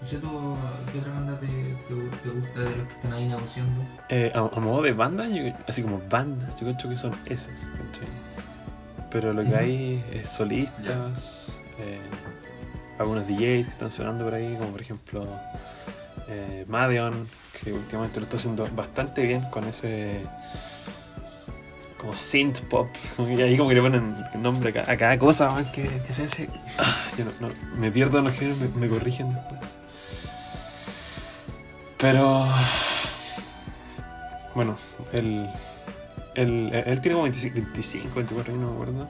No 0.00 0.06
sé 0.06 0.18
tú, 0.18 0.56
¿qué 0.92 1.00
otra 1.00 1.12
banda 1.12 1.40
te, 1.40 1.46
te, 1.46 1.94
te 2.22 2.28
gusta 2.30 2.60
de 2.60 2.76
los 2.76 2.86
que 2.88 2.94
están 2.94 3.12
ahí 3.14 3.24
negociando? 3.26 3.82
Eh, 4.08 4.30
a, 4.34 4.38
a 4.38 4.60
modo 4.60 4.82
de 4.82 4.92
banda, 4.92 5.26
yo- 5.28 5.52
así 5.66 5.82
como 5.82 6.00
bandas, 6.08 6.54
yo 6.60 6.72
creo 6.72 6.90
que 6.90 6.96
son 6.96 7.12
esas, 7.26 7.58
¿cachai? 7.60 8.08
Pero 9.10 9.32
lo 9.32 9.42
que 9.42 9.56
hay 9.56 10.04
es 10.12 10.28
solistas, 10.28 11.60
eh, 11.78 11.98
algunos 12.98 13.26
DJs 13.26 13.38
que 13.66 13.70
están 13.72 13.90
sonando 13.90 14.24
por 14.24 14.34
ahí, 14.34 14.54
como 14.56 14.70
por 14.70 14.80
ejemplo 14.82 15.26
eh, 16.28 16.64
Madeon, 16.68 17.26
que 17.60 17.72
últimamente 17.72 18.20
lo 18.20 18.24
está 18.26 18.36
haciendo 18.36 18.68
bastante 18.76 19.24
bien 19.24 19.40
con 19.50 19.64
ese 19.64 20.24
como 21.98 22.16
synth 22.16 22.60
pop, 22.62 22.88
que 23.16 23.42
ahí 23.42 23.56
como 23.56 23.68
que 23.68 23.74
le 23.74 23.82
ponen 23.82 24.16
nombre 24.40 24.70
a 24.80 24.96
cada, 24.96 25.12
a 25.12 25.18
cosa 25.18 25.54
que, 25.72 25.82
que 26.06 26.12
se 26.12 26.24
hace. 26.24 26.48
Ah, 26.78 26.96
yo 27.18 27.24
no, 27.40 27.50
me 27.78 27.90
pierdo 27.90 28.18
en 28.18 28.24
los 28.26 28.34
géneros, 28.34 28.58
me, 28.60 28.68
me 28.68 28.88
corrigen 28.88 29.32
después. 29.34 29.76
Pero 31.98 32.46
bueno, 34.54 34.76
él, 35.12 35.48
él, 36.34 36.70
él 36.72 37.00
tiene 37.00 37.14
como 37.14 37.24
25, 37.24 37.54
25, 37.56 38.14
24 38.14 38.52
años, 38.54 38.62
no 38.64 38.68
me 38.70 38.74
acuerdo. 38.82 39.08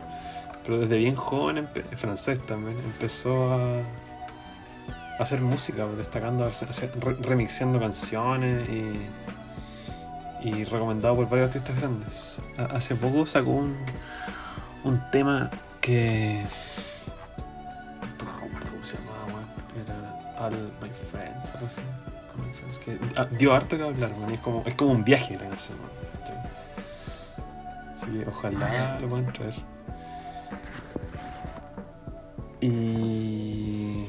Pero 0.65 0.79
desde 0.81 0.97
bien 0.99 1.15
joven, 1.15 1.69
es 1.93 2.01
francés 2.01 2.45
también, 2.47 2.77
empezó 2.79 3.53
a, 3.53 3.79
a 5.19 5.23
hacer 5.23 5.41
música, 5.41 5.87
destacando, 5.87 6.45
hacer- 6.45 6.69
hacer- 6.71 6.93
re- 6.99 7.17
remixeando 7.21 7.79
canciones 7.81 8.69
y, 8.69 8.93
y 10.43 10.65
recomendado 10.65 11.17
por 11.17 11.29
varios 11.29 11.49
artistas 11.49 11.77
grandes. 11.77 12.41
Ha- 12.57 12.77
Hace 12.77 12.95
poco 12.97 13.27
sacó 13.27 13.51
un, 13.51 13.77
un 14.85 15.01
tema 15.11 15.51
que. 15.81 16.45
Cómo 18.19 18.85
se 18.85 18.97
llamaba, 18.99 19.25
weón. 19.27 19.47
Era 19.85 20.45
All 20.47 20.73
My 20.83 20.89
Friends, 20.91 21.55
algo 21.55 21.67
así. 21.67 21.81
All 22.35 22.47
My 22.47 22.53
Friends, 22.55 22.79
que 22.79 22.99
ah, 23.17 23.27
dio 23.39 23.55
harto 23.55 23.77
que 23.77 23.83
hablar, 23.83 24.11
weón, 24.19 24.31
y 24.31 24.35
Es 24.35 24.41
como, 24.41 24.63
es 24.67 24.75
como 24.75 24.93
un 24.93 25.05
viaje 25.05 25.35
la 25.35 25.49
canción, 25.49 25.79
weón, 25.79 25.91
¿cachai? 26.21 26.39
Así 27.97 28.07
que 28.25 28.29
ojalá 28.31 28.99
lo 29.01 29.09
puedan 29.09 29.33
traer. 29.33 29.55
Y. 32.61 34.07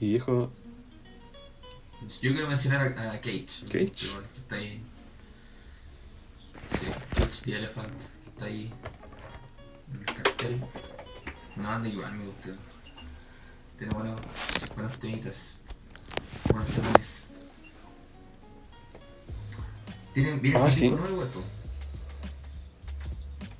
Y 0.00 0.08
viejo. 0.10 0.50
Yo 2.22 2.32
quiero 2.32 2.48
mencionar 2.48 2.94
a, 2.98 3.12
a 3.12 3.20
Cage. 3.20 3.46
Cage. 3.64 3.66
Que, 3.74 4.40
está 4.40 4.54
ahí. 4.56 4.82
Sí, 6.80 6.86
Cage 7.14 7.42
the 7.44 7.56
Elephant, 7.56 7.92
que 8.24 8.28
está 8.30 8.44
ahí 8.46 8.72
en 9.92 10.00
el 10.00 10.04
cartel. 10.22 10.60
Una 11.56 11.68
banda 11.70 11.88
igual 11.88 12.14
me 12.14 12.26
gusta. 12.26 12.48
Tiene 13.78 13.94
buenos, 13.94 14.20
buenos 14.74 14.98
temitas. 14.98 15.58
Buenos 16.50 16.70
temas. 16.70 17.24
Tienen, 20.14 20.40
viene 20.40 20.58
Ah, 20.58 20.70
sí. 20.70 20.88
nuevo 20.88 21.24
esto. 21.24 21.42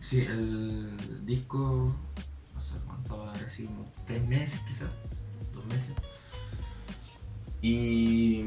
Sí, 0.01 0.21
el 0.21 1.27
disco. 1.27 1.95
No 2.55 2.63
sé 2.63 2.75
cuánto 2.87 3.19
va 3.19 3.33
a 3.33 3.35
así 3.35 3.65
como 3.67 3.93
tres 4.07 4.25
meses 4.27 4.61
quizás. 4.67 4.89
Dos 5.53 5.65
meses. 5.67 5.93
Y. 7.63 8.45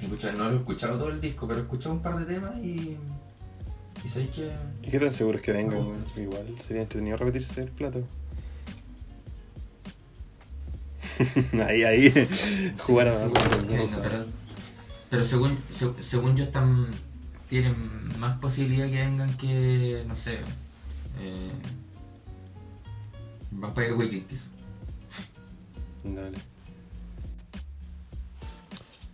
Escucha, 0.00 0.32
no 0.32 0.44
lo 0.48 0.52
he 0.52 0.56
escuchado 0.56 0.98
todo 0.98 1.08
el 1.10 1.20
disco, 1.20 1.46
pero 1.46 1.60
he 1.60 1.62
escuchado 1.62 1.94
un 1.94 2.02
par 2.02 2.18
de 2.18 2.24
temas 2.32 2.56
y. 2.58 2.96
Y 4.04 4.08
sabéis 4.08 4.30
que. 4.30 4.50
¿Y 4.82 4.90
qué 4.90 4.98
tan 4.98 5.12
seguro 5.12 5.36
es 5.36 5.42
que 5.42 5.52
venga, 5.52 5.74
weón? 5.78 6.04
Igual 6.16 6.56
sería 6.66 6.82
entretenido 6.82 7.16
repetirse 7.16 7.62
el 7.62 7.70
plato. 7.70 8.02
ahí, 11.66 11.82
ahí. 11.84 12.28
Jugar 12.78 13.08
a 13.08 13.14
Sí, 13.14 13.32
no 13.68 13.76
no, 13.76 13.88
sabe. 13.88 14.08
pero, 14.08 14.24
pero 15.10 15.26
según, 15.26 15.58
se- 15.72 16.02
según 16.02 16.36
yo 16.36 16.44
están 16.44 16.88
tienen 17.48 17.74
más 18.18 18.38
posibilidad 18.38 18.86
que 18.88 18.96
vengan 18.98 19.36
que 19.36 20.04
no 20.06 20.14
sé 20.14 20.38
eh, 21.18 21.50
Vampire 23.50 23.92
Weekend 23.94 24.26
quizás. 24.28 24.46
Dale. 26.04 26.38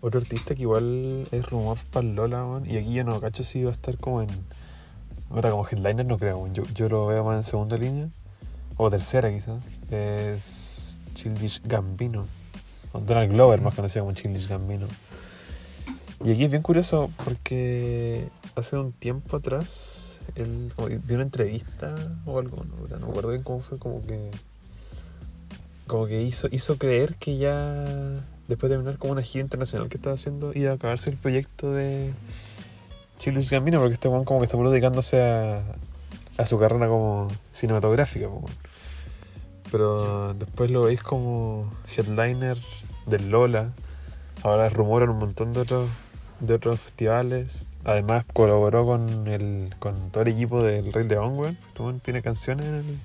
Otro 0.07 0.21
artista 0.21 0.55
que 0.55 0.63
igual 0.63 1.27
es 1.33 1.51
rumor 1.51 1.79
para 1.91 2.07
Lola, 2.07 2.45
man, 2.45 2.65
y 2.65 2.77
aquí 2.77 2.93
yo 2.93 3.03
no 3.03 3.21
cacho 3.21 3.43
si 3.43 3.65
va 3.65 3.71
a 3.71 3.73
estar 3.73 3.99
como 3.99 4.23
en. 4.23 4.29
Como 5.29 5.67
headliner 5.67 6.07
no 6.07 6.17
creo, 6.17 6.47
yo, 6.53 6.63
yo 6.77 6.89
lo 6.89 7.07
veo 7.07 7.25
más 7.25 7.39
en 7.39 7.43
segunda 7.43 7.77
línea, 7.77 8.09
o 8.77 8.89
tercera 8.89 9.33
quizás. 9.33 9.61
Es 9.91 10.97
Childish 11.15 11.61
Gambino, 11.65 12.25
Donald 12.93 13.33
Glover, 13.33 13.61
más 13.61 13.75
conocido 13.75 14.05
como 14.05 14.15
Childish 14.15 14.47
Gambino. 14.47 14.87
Y 16.25 16.31
aquí 16.31 16.45
es 16.45 16.51
bien 16.53 16.63
curioso 16.63 17.11
porque 17.25 18.29
hace 18.55 18.77
un 18.77 18.93
tiempo 18.93 19.39
atrás 19.39 20.19
él 20.37 20.73
dio 21.05 21.17
una 21.17 21.25
entrevista 21.25 21.97
o 22.27 22.39
algo, 22.39 22.65
no, 22.65 22.97
no 22.97 23.07
me 23.07 23.11
acuerdo 23.11 23.31
bien 23.31 23.43
cómo 23.43 23.59
fue, 23.59 23.77
como 23.81 24.07
que 24.07 24.31
como 25.89 26.07
que 26.07 26.23
hizo, 26.23 26.47
hizo 26.53 26.79
creer 26.79 27.17
que 27.17 27.39
ya 27.39 28.25
después 28.49 28.71
de 28.71 28.77
terminar 28.77 28.99
como 28.99 29.13
una 29.13 29.23
gira 29.23 29.43
internacional 29.43 29.89
que 29.89 29.97
estaba 29.97 30.15
haciendo 30.15 30.53
iba 30.55 30.73
a 30.73 30.75
acabarse 30.75 31.11
el 31.11 31.17
proyecto 31.17 31.73
de 31.73 32.13
Childish 33.19 33.51
Gambino 33.51 33.81
porque 33.81 33.95
este 33.95 34.09
weón 34.09 34.25
como 34.25 34.41
que 34.41 34.45
está 34.45 34.57
dedicándose 34.57 35.23
a, 35.23 35.63
a 36.39 36.47
su 36.47 36.59
carrera 36.59 36.89
como 36.89 37.29
cinematográfica 37.53 38.29
pero 39.71 40.35
después 40.35 40.71
lo 40.71 40.83
veis 40.83 41.03
como 41.03 41.73
headliner 41.97 42.59
del 43.07 43.31
Lola 43.31 43.73
ahora 44.43 44.69
rumoran 44.69 45.11
un 45.11 45.19
montón 45.19 45.53
de 45.53 45.61
otros 45.61 45.89
de 46.41 46.55
otros 46.55 46.81
festivales 46.81 47.67
además 47.85 48.25
colaboró 48.33 48.85
con 48.85 49.27
el 49.29 49.75
con 49.79 50.11
todo 50.11 50.23
el 50.23 50.29
equipo 50.29 50.63
del 50.63 50.93
Rey 50.93 51.07
León 51.07 51.39
weón. 51.39 51.57
Este 51.69 52.01
tiene 52.03 52.23
canciones 52.23 52.67
en 52.67 52.75
el 52.75 52.99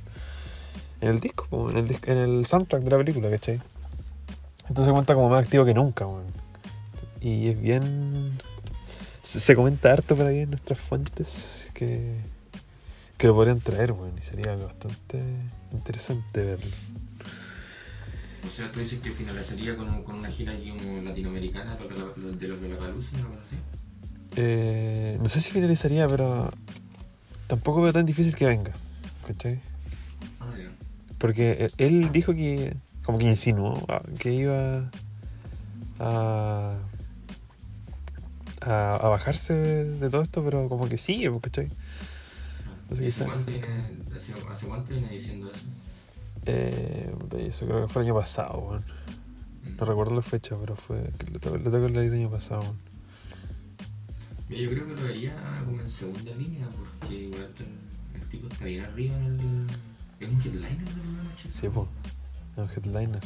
en 1.01 1.09
el 1.09 1.19
disco, 1.19 1.69
en 1.69 1.77
el, 1.77 1.97
en 2.03 2.17
el 2.17 2.45
soundtrack 2.45 2.83
de 2.83 2.89
la 2.91 2.97
película, 2.97 3.29
¿cachai? 3.29 3.59
Entonces 4.71 4.85
se 4.87 4.93
cuenta 4.93 5.13
como 5.15 5.27
más 5.29 5.43
activo 5.43 5.65
que 5.65 5.73
nunca, 5.73 6.07
weón. 6.07 6.27
Y 7.19 7.49
es 7.49 7.59
bien. 7.59 8.39
Se, 9.21 9.41
se 9.41 9.53
comenta 9.53 9.91
harto 9.91 10.15
por 10.15 10.25
ahí 10.27 10.39
en 10.39 10.51
nuestras 10.51 10.79
fuentes 10.79 11.67
que, 11.73 12.15
que 13.17 13.27
lo 13.27 13.35
podrían 13.35 13.59
traer, 13.59 13.91
weón. 13.91 14.13
Y 14.17 14.21
sería 14.21 14.55
bastante 14.55 15.21
interesante 15.73 16.41
verlo. 16.41 16.71
O 18.47 18.49
sea, 18.49 18.71
tú 18.71 18.79
dices 18.79 19.01
que 19.01 19.11
finalizaría 19.11 19.75
con, 19.75 20.03
con 20.03 20.15
una 20.15 20.29
gira 20.29 20.53
aquí 20.53 20.69
como 20.69 21.01
latinoamericana 21.01 21.77
lo- 21.77 21.89
lo- 21.89 22.13
lo- 22.15 22.31
de 22.31 22.47
los 22.47 22.61
Lollapalooza, 22.61 23.11
cosa 23.17 23.41
así. 23.45 23.57
Eh, 24.37 25.17
no 25.21 25.27
sé 25.27 25.41
si 25.41 25.51
finalizaría, 25.51 26.07
pero 26.07 26.49
tampoco 27.47 27.81
veo 27.81 27.91
tan 27.91 28.05
difícil 28.05 28.33
que 28.35 28.45
venga, 28.45 28.71
¿cachai? 29.27 29.59
Ah, 30.39 30.45
ya. 30.57 30.71
Porque 31.17 31.51
él- 31.65 31.73
él 31.77 32.11
dijo 32.13 32.33
que, 32.33 32.73
como 33.03 33.17
que 33.17 33.25
insinuó 33.25 33.83
ah, 33.87 34.01
que 34.19 34.33
iba 34.33 34.89
a, 35.99 36.75
a, 38.61 38.95
a 38.95 39.09
bajarse 39.09 39.53
de 39.53 40.09
todo 40.09 40.21
esto, 40.21 40.43
pero 40.43 40.69
como 40.69 40.87
que 40.87 40.97
sigue, 40.97 41.29
pues, 41.29 41.43
¿cachai? 41.43 41.69
Que 42.97 43.07
¿Hace 43.07 43.23
cuánto, 43.23 43.51
viene, 43.51 43.67
hace, 44.15 44.33
hace 44.33 44.67
cuánto 44.67 44.91
viene 44.91 45.09
diciendo 45.09 45.49
eso? 45.49 45.65
Eh, 46.45 47.13
eso 47.39 47.65
creo 47.65 47.87
que 47.87 47.93
fue 47.93 48.01
el 48.01 48.09
año 48.09 48.19
pasado, 48.19 48.57
weón. 48.59 48.81
Mm. 49.63 49.77
No 49.77 49.85
recuerdo 49.85 50.15
la 50.15 50.21
fecha, 50.21 50.55
pero 50.59 50.75
fue. 50.75 51.09
que 51.17 51.31
Lo 51.31 51.39
tengo, 51.39 51.57
lo 51.57 51.71
tengo 51.71 51.85
en 51.85 51.93
la 51.93 52.01
línea 52.01 52.17
el 52.17 52.25
año 52.25 52.31
pasado, 52.31 52.61
weón. 52.61 52.77
Mira, 54.49 54.61
Yo 54.63 54.69
creo 54.71 54.87
que 54.87 54.93
lo 55.01 55.07
vería 55.07 55.63
como 55.65 55.81
en 55.81 55.89
segunda 55.89 56.31
línea, 56.35 56.67
porque 56.69 57.15
igual 57.15 57.49
el, 57.59 58.21
el 58.21 58.27
tipo 58.27 58.47
está 58.47 58.65
bien 58.65 58.83
arriba 58.83 59.15
en 59.15 59.25
el. 59.39 59.67
Es 60.19 60.29
un 60.29 60.41
headliner 60.41 60.77
de 60.77 60.95
la 60.97 61.23
noche. 61.23 61.49
Sí, 61.49 61.69
pues. 61.69 61.87
Un 62.57 62.69
headliner. 62.69 63.21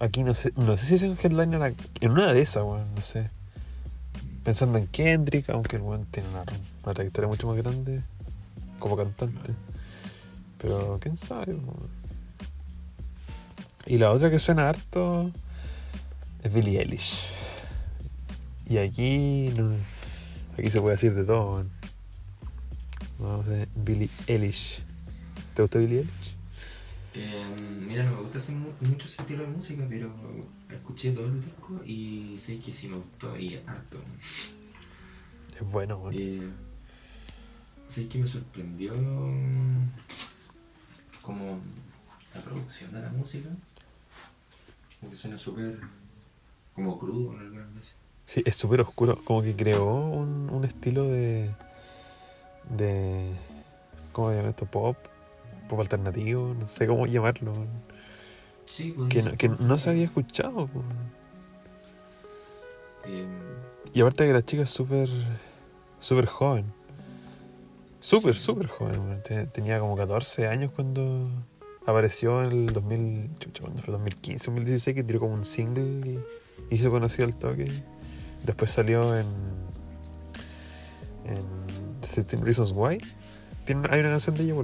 Aquí 0.00 0.22
no 0.24 0.32
sé, 0.32 0.52
no 0.56 0.76
sé 0.76 0.86
si 0.86 0.94
es 0.94 1.02
un 1.02 1.16
headliner 1.22 1.74
en 2.00 2.10
una 2.10 2.32
de 2.32 2.40
esas, 2.40 2.64
weón, 2.64 2.94
no 2.94 3.02
sé. 3.02 3.30
Pensando 4.42 4.78
en 4.78 4.86
Kendrick, 4.86 5.50
aunque 5.50 5.76
el 5.76 5.82
weón 5.82 6.06
tiene 6.06 6.28
una, 6.30 6.44
una 6.84 6.94
trayectoria 6.94 7.28
mucho 7.28 7.46
más 7.46 7.56
grande 7.56 8.02
como 8.78 8.96
cantante. 8.96 9.52
Pero 10.58 10.98
quién 11.00 11.16
sabe, 11.16 11.54
weón. 11.54 11.88
Y 13.86 13.98
la 13.98 14.10
otra 14.10 14.30
que 14.30 14.38
suena 14.38 14.70
harto 14.70 15.30
es 16.42 16.52
Billie 16.52 16.80
Eilish. 16.80 17.26
Y 18.66 18.78
aquí 18.78 19.52
no, 19.56 19.72
aquí 20.58 20.70
se 20.70 20.80
puede 20.80 20.96
decir 20.96 21.14
de 21.14 21.24
todo, 21.24 21.56
weón. 21.56 21.70
Vamos 23.18 23.46
de 23.46 23.68
Billie 23.76 24.08
Eilish. 24.26 24.80
¿Te 25.54 25.62
gusta 25.62 25.78
Billie 25.78 25.98
Eilish? 25.98 26.33
Eh, 27.16 27.44
mira, 27.86 28.02
no 28.04 28.16
me 28.16 28.22
gusta 28.22 28.52
mucho 28.80 29.06
ese 29.06 29.22
estilo 29.22 29.44
de 29.44 29.48
música, 29.48 29.86
pero 29.88 30.12
escuché 30.68 31.12
todo 31.12 31.26
el 31.26 31.40
disco 31.40 31.80
y 31.84 32.36
sé 32.40 32.58
que 32.58 32.72
sí 32.72 32.88
me 32.88 32.96
gustó 32.96 33.36
y 33.38 33.56
harto. 33.66 34.00
Es 35.54 35.70
bueno, 35.70 35.98
weón. 35.98 36.14
Eh, 36.18 36.50
sé 37.86 38.08
que 38.08 38.18
me 38.18 38.26
sorprendió 38.26 38.92
como 41.22 41.60
la 42.34 42.40
producción 42.40 42.92
de 42.92 43.00
la 43.00 43.10
música, 43.10 43.48
porque 45.00 45.16
suena 45.16 45.38
súper 45.38 45.78
como 46.74 46.98
crudo 46.98 47.34
en 47.34 47.38
algunas 47.38 47.74
veces. 47.76 47.94
Sí, 48.26 48.42
es 48.44 48.56
súper 48.56 48.80
oscuro. 48.80 49.22
Como 49.24 49.42
que 49.42 49.54
creó 49.54 49.94
un, 49.94 50.50
un 50.50 50.64
estilo 50.64 51.04
de. 51.04 51.54
de. 52.76 53.30
¿Cómo 54.12 54.30
se 54.30 54.36
llama 54.36 54.50
esto? 54.50 54.66
Pop. 54.66 54.96
Pop 55.74 55.80
alternativo. 55.82 56.54
No 56.58 56.66
sé 56.68 56.86
cómo 56.86 57.06
llamarlo. 57.06 57.52
Sí, 58.66 58.92
podría 58.92 59.22
Que, 59.22 59.30
no, 59.30 59.36
que 59.36 59.48
pop. 59.50 59.60
no 59.60 59.78
se 59.78 59.90
había 59.90 60.04
escuchado. 60.04 60.68
Eh, 63.06 63.26
Y 63.92 64.00
aparte 64.00 64.26
que 64.26 64.32
la 64.32 64.44
chica 64.44 64.62
es 64.62 64.70
súper. 64.70 65.08
súper 66.00 66.26
joven. 66.26 66.72
Súper, 68.00 68.34
súper 68.36 68.66
joven. 68.68 69.22
Tenía 69.52 69.80
como 69.80 69.96
14 69.96 70.46
años 70.46 70.70
cuando 70.74 71.28
apareció 71.86 72.42
en 72.44 72.52
el 72.52 72.66
2000. 72.72 73.30
chucha, 73.38 73.62
¿cuándo 73.62 73.82
fue? 73.82 73.92
2015, 73.92 74.44
2016, 74.50 74.94
que 74.94 75.02
tiró 75.02 75.20
como 75.20 75.34
un 75.34 75.44
single 75.44 76.20
y 76.70 76.74
hizo 76.74 76.90
conocido 76.90 77.26
al 77.26 77.34
toque. 77.36 77.70
Después 78.44 78.70
salió 78.70 79.16
en. 79.16 79.26
en 81.26 82.00
13 82.00 82.36
Reasons 82.44 82.72
Why. 82.74 82.98
Tiene 83.64 83.88
hay 83.90 84.00
una 84.00 84.10
canción 84.10 84.36
de 84.36 84.42
ella, 84.44 84.54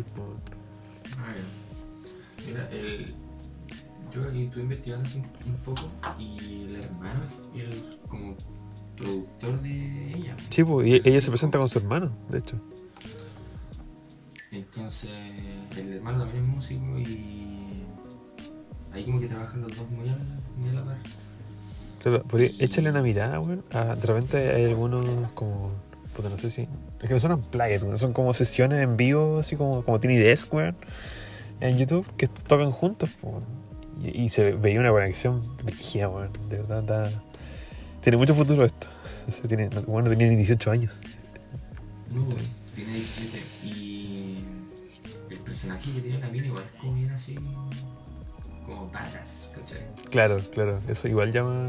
el, 2.72 3.14
yo 4.12 4.24
aquí 4.28 4.44
estuve 4.44 4.62
investigando 4.62 5.08
hace 5.08 5.18
un, 5.18 5.26
un 5.46 5.56
poco 5.64 5.88
y 6.18 6.36
el 6.64 6.76
hermano 6.84 7.20
es 7.54 7.62
el 7.62 7.98
como 8.08 8.36
productor 8.96 9.60
de 9.62 10.14
ella. 10.14 10.36
Sí, 10.50 10.64
po, 10.64 10.82
y 10.82 10.94
ella 11.04 11.20
se 11.20 11.30
presenta 11.30 11.58
con 11.58 11.68
su 11.68 11.78
hermano, 11.78 12.10
de 12.28 12.38
hecho. 12.38 12.56
Entonces, 14.52 15.10
el 15.76 15.92
hermano 15.94 16.20
también 16.24 16.42
es 16.44 16.48
músico 16.50 16.98
y 16.98 17.84
ahí 18.92 19.04
como 19.04 19.20
que 19.20 19.28
trabajan 19.28 19.60
los 19.62 19.76
dos 19.76 19.88
muy 19.90 20.08
a, 20.08 20.18
muy 20.56 20.70
a 20.70 20.72
la 20.72 20.84
par. 20.84 20.96
Claro, 22.02 22.22
podría- 22.24 22.50
échale 22.58 22.90
una 22.90 23.02
mirada, 23.02 23.38
weón. 23.38 23.62
Ah, 23.72 23.94
de 23.94 24.06
repente 24.06 24.36
hay 24.54 24.64
algunos 24.64 25.06
como. 25.34 25.70
Puta, 26.16 26.28
no 26.28 26.38
sé 26.38 26.50
si. 26.50 26.62
Es 27.00 27.06
que 27.08 27.14
no 27.14 27.20
son 27.20 27.32
unplugged. 27.32 27.96
Son 27.96 28.12
como 28.12 28.34
sesiones 28.34 28.82
en 28.82 28.96
vivo, 28.96 29.38
así 29.38 29.54
como, 29.56 29.84
como 29.84 30.00
Tiny 30.00 30.16
Desk, 30.16 30.52
weón. 30.52 30.76
En 31.60 31.76
YouTube, 31.78 32.06
que 32.16 32.26
tocan 32.28 32.70
juntos, 32.72 33.10
po. 33.20 33.42
Y, 34.02 34.22
y 34.24 34.28
se 34.30 34.52
veía 34.52 34.80
una 34.80 34.90
conexión 34.90 35.42
rígida, 35.64 36.08
weón. 36.08 36.30
De 36.48 36.56
verdad, 36.58 36.80
está- 36.80 37.22
Tiene 38.00 38.16
mucho 38.16 38.34
futuro 38.34 38.64
esto. 38.64 38.86
O 39.28 39.32
sea, 39.32 39.42
tiene, 39.46 39.68
no, 39.68 39.82
bueno, 39.82 40.08
no 40.08 40.10
tenía 40.16 40.28
ni 40.28 40.36
18 40.36 40.70
años. 40.70 40.98
No, 42.14 42.26
tiene 42.74 42.92
17 42.94 43.38
y 43.64 44.44
el 45.28 45.38
personaje 45.38 45.92
que 45.92 46.00
tiene 46.00 46.18
la 46.18 46.28
mina 46.28 46.46
igual 46.46 46.64
como 46.80 46.94
bien 46.94 47.10
así, 47.10 47.36
como 48.66 48.90
patas, 48.90 49.50
¿cachai? 49.54 49.82
Claro, 50.10 50.38
claro. 50.52 50.80
Eso 50.88 51.06
igual 51.08 51.30
llama 51.32 51.68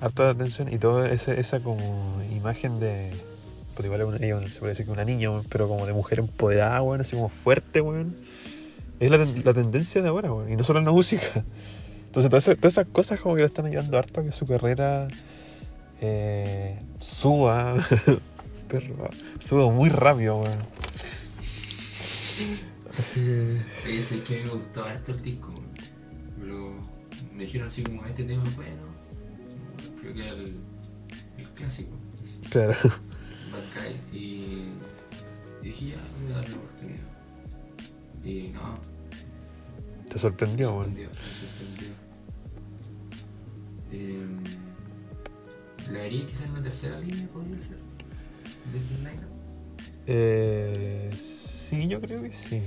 harta 0.00 0.22
la 0.24 0.30
atención. 0.30 0.72
Y 0.72 0.78
toda 0.78 1.10
esa, 1.10 1.60
como 1.60 2.22
imagen 2.32 2.78
de. 2.80 3.10
Pues 3.74 3.86
igual 3.86 4.00
es 4.02 4.06
una, 4.06 4.48
se 4.48 4.60
puede 4.60 4.72
decir 4.72 4.86
que 4.86 4.92
una 4.92 5.04
niña, 5.04 5.30
pero 5.48 5.66
como 5.66 5.84
de 5.84 5.92
mujer 5.92 6.20
empoderada, 6.20 6.80
weón, 6.80 7.00
así 7.00 7.16
como 7.16 7.28
fuerte, 7.28 7.80
weón. 7.80 8.14
Es 9.00 9.10
la, 9.10 9.18
ten- 9.18 9.42
la 9.44 9.54
tendencia 9.54 10.02
de 10.02 10.08
ahora, 10.08 10.32
weón. 10.32 10.52
Y 10.52 10.56
no 10.56 10.64
solo 10.64 10.78
en 10.78 10.84
la 10.84 10.92
música. 10.92 11.44
Entonces 12.06 12.30
todas 12.30 12.44
esas, 12.44 12.56
todas 12.58 12.74
esas 12.74 12.86
cosas 12.88 13.20
como 13.20 13.34
que 13.34 13.40
le 13.40 13.46
están 13.46 13.66
ayudando 13.66 13.98
harto 13.98 14.20
a 14.20 14.24
que 14.24 14.32
su 14.32 14.46
carrera 14.46 15.08
eh, 16.00 16.78
suba. 17.00 17.74
Perro, 18.68 19.10
suba 19.40 19.70
muy 19.70 19.88
rápido, 19.90 20.38
weón. 20.40 20.58
Así 22.98 23.20
que. 23.20 23.58
Oye, 23.86 24.02
sé 24.02 24.22
que 24.22 24.42
me 24.44 24.48
gustaba 24.50 24.90
harto 24.92 25.12
el 25.12 25.22
disco, 25.22 25.52
me, 26.38 26.46
lo, 26.46 26.72
me 27.34 27.44
dijeron 27.44 27.66
así 27.68 27.82
como 27.82 28.04
este 28.06 28.24
tema 28.24 28.44
es 28.44 28.56
bueno, 28.56 28.82
creo 30.00 30.14
que 30.14 30.20
era 30.20 30.30
el, 30.32 30.56
el 31.38 31.48
clásico, 31.54 31.90
Claro. 32.50 32.74
Bad 32.82 33.64
Guy, 34.12 34.18
y, 34.18 34.24
y 35.62 35.64
dije 35.66 35.86
ya, 35.90 35.96
voy 36.22 36.32
a 36.32 36.36
darle 36.36 36.50
la 36.50 36.56
oportunidad. 36.56 37.13
Y 38.24 38.48
no, 38.52 38.78
Te 40.08 40.18
sorprendió, 40.18 40.70
me 40.78 40.84
sorprendió, 40.84 41.08
me 41.08 41.14
sorprendió. 41.14 41.94
Eh, 43.92 44.26
la 45.92 46.00
haría 46.02 46.26
quizás 46.26 46.48
en 46.48 46.54
la 46.54 46.62
tercera 46.62 47.00
línea, 47.00 47.26
podría 47.28 47.58
ser, 47.60 47.76
del 48.72 48.98
lineup. 48.98 49.30
Eh, 50.06 51.10
sí, 51.16 51.86
yo 51.88 52.00
creo 52.00 52.22
que 52.22 52.32
sí. 52.32 52.62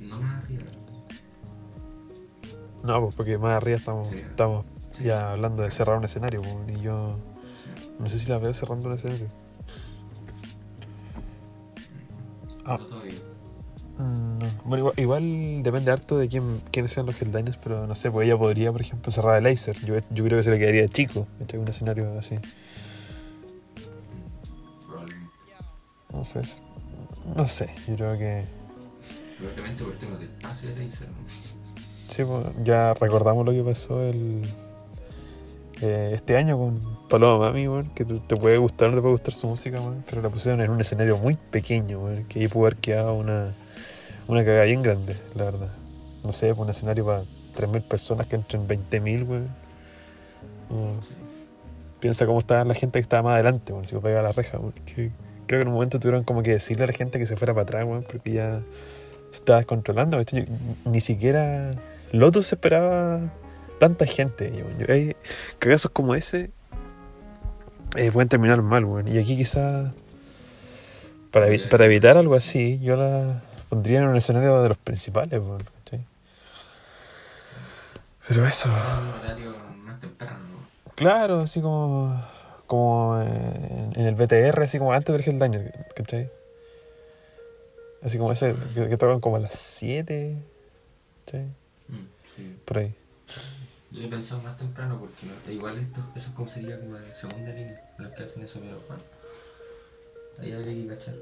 No 0.00 0.20
más 0.20 0.44
arriba. 0.44 0.62
No, 2.84 3.00
pues 3.02 3.14
porque 3.14 3.38
más 3.38 3.52
arriba 3.56 3.76
estamos, 3.78 4.08
Sí. 4.10 4.18
estamos 4.18 4.64
Sí. 4.92 5.04
ya 5.04 5.32
hablando 5.32 5.62
de 5.62 5.70
cerrar 5.70 5.98
un 5.98 6.04
escenario, 6.04 6.42
pues, 6.42 6.78
y 6.78 6.82
yo 6.82 7.16
Sí. 7.64 7.88
no 7.98 8.08
sé 8.08 8.18
si 8.18 8.28
la 8.28 8.38
veo 8.38 8.52
cerrando 8.54 8.88
un 8.88 8.94
escenario. 8.94 9.28
Ah. 12.64 12.76
No 12.78 12.86
todavía. 12.86 13.14
Mm, 14.02 14.38
no. 14.38 14.46
Bueno, 14.64 14.78
igual, 14.78 14.94
igual 14.98 15.62
depende 15.62 15.90
harto 15.90 16.18
de 16.18 16.28
quién, 16.28 16.60
quiénes 16.70 16.92
sean 16.92 17.06
los 17.06 17.20
headliners, 17.20 17.56
pero 17.62 17.86
no 17.86 17.94
sé, 17.94 18.10
pues 18.10 18.26
ella 18.26 18.36
podría, 18.36 18.72
por 18.72 18.80
ejemplo, 18.80 19.12
cerrar 19.12 19.36
el 19.38 19.44
Laser. 19.44 19.76
Yo, 19.84 19.94
yo 20.10 20.24
creo 20.24 20.38
que 20.38 20.42
se 20.42 20.50
le 20.50 20.58
quedaría 20.58 20.88
chico, 20.88 21.26
¿cachai? 21.38 21.60
un 21.60 21.68
escenario 21.68 22.18
así. 22.18 22.36
Probablemente. 24.86 25.30
No 26.12 26.24
sé, 26.24 26.40
es- 26.40 26.62
no 27.36 27.46
sé, 27.46 27.70
yo 27.88 27.94
creo 27.96 28.18
que... 28.18 28.44
Probablemente 29.38 29.84
por 29.84 29.94
temas 29.94 30.18
de 30.18 30.26
espacio 30.26 30.68
de 30.74 30.84
laser. 30.84 31.08
Sí, 32.08 32.24
pues, 32.24 32.46
ya 32.64 32.94
recordamos 32.94 33.46
lo 33.46 33.52
que 33.52 33.62
pasó 33.62 34.02
el, 34.02 34.42
eh, 35.80 36.10
este 36.14 36.36
año 36.36 36.58
con 36.58 36.80
Paloma 37.08 37.46
Mami, 37.46 37.66
weón, 37.68 37.90
que 37.94 38.04
te, 38.04 38.14
te 38.20 38.36
puede 38.36 38.58
gustar 38.58 38.88
o 38.88 38.90
no 38.90 38.96
te 38.98 39.02
puede 39.02 39.12
gustar 39.14 39.32
su 39.34 39.46
música, 39.48 39.80
weón, 39.80 40.04
pero 40.08 40.20
la 40.20 40.28
pusieron 40.28 40.60
en 40.60 40.70
un 40.70 40.80
escenario 40.80 41.16
muy 41.16 41.36
pequeño, 41.36 42.00
weón, 42.00 42.24
que 42.24 42.40
ahí 42.40 42.48
pudo 42.48 42.66
haber 42.66 42.76
quedado 42.76 43.14
una, 43.14 43.54
una 44.28 44.44
cagada 44.44 44.64
bien 44.64 44.82
grande, 44.82 45.16
la 45.34 45.44
verdad. 45.44 45.68
No 46.24 46.32
sé, 46.32 46.48
pues 46.48 46.58
un 46.58 46.70
escenario 46.70 47.04
para 47.06 47.22
3.000 47.56 47.82
personas 47.82 48.26
que 48.26 48.36
entren 48.36 48.66
20.000, 48.66 49.24
weón. 49.28 49.48
No, 50.70 51.02
Sí. 51.02 51.14
piensa 52.00 52.26
cómo 52.26 52.38
estaba 52.38 52.64
la 52.64 52.74
gente 52.74 52.98
que 52.98 53.02
estaba 53.02 53.22
más 53.22 53.34
adelante, 53.34 53.72
weón, 53.72 53.86
si 53.86 53.94
pega 53.96 54.20
a 54.20 54.22
la 54.22 54.32
reja, 54.32 54.58
creo 54.94 55.10
que 55.46 55.54
en 55.56 55.68
un 55.68 55.74
momento 55.74 55.98
tuvieron 56.00 56.24
como 56.24 56.42
que 56.42 56.52
decirle 56.52 56.84
a 56.84 56.86
la 56.86 56.92
gente 56.92 57.18
que 57.18 57.26
se 57.26 57.36
fuera 57.36 57.52
para 57.52 57.62
atrás, 57.64 57.84
weón, 57.84 58.04
porque 58.10 58.32
ya 58.32 58.60
se 59.30 59.38
estaba 59.38 59.58
descontrolando, 59.58 60.18
Ni 60.84 61.00
siquiera 61.00 61.72
Lotus 62.12 62.52
esperaba 62.52 63.20
tanta 63.78 64.06
gente. 64.06 64.52
yo- 64.78 64.92
hay 64.92 65.14
cagazos 65.58 65.90
como 65.90 66.14
ese 66.14 66.50
eh, 67.96 68.10
pueden 68.10 68.28
terminar 68.28 68.62
mal, 68.62 68.84
weón. 68.86 69.08
Y 69.08 69.18
aquí 69.18 69.36
quizás 69.36 69.92
para, 71.30 71.46
para 71.70 71.84
evitar 71.86 72.16
algo 72.16 72.34
así, 72.34 72.78
yo 72.80 72.96
la 72.96 73.42
pondría 73.72 74.00
en 74.00 74.08
un 74.08 74.16
escenario 74.16 74.60
de 74.60 74.68
los 74.68 74.76
principales. 74.76 75.40
Pero 78.28 78.46
eso... 78.46 78.68
Un 78.68 79.08
horario 79.08 79.54
más 79.78 79.98
temprano, 79.98 80.40
¿no? 80.40 80.92
Claro, 80.94 81.40
así 81.40 81.62
como, 81.62 82.22
como 82.66 83.18
en, 83.22 83.92
en 83.96 84.06
el 84.06 84.14
BTR, 84.14 84.62
así 84.64 84.78
como 84.78 84.92
antes 84.92 85.16
del 85.16 85.26
Headliner, 85.26 85.72
¿cachai? 85.96 86.30
Así 88.02 88.18
como 88.18 88.32
ese 88.32 88.54
que, 88.74 88.90
que 88.90 88.96
tocan 88.98 89.20
como 89.20 89.36
a 89.36 89.40
las 89.40 89.54
7. 89.54 90.36
¿sí? 91.30 91.38
Mm, 91.38 92.06
sí. 92.36 92.56
Por 92.66 92.76
ahí. 92.78 92.94
Yo 93.90 94.02
he 94.02 94.08
pensado 94.08 94.42
más 94.42 94.58
temprano 94.58 94.98
porque 95.00 95.24
no- 95.26 95.50
igual 95.50 95.78
esto, 95.78 96.00
eso 96.14 96.28
es 96.28 96.34
como 96.34 96.46
sería 96.46 96.78
como 96.78 96.96
de 96.96 97.14
segunda 97.14 97.52
línea, 97.52 97.76
los 97.96 98.12
que 98.12 98.22
hacen 98.24 98.42
eso, 98.42 98.60
pero 98.60 98.78
bueno. 98.86 99.02
Ahí 100.38 100.52
habría 100.52 100.74
que 100.74 100.88
cachar. 100.94 101.14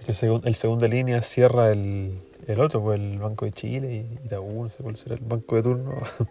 Es 0.00 0.04
que 0.06 0.12
el, 0.12 0.16
segun- 0.16 0.46
el 0.46 0.54
segunda 0.54 0.88
línea 0.88 1.22
cierra 1.22 1.70
el, 1.72 2.18
el 2.46 2.60
otro, 2.60 2.82
pues 2.82 2.98
el 3.00 3.18
Banco 3.18 3.44
de 3.44 3.52
Chile 3.52 4.06
y 4.22 4.26
Itaú, 4.26 4.64
no 4.64 4.70
sé 4.70 4.82
cuál 4.82 4.96
será 4.96 5.14
el 5.16 5.20
banco 5.22 5.56
de 5.56 5.62
turno. 5.62 5.94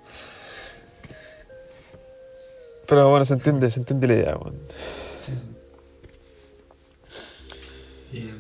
Pero 2.88 3.10
bueno, 3.10 3.26
se 3.26 3.36
entiende, 3.36 3.70
se 3.70 3.80
entiende 3.80 4.08
la 4.08 4.14
idea. 4.14 4.38
Sí, 5.22 5.34
sí. 8.12 8.18
Eh, 8.18 8.34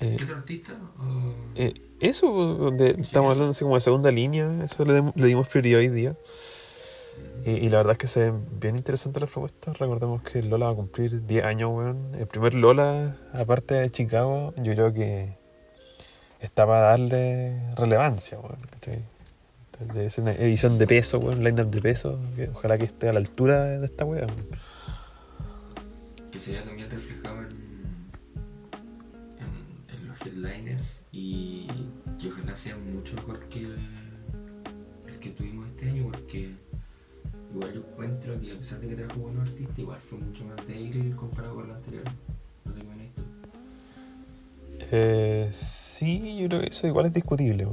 Eh, 0.00 0.14
¿Qué 0.16 0.24
otro 0.24 0.36
artista? 0.36 0.72
O- 0.98 1.34
eh, 1.56 1.74
eso, 2.00 2.32
pues, 2.32 2.58
donde 2.58 2.90
estamos 3.00 3.32
hablando 3.32 3.50
así 3.50 3.64
como 3.64 3.74
de 3.74 3.80
segunda 3.80 4.12
línea, 4.12 4.64
eso 4.64 4.84
le, 4.84 5.02
le 5.14 5.26
dimos 5.26 5.48
prioridad 5.48 5.80
hoy 5.80 5.88
día. 5.88 6.14
Y, 7.48 7.64
y 7.64 7.68
la 7.70 7.78
verdad 7.78 7.92
es 7.92 7.98
que 7.98 8.06
se 8.06 8.24
ven 8.24 8.44
bien 8.60 8.76
interesantes 8.76 9.22
las 9.22 9.30
propuestas. 9.30 9.78
Recordemos 9.78 10.22
que 10.22 10.42
Lola 10.42 10.66
va 10.66 10.72
a 10.72 10.74
cumplir 10.74 11.24
10 11.26 11.44
años, 11.44 11.70
weón. 11.72 12.14
El 12.14 12.26
primer 12.26 12.52
Lola, 12.52 13.16
aparte 13.32 13.74
de 13.74 13.90
Chicago, 13.90 14.52
yo 14.58 14.74
creo 14.74 14.92
que 14.92 15.38
está 16.40 16.66
para 16.66 16.90
darle 16.90 17.74
relevancia, 17.74 18.38
weón. 18.38 18.58
¿cachai? 18.70 19.02
Una 20.18 20.32
edición 20.32 20.76
de 20.76 20.86
peso, 20.86 21.18
weón, 21.20 21.42
line-up 21.42 21.70
de 21.70 21.80
peso. 21.80 22.20
que 22.36 22.50
ojalá 22.50 22.76
que 22.76 22.84
esté 22.84 23.08
a 23.08 23.14
la 23.14 23.20
altura 23.20 23.64
de 23.64 23.86
esta 23.86 24.04
weá. 24.04 24.26
que 26.30 26.38
se 26.38 26.52
vea 26.52 26.64
también 26.64 26.90
reflejado 26.90 27.38
en, 27.38 27.46
en, 29.38 29.96
en 29.96 30.08
los 30.08 30.20
headliners 30.20 31.02
y 31.12 31.66
que 32.20 32.28
ojalá 32.28 32.54
sea 32.56 32.76
mucho 32.76 33.14
mejor 33.16 33.48
que 33.48 33.60
el, 33.60 33.78
el 35.06 35.18
que 35.18 35.30
tuvimos 35.30 35.66
este 35.68 35.88
año 35.88 36.10
porque 36.12 36.67
igual 37.52 37.72
yo 37.72 37.80
encuentro 37.80 38.40
que 38.40 38.52
a 38.52 38.58
pesar 38.58 38.80
de 38.80 38.88
que 38.88 38.96
trajo 38.96 39.20
buenos 39.20 39.48
artistas 39.48 39.78
igual 39.78 40.00
fue 40.00 40.18
mucho 40.18 40.44
más 40.44 40.66
débil 40.66 41.16
comparado 41.16 41.54
con 41.54 41.68
los 41.68 41.76
anteriores 41.76 42.12
no 42.64 42.74
sé 42.74 42.80
qué 42.80 42.86
tú 43.16 43.22
Eh, 44.90 45.48
sí, 45.52 46.38
yo 46.38 46.48
creo 46.48 46.60
que 46.60 46.68
eso 46.68 46.86
igual 46.86 47.06
es 47.06 47.12
discutible. 47.12 47.66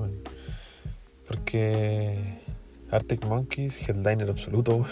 Porque 1.28 2.40
Arctic 2.92 3.26
Monkeys, 3.26 3.88
headliner 3.88 4.30
absoluto. 4.30 4.86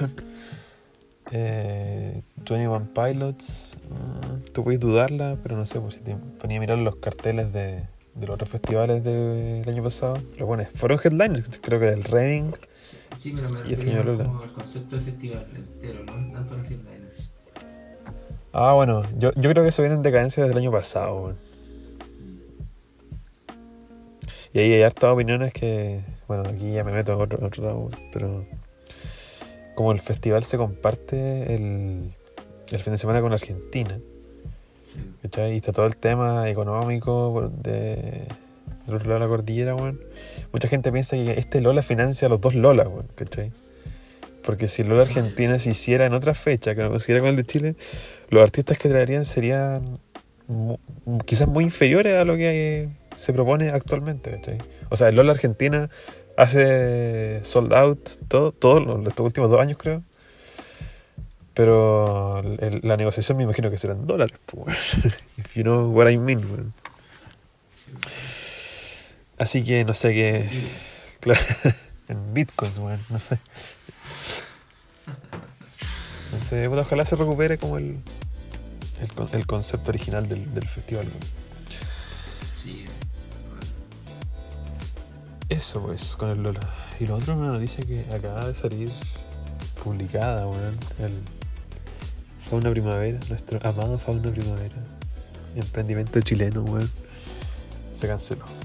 Eh, 1.32 2.22
21 2.36 2.90
Pilots, 2.94 3.78
mm, 3.90 4.52
tú 4.52 4.64
puedes 4.64 4.80
dudarla, 4.80 5.38
pero 5.42 5.58
no 5.58 5.66
sé, 5.66 5.80
pues 5.80 5.96
si 5.96 6.02
te 6.02 6.16
ponía 6.16 6.58
a 6.58 6.60
mirar 6.60 6.78
los 6.78 6.98
carteles 6.98 7.52
de, 7.52 7.84
de 8.14 8.28
los 8.28 8.36
otros 8.36 8.50
festivales 8.50 9.04
del 9.04 9.68
año 9.68 9.82
pasado, 9.82 10.22
los 10.38 10.48
buenos 10.48 10.68
fueron 10.76 11.00
headliners, 11.04 11.60
creo 11.62 11.80
que 11.80 11.88
del 11.88 12.04
Reading. 12.04 12.52
Sí, 13.16 13.34
pero 13.36 13.50
me 13.50 13.62
refería 13.64 14.04
como 14.04 14.42
al 14.42 14.52
concepto 14.54 14.96
de 14.96 15.02
festival 15.02 15.46
entero 15.56 16.04
no 16.06 16.34
tanto 16.34 16.58
los 16.58 16.66
headliners 16.66 17.30
Ah, 18.56 18.74
bueno, 18.74 19.02
yo, 19.18 19.32
yo 19.34 19.50
creo 19.50 19.64
que 19.64 19.70
eso 19.70 19.82
viene 19.82 19.96
en 19.96 20.04
decadencia 20.04 20.44
desde 20.44 20.54
el 20.54 20.60
año 20.64 20.72
pasado, 20.72 21.16
weón. 21.24 21.38
Y 24.54 24.60
ahí 24.60 24.74
hay 24.74 24.84
hartas 24.84 25.10
opiniones 25.12 25.52
que, 25.54 26.02
bueno, 26.28 26.44
aquí 26.48 26.72
ya 26.72 26.84
me 26.84 26.92
meto 26.92 27.14
a 27.14 27.18
otro, 27.18 27.44
otro 27.44 27.64
lado, 27.66 27.90
pero 28.12 28.46
como 29.74 29.92
el 29.92 30.00
festival 30.00 30.44
se 30.44 30.58
comparte 30.58 31.56
el, 31.56 32.14
el 32.72 32.80
fin 32.80 32.94
de 32.94 33.00
semana 33.00 33.22
con 33.22 33.34
Argentina, 33.34 33.98
Sí. 34.94 35.00
¿cachai? 35.24 35.54
Y 35.54 35.56
está 35.56 35.72
todo 35.72 35.88
el 35.88 35.98
tema 35.98 36.48
económico 36.48 37.52
de, 37.64 38.28
del 38.86 38.96
otro 38.96 39.10
lado 39.10 39.20
la 39.20 39.28
cordillera, 39.28 39.76
weón. 39.76 40.00
Mucha 40.52 40.68
gente 40.68 40.92
piensa 40.92 41.16
que 41.16 41.40
este 41.40 41.62
Lola 41.62 41.82
financia 41.82 42.28
a 42.28 42.30
los 42.30 42.42
dos 42.42 42.56
Lolas, 42.56 42.88
weón, 42.88 43.08
¿cachai? 43.16 43.52
Porque 44.44 44.68
si 44.68 44.82
el 44.82 44.90
Lola 44.90 45.04
Argentina 45.04 45.58
se 45.60 45.72
hiciera 45.72 46.06
en 46.06 46.14
otra 46.14 46.34
fecha, 46.34 46.76
que 46.76 46.82
no 46.82 46.90
coincidiera 46.90 47.22
con 47.22 47.30
el 47.30 47.36
de 47.38 47.46
Chile, 47.46 47.76
los 48.30 48.44
artistas 48.44 48.78
que 48.78 48.90
traerían 48.90 49.26
serían 49.26 50.00
quizás 51.26 51.48
muy 51.48 51.64
inferiores 51.64 52.16
a 52.16 52.26
lo 52.26 52.36
que 52.36 52.90
se 53.16 53.34
propone 53.34 53.70
actualmente, 53.70 54.32
¿cachai? 54.32 54.58
O 54.90 54.98
sea, 54.98 55.10
el 55.10 55.16
Lola 55.16 55.32
Argentina 55.32 55.90
hace 56.38 57.40
sold 57.44 57.74
out 57.74 58.10
todo, 58.28 58.52
todos 58.52 58.86
los, 58.86 59.20
últimos 59.20 59.50
dos 59.50 59.60
años, 59.60 59.78
creo. 59.78 60.04
Pero 61.54 62.42
la 62.82 62.98
negociación 62.98 63.38
me 63.38 63.44
imagino 63.44 63.70
que 63.70 63.78
serán 63.78 64.08
dólares, 64.08 64.38
pues. 64.46 64.96
If 65.38 65.56
you 65.56 65.64
know 65.64 65.92
what 65.92 66.10
I 66.10 66.18
mean, 66.18 66.40
weón. 66.40 66.74
Así 69.44 69.62
que 69.62 69.84
no 69.84 69.94
sé 69.94 70.14
qué. 70.14 70.50
Claro, 71.20 71.42
en 72.08 72.34
bitcoins, 72.34 72.78
weón, 72.78 73.02
no 73.10 73.20
sé. 73.20 73.40
Entonces, 76.28 76.70
bueno, 76.70 76.84
ojalá 76.84 77.04
se 77.04 77.18
recupere 77.18 77.58
como 77.58 77.78
el, 77.78 78.00
el, 79.02 79.30
el 79.34 79.46
concepto 79.46 79.90
original 79.90 80.30
del, 80.30 80.54
del 80.54 80.66
festival. 80.66 81.10
sí 82.56 82.86
Eso 85.50 85.82
pues, 85.82 86.16
con 86.16 86.30
el 86.30 86.42
Lola. 86.42 86.62
Y 87.02 87.06
lo 87.06 87.18
otro, 87.18 87.36
una 87.36 87.50
noticia 87.50 87.84
que 87.86 88.06
acaba 88.16 88.48
de 88.48 88.56
salir 88.56 88.94
publicada, 89.84 90.48
weón. 90.48 90.80
El 91.00 91.20
Fauna 92.50 92.72
Primavera, 92.72 93.20
nuestro 93.28 93.60
amado 93.68 94.00
Fauna 94.00 94.32
Primavera. 94.32 94.78
Emprendimiento 95.54 96.22
chileno, 96.22 96.62
weón. 96.62 96.90
Se 97.92 98.08
canceló. 98.08 98.63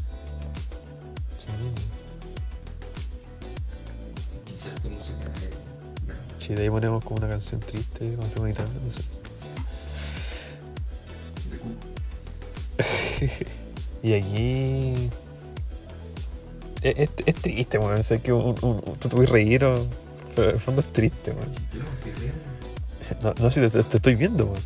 Sí, 6.48 6.54
de 6.54 6.62
ahí 6.62 6.70
ponemos 6.70 7.04
como 7.04 7.18
una 7.18 7.28
canción 7.28 7.60
triste, 7.60 8.16
una 8.36 8.48
guitarra, 8.48 8.68
no 8.84 8.90
sé. 8.90 9.02
Y 14.02 14.12
aquí. 14.14 15.10
Es, 16.82 16.96
es- 16.96 17.10
es 17.26 17.34
triste, 17.34 17.78
weón. 17.78 18.02
Sé 18.04 18.20
que 18.20 18.30
tú 18.30 18.96
te 19.00 19.08
puedes 19.08 19.28
reír, 19.30 19.64
o- 19.64 19.74
pero 20.34 20.48
en 20.50 20.54
el 20.54 20.60
fondo 20.60 20.80
es 20.80 20.92
triste, 20.92 21.32
weón. 21.32 21.52
no 23.22 23.34
No, 23.42 23.50
si 23.50 23.60
te 23.68 23.80
estoy 23.80 24.14
viendo, 24.14 24.44
weón. 24.46 24.62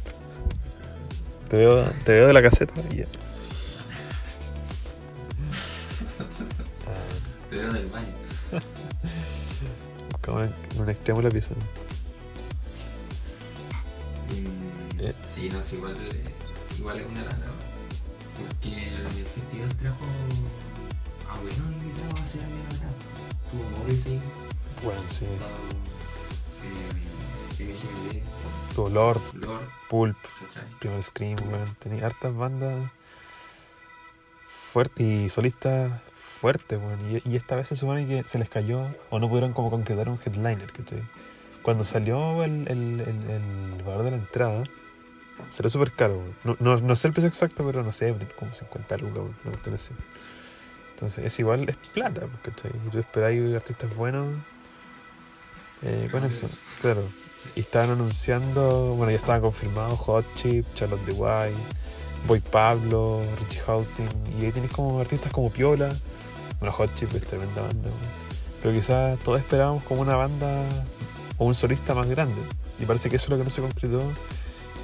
Te 1.50 1.56
veo, 1.56 1.90
te 2.04 2.12
veo 2.12 2.26
de 2.28 2.32
la 2.32 2.42
caseta 2.42 2.74
y 2.92 2.96
ya. 2.98 3.06
Extremo 11.02 11.18
de 11.20 11.24
la 11.24 11.30
pieza. 11.30 11.54
Mm, 14.30 15.00
Eh. 15.00 15.14
Sí, 15.26 15.48
no, 15.50 15.58
es 15.60 15.72
igual, 15.72 15.96
eh, 15.96 16.24
igual 16.78 17.00
es 17.00 17.06
una 17.06 17.22
lata. 17.22 17.46
Porque 18.38 18.88
el 18.94 19.26
festival 19.26 19.76
trajo 19.76 20.04
a 21.28 21.34
buenos 21.40 21.58
invitados 21.58 22.20
a 22.20 22.22
hacer 22.24 22.40
bien 22.42 22.66
acá. 22.66 22.88
Tuvo 23.50 23.78
Morrissey, 23.78 24.20
Bueno, 24.82 25.00
sí. 25.08 25.24
eh, 25.24 25.34
MGMT, 27.64 28.22
Tu 28.74 28.88
Lord, 28.90 29.20
Lord, 29.34 29.68
Pulp. 29.90 30.16
Primal 30.78 31.02
Scream, 31.02 31.36
weón. 31.50 31.74
Tenía 31.80 32.06
hartas 32.06 32.34
bandas 32.34 32.90
fuertes 34.72 35.04
y 35.06 35.28
solistas 35.30 35.90
fuertes, 36.42 36.76
weón. 36.76 36.98
Y, 37.08 37.30
y 37.30 37.36
esta 37.36 37.54
vez 37.54 37.68
se 37.68 37.76
supone 37.76 38.04
que 38.04 38.24
se 38.26 38.36
les 38.36 38.48
cayó 38.48 38.84
o 39.10 39.20
no 39.20 39.28
pudieron 39.28 39.52
como 39.52 39.70
concretar 39.70 40.08
un 40.08 40.18
headliner, 40.18 40.72
¿cachai? 40.72 41.02
Cuando 41.62 41.84
salió 41.84 42.42
el, 42.42 42.66
el, 42.66 43.00
el, 43.00 43.30
el 43.30 43.82
valor 43.84 44.02
de 44.02 44.10
la 44.10 44.16
entrada, 44.16 44.64
salió 45.50 45.70
súper 45.70 45.92
caro. 45.92 46.20
No, 46.42 46.56
no, 46.58 46.76
no 46.76 46.96
sé 46.96 47.06
el 47.06 47.14
precio 47.14 47.28
exacto, 47.28 47.64
pero 47.64 47.84
no 47.84 47.92
sé, 47.92 48.12
como 48.36 48.52
50 48.52 48.96
lucas, 48.96 49.18
una 49.18 49.52
cuestión 49.52 49.74
así. 49.76 49.94
Entonces, 50.94 51.24
es 51.24 51.38
igual, 51.38 51.68
es 51.68 51.76
plata, 51.94 52.22
¿cachai? 52.42 52.72
Y 52.86 52.90
tú 52.90 52.98
esperáis 52.98 53.54
artistas 53.54 53.94
buenos 53.94 54.26
eh, 55.82 56.08
con 56.10 56.24
eso, 56.24 56.48
claro. 56.80 57.04
Y 57.54 57.60
estaban 57.60 57.90
anunciando, 57.90 58.94
bueno, 58.96 59.12
ya 59.12 59.18
estaban 59.18 59.42
confirmados 59.42 59.98
Hot 60.00 60.24
Chip, 60.34 60.66
Charlotte 60.74 61.04
de 61.06 61.12
White, 61.12 61.56
Boy 62.26 62.40
Pablo, 62.40 63.20
Richie 63.40 63.60
Houghton, 63.60 64.08
y 64.40 64.44
ahí 64.44 64.52
tienes 64.52 64.72
como 64.72 65.00
artistas 65.00 65.32
como 65.32 65.50
Piola. 65.50 65.94
Bueno, 66.62 66.76
Hot 66.76 66.94
Chip 66.94 67.12
es 67.12 67.22
tremenda 67.26 67.60
banda, 67.60 67.90
pero 68.62 68.72
quizás 68.72 69.18
todos 69.24 69.40
esperábamos 69.40 69.82
como 69.82 70.02
una 70.02 70.14
banda 70.14 70.46
o 71.36 71.44
un 71.44 71.56
solista 71.56 71.92
más 71.92 72.08
grande. 72.08 72.40
Y 72.78 72.84
parece 72.86 73.10
que 73.10 73.16
eso 73.16 73.24
es 73.24 73.30
lo 73.30 73.38
que 73.38 73.42
no 73.42 73.50
se 73.50 73.62
concretó. 73.62 74.00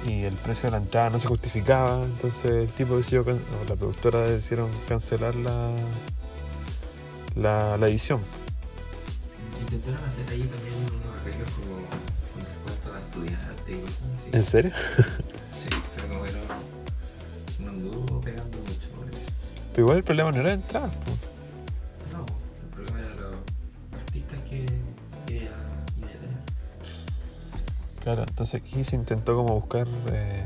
Y 0.05 0.23
el 0.23 0.33
precio 0.33 0.63
de 0.65 0.71
la 0.71 0.77
entrada 0.83 1.09
no 1.09 1.19
se 1.19 1.29
justificaba. 1.29 2.03
Entonces 2.03 2.51
el 2.51 2.67
tipo 2.67 2.97
decidió, 2.97 3.23
can- 3.23 3.39
o 3.61 3.69
la 3.69 3.77
productora 3.77 4.23
decidieron 4.23 4.69
cancelar 4.89 5.33
la, 5.35 5.71
la, 7.37 7.77
la 7.77 7.87
edición. 7.87 8.19
Intentaron 9.61 10.03
hacer 10.03 10.29
ahí 10.31 10.41
también 10.41 10.75
unos 10.83 11.15
arreglos 11.21 11.49
como 11.51 11.75
con 11.77 12.43
descuento 12.43 12.93
a 12.93 12.99
y 13.71 13.79
cosas 13.79 14.01
así. 14.19 14.29
¿En 14.33 14.41
serio? 14.43 14.71
Sí, 15.49 15.69
pero 15.95 16.09
como 16.09 16.23
que 16.25 16.31
no, 16.33 16.39
no 17.63 17.69
anduvo 17.69 18.19
pegando 18.19 18.57
mucho 18.57 18.89
por 18.97 19.07
eso. 19.07 19.31
Pero 19.71 19.83
igual 19.83 19.97
el 19.99 20.03
problema 20.03 20.29
no 20.33 20.41
era 20.41 20.51
entrar. 20.51 20.89
po. 20.89 21.28
Claro, 28.03 28.23
entonces 28.27 28.61
aquí 28.61 28.83
se 28.83 28.95
intentó 28.95 29.35
como 29.35 29.55
buscar. 29.55 29.87
eh, 30.11 30.43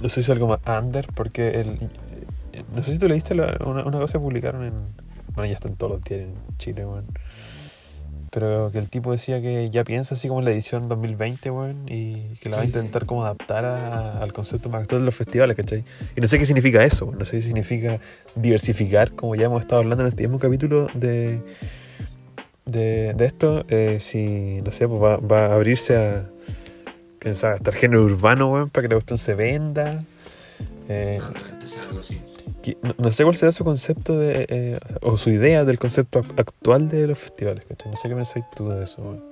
no 0.00 0.08
sé 0.08 0.22
si 0.22 0.32
algo 0.32 0.46
más 0.48 0.60
under, 0.82 1.06
porque 1.14 1.60
el. 1.60 1.68
eh, 2.52 2.62
No 2.74 2.82
sé 2.82 2.92
si 2.92 2.98
tú 2.98 3.06
leíste 3.08 3.34
la- 3.34 3.58
una, 3.66 3.84
una 3.84 3.98
cosa 3.98 4.14
que 4.14 4.18
publicaron 4.20 4.64
en. 4.64 4.72
Bueno, 5.34 5.46
ya 5.48 5.54
están 5.54 5.76
todos 5.76 5.92
los 5.92 6.02
diarios 6.02 6.30
en 6.30 6.56
Chile, 6.58 6.86
weón. 6.86 7.06
Pero 8.32 8.70
que 8.70 8.78
el 8.78 8.88
tipo 8.88 9.10
decía 9.10 9.40
que 9.40 9.70
ya 9.70 9.82
piensa 9.82 10.14
así 10.14 10.28
como 10.28 10.38
en 10.38 10.44
la 10.44 10.52
edición 10.52 10.88
2020, 10.88 11.50
weón, 11.50 11.86
y 11.88 12.34
que 12.40 12.48
la 12.48 12.56
va 12.58 12.62
a 12.62 12.64
intentar 12.64 13.04
como 13.04 13.24
adaptar 13.24 13.64
a- 13.64 14.22
al 14.22 14.32
concepto 14.32 14.68
más 14.68 14.82
actual 14.82 15.02
de 15.02 15.06
los 15.06 15.14
festivales, 15.16 15.56
¿cachai? 15.56 15.84
Y 16.16 16.20
no 16.20 16.28
sé 16.28 16.38
qué 16.38 16.46
significa 16.46 16.84
eso, 16.84 17.06
weón. 17.06 17.18
no 17.18 17.24
sé 17.24 17.40
si 17.40 17.48
significa 17.48 17.98
diversificar, 18.36 19.12
como 19.12 19.34
ya 19.34 19.46
hemos 19.46 19.60
estado 19.60 19.80
hablando 19.82 20.04
en 20.04 20.08
este 20.10 20.22
mismo 20.22 20.38
capítulo 20.38 20.86
de, 20.94 21.42
de, 22.66 23.14
de 23.14 23.24
esto, 23.26 23.64
eh, 23.68 23.98
si, 24.00 24.60
no 24.62 24.72
sé, 24.72 24.86
pues 24.88 25.02
va, 25.02 25.16
va 25.16 25.46
a 25.46 25.54
abrirse 25.54 25.96
a, 25.96 26.28
quién 27.18 27.34
sabe, 27.34 27.54
hasta 27.56 27.70
el 27.70 27.76
género 27.76 28.04
urbano, 28.04 28.50
weón, 28.52 28.70
para 28.70 28.82
que 28.82 28.94
la 28.94 28.96
cuestión 28.96 29.18
se 29.18 29.34
venda. 29.34 30.04
Eh, 30.88 31.20
algo 31.88 32.00
así. 32.00 32.20
que- 32.62 32.76
no, 32.82 32.94
no 32.98 33.12
sé 33.12 33.22
cuál 33.24 33.36
será 33.36 33.52
su 33.52 33.64
concepto 33.64 34.18
de, 34.18 34.46
eh, 34.48 34.78
o 35.02 35.16
su 35.16 35.30
idea 35.30 35.64
del 35.64 35.78
concepto 35.78 36.22
ac- 36.22 36.38
actual 36.38 36.88
de 36.88 37.06
los 37.06 37.18
festivales, 37.18 37.64
¿cachai? 37.66 37.90
No 37.90 37.96
sé 37.96 38.08
qué 38.08 38.14
pensáis 38.14 38.44
tú 38.56 38.68
de 38.68 38.84
eso, 38.84 39.02
weón. 39.02 39.24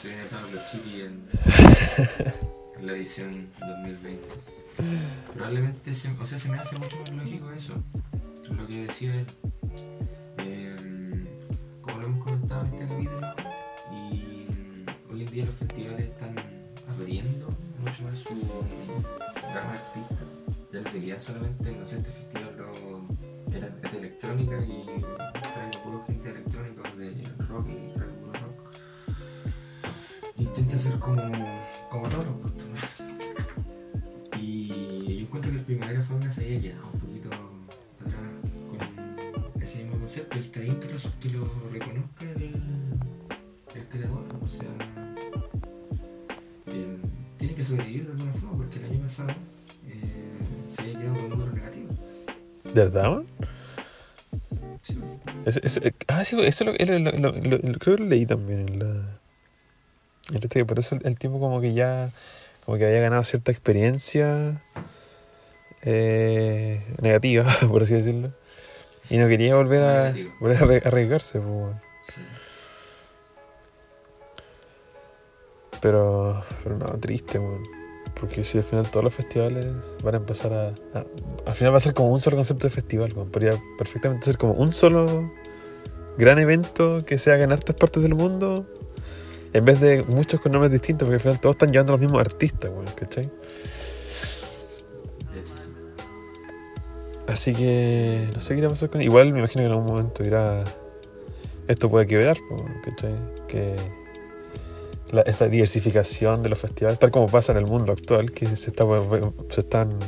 Se 0.00 0.08
viene 0.08 0.22
Pablo 0.30 0.58
Chiqui 0.70 1.00
en, 1.02 1.22
en 2.80 2.86
la 2.86 2.92
edición 2.92 3.48
2020. 3.60 4.20
Probablemente, 5.34 5.92
se, 5.94 6.08
o 6.20 6.26
sea, 6.26 6.38
se 6.38 6.48
me 6.48 6.58
hace 6.58 6.76
mucho 6.78 6.96
más 6.98 7.10
lógico 7.10 7.50
eso. 7.52 7.74
Lo 8.56 8.66
que 8.66 8.86
decía 8.86 9.14
él. 9.14 9.26
Los 15.44 15.56
festivales 15.56 16.08
están 16.08 16.34
abriendo 16.88 17.48
mucho 17.80 18.02
más 18.04 18.18
su 18.18 18.34
gama 18.34 19.72
de 19.72 19.78
artistas. 19.78 20.28
Ya 20.72 20.80
no 20.80 20.90
se 20.90 21.20
solamente, 21.20 21.72
no 21.72 21.86
sé, 21.86 21.98
este 21.98 22.10
festival 22.10 22.54
es 23.50 23.92
de 23.92 23.98
electrónica 23.98 24.58
y 24.64 25.04
trae 25.40 25.70
puro 25.82 26.02
gente 26.02 26.30
electrónica 26.30 26.82
de 26.96 27.24
rock 27.48 27.68
y 27.68 27.94
trae 27.94 28.08
puro 28.08 28.32
rock. 28.32 28.74
Intenta 30.36 30.78
ser 30.78 30.98
como, 30.98 31.22
como 31.90 32.08
todos 32.08 32.26
verdad? 52.84 53.22
Sí, 54.82 54.98
Ese- 55.44 55.60
ese- 55.64 55.94
ah, 56.08 56.24
sí, 56.24 56.36
eso 56.40 56.64
lo, 56.64 56.72
era 56.78 56.98
lo- 56.98 57.10
lo- 57.12 57.32
lo- 57.32 57.58
lo- 57.58 57.78
creo 57.78 57.96
que 57.96 58.02
lo 58.02 58.08
leí 58.08 58.26
también 58.26 58.60
en 58.68 58.78
la. 58.78 59.18
En 60.32 60.66
por 60.66 60.78
eso 60.78 60.94
el, 60.96 61.06
el 61.06 61.18
tipo 61.18 61.38
como 61.40 61.60
que 61.60 61.72
ya. 61.74 62.10
Como 62.64 62.76
que 62.78 62.86
había 62.86 63.00
ganado 63.00 63.24
cierta 63.24 63.50
experiencia. 63.50 64.60
eh, 65.82 66.82
negativa, 67.00 67.44
por 67.68 67.82
así 67.82 67.94
decirlo. 67.94 68.32
Y 69.10 69.16
no 69.16 69.26
quería 69.28 69.54
volver 69.56 69.82
a, 69.82 70.14
volver 70.40 70.56
a 70.58 70.66
arri- 70.66 70.86
arriesgarse, 70.86 71.40
pues, 71.40 71.76
sí. 72.14 72.20
Pero, 75.80 76.44
pero 76.62 76.76
no, 76.76 76.86
triste, 76.98 77.38
weón. 77.38 77.77
Porque 78.18 78.44
si 78.44 78.58
al 78.58 78.64
final 78.64 78.90
todos 78.90 79.04
los 79.04 79.14
festivales 79.14 79.66
van 80.02 80.14
a 80.14 80.18
empezar 80.18 80.52
a, 80.52 80.74
Al 81.46 81.54
final 81.54 81.72
va 81.72 81.76
a 81.76 81.80
ser 81.80 81.94
como 81.94 82.10
un 82.10 82.20
solo 82.20 82.36
concepto 82.36 82.66
de 82.66 82.72
festival, 82.72 83.12
weón. 83.12 83.30
Podría 83.30 83.62
perfectamente 83.76 84.26
ser 84.26 84.36
como 84.36 84.54
un 84.54 84.72
solo 84.72 85.30
gran 86.16 86.38
evento 86.38 87.04
que 87.06 87.18
se 87.18 87.32
haga 87.32 87.44
en 87.44 87.52
hartas 87.52 87.76
partes 87.76 88.02
del 88.02 88.14
mundo. 88.14 88.66
En 89.52 89.64
vez 89.64 89.80
de 89.80 90.02
muchos 90.02 90.40
con 90.40 90.52
nombres 90.52 90.72
distintos, 90.72 91.06
porque 91.06 91.14
al 91.14 91.20
final 91.20 91.40
todos 91.40 91.54
están 91.54 91.72
llevando 91.72 91.92
a 91.92 91.96
los 91.96 92.00
mismos 92.00 92.20
artistas, 92.20 92.70
weón, 92.70 92.92
¿cachai? 92.94 93.30
Así 97.28 97.54
que 97.54 98.28
no 98.34 98.40
sé 98.40 98.54
qué 98.54 98.60
irá 98.60 98.68
a 98.68 98.70
pasar 98.70 98.88
con. 98.88 99.02
Igual 99.02 99.32
me 99.32 99.40
imagino 99.40 99.62
que 99.62 99.66
en 99.66 99.72
algún 99.72 99.86
momento 99.86 100.24
irá. 100.24 100.64
Esto 101.66 101.90
puede 101.90 102.06
quebrar, 102.06 102.38
¿cachai? 102.82 103.14
Que 103.46 103.76
la- 105.12 105.22
esta 105.22 105.48
diversificación 105.48 106.42
de 106.42 106.48
los 106.50 106.58
festivales, 106.58 106.98
tal 106.98 107.10
como 107.10 107.28
pasa 107.28 107.52
en 107.52 107.58
el 107.58 107.66
mundo 107.66 107.92
actual, 107.92 108.32
que 108.32 108.56
se, 108.56 108.70
está, 108.70 108.84
se 109.50 109.60
están. 109.60 109.98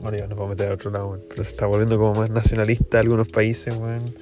Bueno, 0.00 0.16
ya 0.16 0.26
no 0.26 0.34
puedo 0.34 0.48
meter 0.48 0.70
a 0.70 0.74
otro 0.74 0.90
lado, 0.90 1.18
pero 1.28 1.44
se 1.44 1.50
está 1.50 1.66
volviendo 1.66 1.98
como 1.98 2.14
más 2.14 2.30
nacionalista 2.30 3.00
algunos 3.00 3.28
países, 3.28 3.76
weón. 3.76 4.14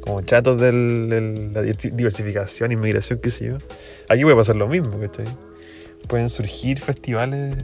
Como 0.00 0.20
chatos 0.22 0.60
de 0.60 0.72
la 0.72 1.62
diversi- 1.62 1.90
diversificación, 1.92 2.72
inmigración, 2.72 3.18
qué 3.20 3.30
sé 3.30 3.46
yo. 3.46 3.58
Aquí 4.08 4.22
puede 4.24 4.36
pasar 4.36 4.56
lo 4.56 4.68
mismo, 4.68 4.98
¿cachai? 5.00 5.34
Pueden 6.08 6.28
surgir 6.28 6.78
festivales 6.80 7.56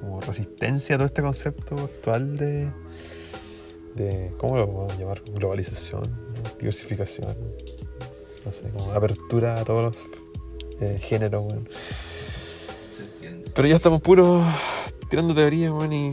como 0.00 0.20
resistencia 0.20 0.96
a 0.96 0.98
todo 0.98 1.06
este 1.06 1.22
concepto 1.22 1.78
actual 1.78 2.36
de, 2.36 2.70
de 3.94 4.30
¿cómo 4.36 4.56
lo 4.58 4.66
podemos 4.70 4.98
llamar? 4.98 5.22
Globalización, 5.32 6.10
diversificación, 6.58 7.34
no 8.44 8.52
sé, 8.52 8.68
como 8.70 8.92
apertura 8.92 9.60
a 9.60 9.64
todos 9.64 9.82
los 9.84 10.06
eh, 10.80 10.98
géneros, 11.00 11.44
weón. 11.44 11.68
Pero 13.54 13.68
ya 13.68 13.76
estamos 13.76 14.00
puros 14.02 14.44
tirando 15.08 15.34
teorías, 15.34 15.72
weón, 15.72 15.92
y, 15.92 16.08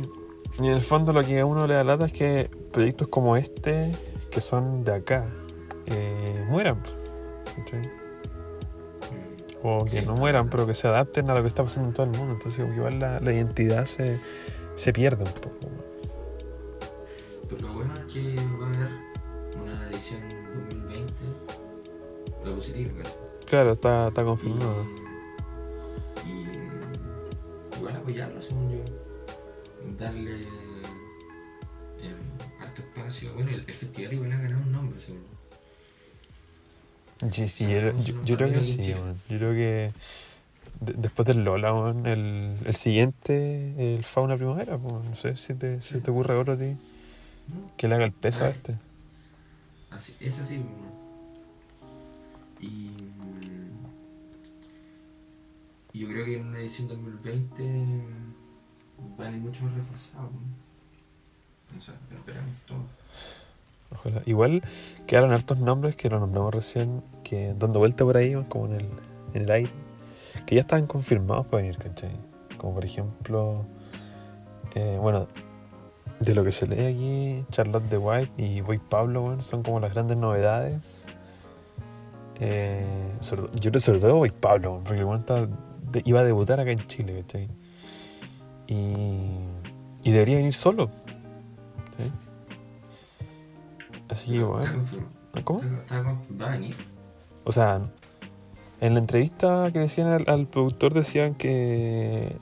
y 0.59 0.67
en 0.67 0.71
el 0.73 0.81
fondo 0.81 1.11
lo 1.13 1.23
que 1.25 1.39
a 1.39 1.45
uno 1.45 1.67
le 1.67 1.73
da 1.73 1.83
lata 1.83 2.05
es 2.05 2.13
que 2.13 2.49
proyectos 2.71 3.07
como 3.09 3.35
este, 3.37 3.95
que 4.31 4.39
son 4.41 4.83
de 4.83 4.93
acá, 4.95 5.27
eh, 5.85 6.45
mueran. 6.47 6.81
O 9.65 9.85
que 9.85 10.01
Sí. 10.01 10.05
no 10.05 10.15
mueran, 10.15 10.49
pero 10.49 10.67
que 10.67 10.73
se 10.73 10.87
adapten 10.87 11.29
a 11.29 11.33
lo 11.33 11.41
que 11.41 11.47
está 11.47 11.63
pasando 11.63 11.87
en 11.89 11.93
todo 11.93 12.05
el 12.05 12.11
mundo. 12.11 12.33
Entonces, 12.33 12.65
igual 12.75 12.99
la, 12.99 13.19
la 13.21 13.31
identidad 13.33 13.85
se, 13.85 14.19
se 14.75 14.91
pierde 14.91 15.23
un 15.23 15.33
poco. 15.33 15.57
Pero 17.49 17.61
lo 17.67 17.73
bueno 17.73 17.93
es 18.07 18.13
que 18.13 18.35
va 18.35 18.65
a 18.65 18.67
haber 18.67 18.89
una 19.61 19.89
edición 19.89 20.21
2020. 20.69 21.13
Lo 22.45 22.55
positivo, 22.55 22.91
¿cachai? 22.97 23.13
Claro, 23.45 23.73
está, 23.73 24.07
está 24.07 24.23
confirmado. 24.23 24.85
Y, 26.25 26.29
y 26.29 27.77
igual 27.77 27.95
apoyarlo, 27.95 28.41
según 28.41 28.71
yo. 28.71 28.83
Darle 29.99 30.43
eh, 32.01 32.15
harto 32.59 32.81
espacio. 32.81 33.33
Bueno, 33.33 33.51
el, 33.51 33.63
el 33.67 33.73
festival 33.73 34.13
igual 34.13 34.31
ha 34.31 34.37
ganado 34.39 34.63
un 34.63 34.71
nombre, 34.71 34.99
según 34.99 35.21
yo. 35.21 35.27
Sí, 37.31 37.47
sí, 37.47 37.69
yo, 37.69 37.79
yo- 38.03 38.23
yo 38.25 38.35
creo 38.37 38.51
que 38.51 38.63
sí, 38.63 38.93
weón. 38.93 39.19
Yo 39.29 39.37
creo 39.37 39.53
que 39.53 39.91
de- 40.81 40.93
después 40.93 41.27
del 41.27 41.43
Lola, 41.43 41.73
weón, 41.73 42.05
el, 42.07 42.57
el 42.65 42.75
siguiente, 42.75 43.95
el 43.95 44.03
Fauna 44.03 44.35
Primavera, 44.35 44.77
pues, 44.77 45.05
no 45.05 45.15
sé 45.15 45.35
si 45.35 45.53
te, 45.53 45.81
si 45.81 45.99
te 45.99 46.11
ocurre 46.11 46.35
otro 46.35 46.53
a 46.53 46.57
ti, 46.57 46.75
que 47.77 47.87
le 47.87 47.95
haga 47.95 48.05
el 48.05 48.11
peso 48.13 48.45
a 48.45 48.49
este. 48.49 48.75
Así, 49.91 50.15
es 50.19 50.39
así, 50.39 50.57
bueno. 50.57 50.91
Y. 52.59 52.91
y 55.93 55.99
yo 55.99 56.07
creo 56.07 56.25
que 56.25 56.37
en 56.37 56.47
una 56.47 56.59
edición 56.59 56.87
2020 56.87 57.63
va 59.19 59.25
a 59.25 59.31
ir 59.31 59.37
mucho 59.37 59.63
más 59.65 59.73
reforzado. 59.75 60.23
¿no? 60.23 61.77
O 61.77 61.81
sea, 61.81 61.95
esperamos 62.11 62.55
todo. 62.65 62.83
Igual 64.25 64.63
quedaron 65.05 65.31
hartos 65.31 65.59
nombres 65.59 65.95
que 65.95 66.09
lo 66.09 66.19
nombramos 66.19 66.53
recién, 66.53 67.03
que 67.23 67.53
dando 67.57 67.77
vuelta 67.79 68.03
por 68.03 68.17
ahí, 68.17 68.33
como 68.49 68.65
en 68.65 68.73
el, 68.73 68.87
en 69.35 69.41
el 69.43 69.51
aire, 69.51 69.71
que 70.47 70.55
ya 70.55 70.61
estaban 70.61 70.87
confirmados 70.87 71.45
para 71.45 71.61
venir, 71.61 71.77
¿cachai? 71.77 72.11
Como 72.57 72.73
por 72.73 72.85
ejemplo, 72.85 73.65
eh, 74.73 74.97
bueno, 74.99 75.27
de 76.19 76.33
lo 76.33 76.43
que 76.43 76.51
se 76.51 76.67
lee 76.67 76.85
aquí, 76.85 77.45
Charlotte 77.51 77.87
de 77.89 77.97
White 77.99 78.31
y 78.37 78.61
Boy 78.61 78.79
Pablo, 78.79 79.23
weón, 79.25 79.43
son 79.43 79.61
como 79.61 79.79
las 79.79 79.93
grandes 79.93 80.17
novedades. 80.17 81.05
Eh, 82.39 83.11
yo 83.59 83.69
creo 83.71 83.79
sobre 83.79 83.99
todo 83.99 84.15
Boy 84.15 84.31
Pablo, 84.31 84.81
porque 84.83 85.03
weón 85.03 85.19
está- 85.19 85.47
de- 85.93 86.01
iba 86.05 86.19
a 86.19 86.23
debutar 86.23 86.59
acá 86.59 86.71
en 86.71 86.85
Chile, 86.87 87.21
¿cachai? 87.21 87.47
Y, 88.67 88.75
y 90.03 90.11
debería 90.11 90.35
venir 90.37 90.53
solo. 90.53 90.89
¿sí? 91.97 92.11
Así 94.09 94.31
que, 94.33 94.43
bueno. 94.43 94.69
¿Cómo? 95.43 95.61
Va 96.41 96.47
a 96.47 96.51
venir. 96.51 96.75
O 97.45 97.51
sea, 97.51 97.81
en 98.81 98.93
la 98.93 98.99
entrevista 98.99 99.69
que 99.73 99.79
decían 99.79 100.07
al, 100.07 100.23
al 100.27 100.47
productor 100.47 100.93
decían 100.93 101.33
que 101.35 102.35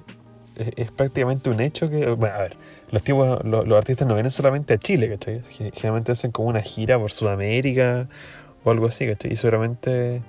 es, 0.55 0.71
es 0.75 0.91
prácticamente 0.91 1.49
un 1.49 1.59
hecho 1.61 1.89
que. 1.89 2.09
Bueno, 2.11 2.35
a 2.35 2.39
ver, 2.41 2.57
los 2.91 3.01
tipos, 3.03 3.43
los, 3.45 3.65
los 3.67 3.77
artistas 3.77 4.07
no 4.07 4.15
vienen 4.15 4.31
solamente 4.31 4.73
a 4.73 4.77
Chile, 4.77 5.09
¿cachai? 5.09 5.41
Ge- 5.43 5.71
Generalmente 5.73 6.11
hacen 6.11 6.31
como 6.31 6.49
una 6.49 6.61
gira 6.61 6.99
por 6.99 7.11
Sudamérica 7.11 8.07
o 8.63 8.71
algo 8.71 8.87
así, 8.87 9.07
¿cachai? 9.07 9.31
Y 9.33 9.35
seguramente 9.37 10.21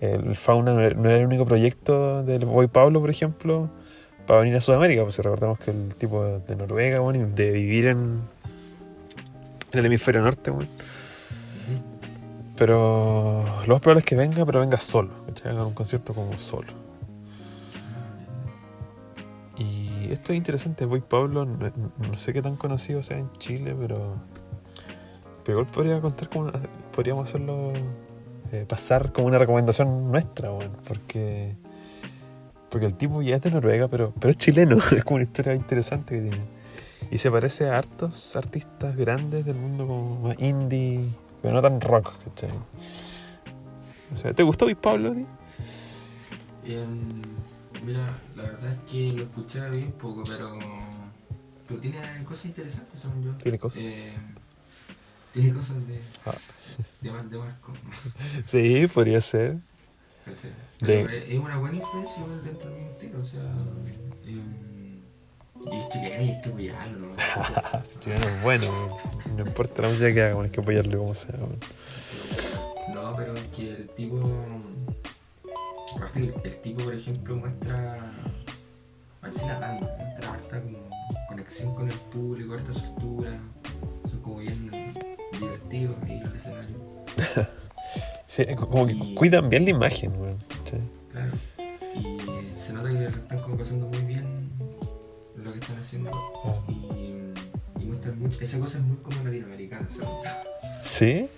el 0.00 0.36
Fauna 0.36 0.74
no 0.74 0.80
era, 0.80 1.18
el 1.18 1.26
único 1.26 1.44
proyecto 1.44 2.22
del 2.22 2.44
Boy 2.46 2.68
Pablo, 2.68 3.00
por 3.00 3.10
ejemplo, 3.10 3.70
para 4.26 4.40
venir 4.40 4.56
a 4.56 4.60
Sudamérica, 4.60 5.02
pues 5.02 5.16
si 5.16 5.22
recordamos 5.22 5.58
que 5.58 5.70
el 5.70 5.94
tipo 5.94 6.24
de 6.24 6.56
Noruega, 6.56 7.00
bueno, 7.00 7.28
de 7.34 7.50
vivir 7.50 7.86
en, 7.86 8.20
en 9.72 9.78
el 9.78 9.86
hemisferio 9.86 10.22
norte, 10.22 10.50
bueno. 10.50 10.70
Pero 12.56 13.42
lo 13.66 13.74
más 13.74 13.80
probable 13.80 14.00
es 14.00 14.04
que 14.04 14.16
venga, 14.16 14.44
pero 14.44 14.60
venga 14.60 14.78
solo. 14.78 15.10
Haga 15.44 15.64
un 15.64 15.72
concierto 15.72 16.12
como 16.12 16.38
solo. 16.38 16.68
Y 19.56 20.12
esto 20.12 20.32
es 20.32 20.36
interesante, 20.36 20.84
Boy 20.84 21.00
Pablo, 21.00 21.46
no, 21.46 22.18
sé 22.18 22.32
qué 22.32 22.42
tan 22.42 22.56
conocido 22.56 23.02
sea 23.02 23.18
en 23.18 23.32
Chile, 23.38 23.74
pero, 23.78 24.16
pero 25.44 25.66
podría 25.66 26.00
contar 26.00 26.28
como 26.28 26.50
podríamos 26.94 27.28
hacerlo 27.28 27.72
eh, 28.52 28.64
pasar 28.68 29.12
como 29.12 29.26
una 29.26 29.38
recomendación 29.38 30.10
nuestra, 30.10 30.50
bueno, 30.50 30.72
porque 30.86 31.54
porque 32.70 32.86
el 32.86 32.94
tipo 32.94 33.20
ya 33.20 33.36
es 33.36 33.42
de 33.42 33.50
Noruega, 33.50 33.88
pero, 33.88 34.14
pero 34.18 34.30
es 34.30 34.38
chileno, 34.38 34.76
es 34.96 35.04
como 35.04 35.16
una 35.16 35.24
historia 35.24 35.54
interesante 35.54 36.14
que 36.14 36.22
tiene. 36.22 36.44
Y 37.10 37.18
se 37.18 37.30
parece 37.30 37.68
a 37.68 37.78
hartos 37.78 38.36
artistas 38.36 38.96
grandes 38.96 39.44
del 39.44 39.56
mundo 39.56 39.86
como 39.86 40.20
más 40.20 40.36
indie, 40.38 41.04
pero 41.42 41.54
no 41.54 41.60
tan 41.60 41.80
rock, 41.80 42.12
¿cachai? 42.24 42.50
O 44.14 44.16
sea, 44.16 44.32
¿te 44.32 44.42
gustó 44.44 44.66
Boy 44.66 44.76
Pablo? 44.76 45.14
Em, 46.64 47.22
mira, 47.84 48.06
la 48.36 48.44
verdad 48.44 48.72
es 48.72 48.90
que 48.90 49.12
lo 49.12 49.24
escuché 49.24 49.68
bien 49.70 49.92
poco, 49.92 50.22
pero, 50.28 50.58
pero 51.66 51.80
tiene 51.80 51.98
cosas 52.24 52.46
interesantes, 52.46 53.00
según 53.00 53.24
yo. 53.24 53.32
Tiene 53.38 53.58
cosas. 53.58 53.82
Eh, 53.82 54.12
tiene 55.32 55.52
cosas 55.54 55.76
de, 55.86 56.00
Ah. 56.26 56.34
de, 57.00 57.10
de 57.10 57.38
Marco. 57.38 57.72
Sí, 58.46 58.86
podría 58.92 59.20
ser. 59.20 59.56
De- 60.80 61.34
es 61.34 61.38
una 61.38 61.58
buena 61.58 61.76
influencia 61.76 62.22
dentro 62.44 62.70
del 62.70 62.78
mismo 62.78 62.90
estilo, 62.92 63.20
o 63.20 63.26
sea. 63.26 63.40
em, 64.26 65.00
y 65.62 65.76
es 65.78 65.88
chileno 65.90 66.22
y 66.24 66.28
hay 66.28 66.40
que 66.42 66.48
apoyarlo. 66.48 67.08
¿no? 67.08 67.14
Chileno 68.00 68.26
es 68.26 68.42
bueno, 68.42 68.98
no 69.36 69.46
importa 69.46 69.82
la 69.82 69.88
música 69.88 70.12
que 70.14 70.22
haga, 70.22 70.42
hay 70.42 70.50
que 70.50 70.60
apoyarle 70.60 70.96
como 70.96 71.14
sea. 71.14 71.34
No, 72.94 73.14
pero 73.16 73.34
es 73.34 73.44
que 73.48 73.70
el 73.74 73.88
tipo. 73.90 74.20
Aparte, 75.96 76.18
el, 76.20 76.34
el 76.44 76.56
tipo, 76.62 76.84
por 76.84 76.94
ejemplo, 76.94 77.36
muestra. 77.36 78.10
Así 79.22 79.44
la 79.46 79.58
banda, 79.58 79.96
muestra 79.98 80.32
harta 80.32 80.62
como 80.62 80.78
conexión 81.28 81.74
con 81.74 81.88
el 81.90 81.98
público, 82.10 82.54
harta 82.54 82.72
soltura. 82.72 83.38
Son 84.08 84.20
como 84.22 84.38
bien 84.38 84.70
divertidos 85.40 85.96
ahí 86.04 86.12
en 86.12 86.26
el 86.26 86.36
escenario. 86.36 86.76
Sí, 88.26 88.44
como 88.56 88.86
que 88.86 88.92
Y- 88.92 89.14
cuidan 89.14 89.48
bien 89.48 89.64
la 89.64 89.70
imagen, 89.70 90.12
weón. 90.20 90.38
Sí. 90.64 90.76
Claro. 91.12 91.32
Y 91.96 92.58
se 92.58 92.72
nota 92.72 92.88
que 92.90 93.06
están 93.06 93.40
como 93.40 93.56
pasando 93.56 93.86
muy 93.88 93.98
bien 94.06 94.50
lo 95.36 95.52
que 95.52 95.58
están 95.58 95.78
haciendo. 95.78 96.10
Ah. 96.44 96.52
Y, 96.68 97.82
y 97.82 97.84
muestran 97.86 98.18
mucho. 98.20 98.38
Esa 98.40 98.58
cosa 98.60 98.78
es 98.78 98.84
muy 98.84 98.96
como 98.98 99.22
latinoamericana, 99.24 99.88
yo. 99.98 100.22
Sí, 100.84 101.28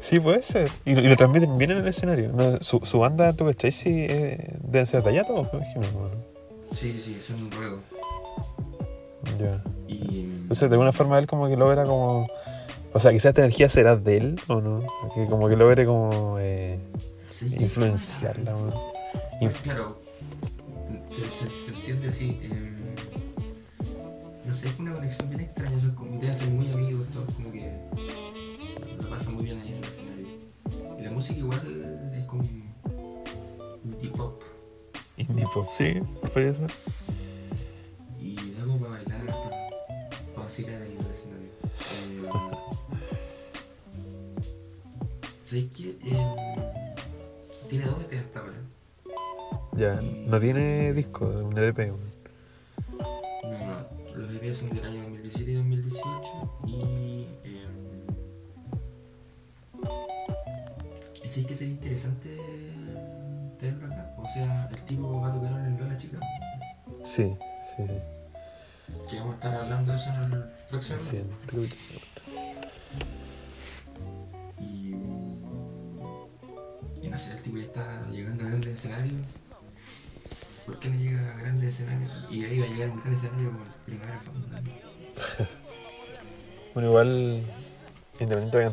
sí 0.00 0.18
puede 0.20 0.42
ser. 0.42 0.68
Y, 0.84 0.94
lo- 0.94 1.00
y 1.02 1.08
lo 1.08 1.16
transmiten 1.16 1.56
bien 1.56 1.70
en 1.70 1.78
el 1.78 1.88
escenario. 1.88 2.32
No, 2.32 2.58
su, 2.60 2.80
su 2.82 2.98
banda, 2.98 3.32
¿tú 3.32 3.44
cachai? 3.46 3.70
Sí, 3.72 4.06
eh, 4.08 4.56
deben 4.64 4.86
ser 4.86 5.02
todos, 5.02 5.48
me 5.52 5.58
imagino. 5.60 5.82
Sí, 6.72 6.92
sí, 6.92 6.98
sí, 6.98 7.20
son 7.26 7.40
un 7.44 7.50
ruego. 7.52 7.78
Ya. 9.38 9.62
Y. 9.86 10.24
Entonces, 10.42 10.68
de 10.68 10.74
alguna 10.74 10.92
forma 10.92 11.18
él 11.18 11.26
como 11.26 11.48
que 11.48 11.56
logra 11.56 11.84
como... 11.84 12.28
O 12.94 12.98
sea, 12.98 13.10
quizás 13.12 13.26
esta 13.30 13.40
energía 13.42 13.68
será 13.68 13.96
de 13.96 14.16
él, 14.18 14.40
¿o 14.48 14.60
no? 14.60 14.80
Que 15.14 15.26
como 15.26 15.48
que 15.48 15.56
logre 15.56 15.86
como 15.86 16.36
eh, 16.38 16.78
Sí, 17.26 17.54
influenciarla. 17.58 18.54
Y- 19.40 19.46
Pues 19.46 19.58
claro, 19.62 19.98
se, 21.10 21.50
se 21.50 21.70
entiende 21.74 22.08
así. 22.08 22.38
em, 22.42 22.76
no 24.46 24.54
sé, 24.54 24.68
es 24.68 24.78
una 24.78 24.92
conexión 24.94 25.28
bien 25.30 25.40
extraña. 25.40 25.76
Deben 26.20 26.36
ser 26.36 26.48
muy 26.48 26.70
amigos, 26.70 27.06
todos 27.12 27.32
como 27.34 27.50
que 27.52 27.72
lo 29.00 29.08
pasan 29.08 29.34
muy 29.34 29.44
bien 29.44 29.60
ahí 29.60 29.68
en 29.68 29.76
el 29.78 29.84
escenario. 29.84 30.26
Y 30.98 31.02
la 31.02 31.10
música 31.10 31.38
igual 31.38 31.60
es 32.14 32.24
como 32.26 32.42
indie 33.84 34.10
pop 34.10 34.42
Indie 35.16 35.46
pop, 35.54 35.66
sí, 35.76 35.94
puede 36.32 36.52
ser. 36.54 36.70
¿Sabéis 45.52 45.70
qué? 45.76 45.90
Em, 46.00 47.68
tiene 47.68 47.84
dos 47.84 48.00
EPs 48.00 48.24
hasta 48.24 48.40
ahora. 48.40 48.54
Ya, 49.76 50.00
no 50.00 50.40
tiene 50.40 50.94
disco, 50.94 51.30
es 51.30 51.44
un 51.44 51.58
LP, 51.58 51.92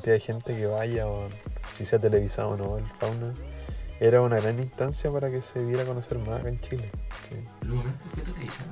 cantidad 0.09 0.13
de 0.13 0.19
gente 0.19 0.55
que 0.55 0.65
vaya 0.65 1.07
o 1.07 1.27
si 1.71 1.85
sea 1.85 1.99
televisado 1.99 2.49
o 2.49 2.57
no, 2.57 2.77
el 2.77 2.85
fauna, 2.99 3.33
era 3.99 4.21
una 4.21 4.39
gran 4.39 4.59
instancia 4.59 5.11
para 5.11 5.29
que 5.29 5.41
se 5.41 5.63
diera 5.63 5.83
a 5.83 5.85
conocer 5.85 6.17
más 6.19 6.39
acá 6.39 6.49
en 6.49 6.59
Chile. 6.59 6.89
Sí, 7.27 7.35
fue 8.13 8.23
televisado, 8.23 8.69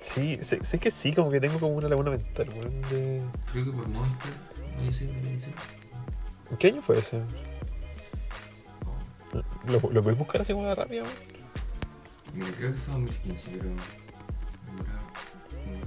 sí 0.00 0.38
sé, 0.40 0.64
sé 0.64 0.78
que 0.78 0.90
sí, 0.90 1.12
como 1.12 1.30
que 1.30 1.40
tengo 1.40 1.58
como 1.58 1.74
una 1.74 1.88
laguna 1.88 2.10
mental, 2.10 2.48
weón, 2.50 2.82
de... 2.90 3.22
creo 3.52 3.64
que 3.64 3.70
por 3.70 3.88
Monster, 3.88 4.32
no 4.82 4.92
sé, 4.92 5.06
no 5.06 5.40
sé. 5.40 5.52
¿En 6.50 6.56
qué 6.56 6.66
año 6.68 6.82
fue 6.82 6.98
ese? 6.98 7.22
¿Lo, 9.66 9.90
lo 9.90 10.02
puedes 10.02 10.18
buscar 10.18 10.40
así 10.40 10.52
como 10.52 10.72
rápido? 10.74 11.04
Mira, 12.34 12.48
creo 12.56 12.72
que 12.72 12.78
fue 12.78 12.94
2015, 12.94 13.50
pero. 13.52 13.70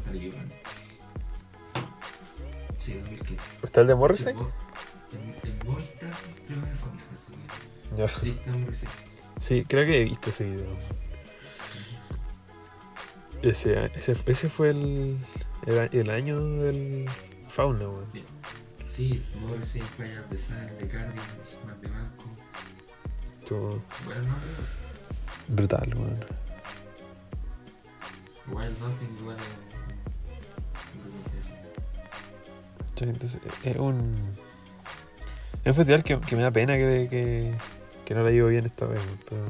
No 0.08 0.66
¿Está 3.63 3.82
el 3.82 3.88
de 3.88 3.95
Morrissey? 3.95 4.34
Ya. 7.95 8.07
Sí, 9.39 9.65
creo 9.67 9.86
que 9.86 10.01
he 10.01 10.03
visto 10.05 10.30
ese 10.30 10.43
video. 10.45 10.75
Ese, 13.41 13.86
ese, 13.95 14.15
ese 14.25 14.49
fue 14.49 14.71
el, 14.71 15.17
el, 15.67 15.89
el 15.91 16.09
año 16.09 16.39
del 16.61 17.05
fauna, 17.49 17.88
weón. 17.88 18.05
Sí, 18.86 19.23
Morrissey, 19.41 19.82
Fire 19.82 20.19
of 20.19 20.25
the 20.30 20.38
Sun, 20.38 20.65
The 20.80 20.86
Guardians, 20.86 21.57
Mar 21.65 21.80
de 21.80 21.88
Marco. 21.89 22.23
Estuvo 23.43 23.82
Bueno, 24.05 24.21
no, 24.23 25.55
brutal, 25.55 25.93
weón. 25.95 26.25
Wild 28.47 28.80
Nothing, 28.80 29.17
igual. 29.19 29.38
eh, 29.38 29.66
entonces, 33.06 33.39
es 33.64 33.76
un. 33.78 34.16
Es 35.64 35.72
un 35.72 35.76
festival 35.76 36.04
que, 36.04 36.18
me 36.36 36.43
da 36.43 36.52
pena 36.52 36.78
que, 36.78 37.56
que, 38.06 38.16
no 38.16 38.26
ha 38.26 38.32
ido 38.32 38.48
bien 38.48 38.66
esta 38.66 38.86
vez, 38.86 39.02
pero. 39.30 39.45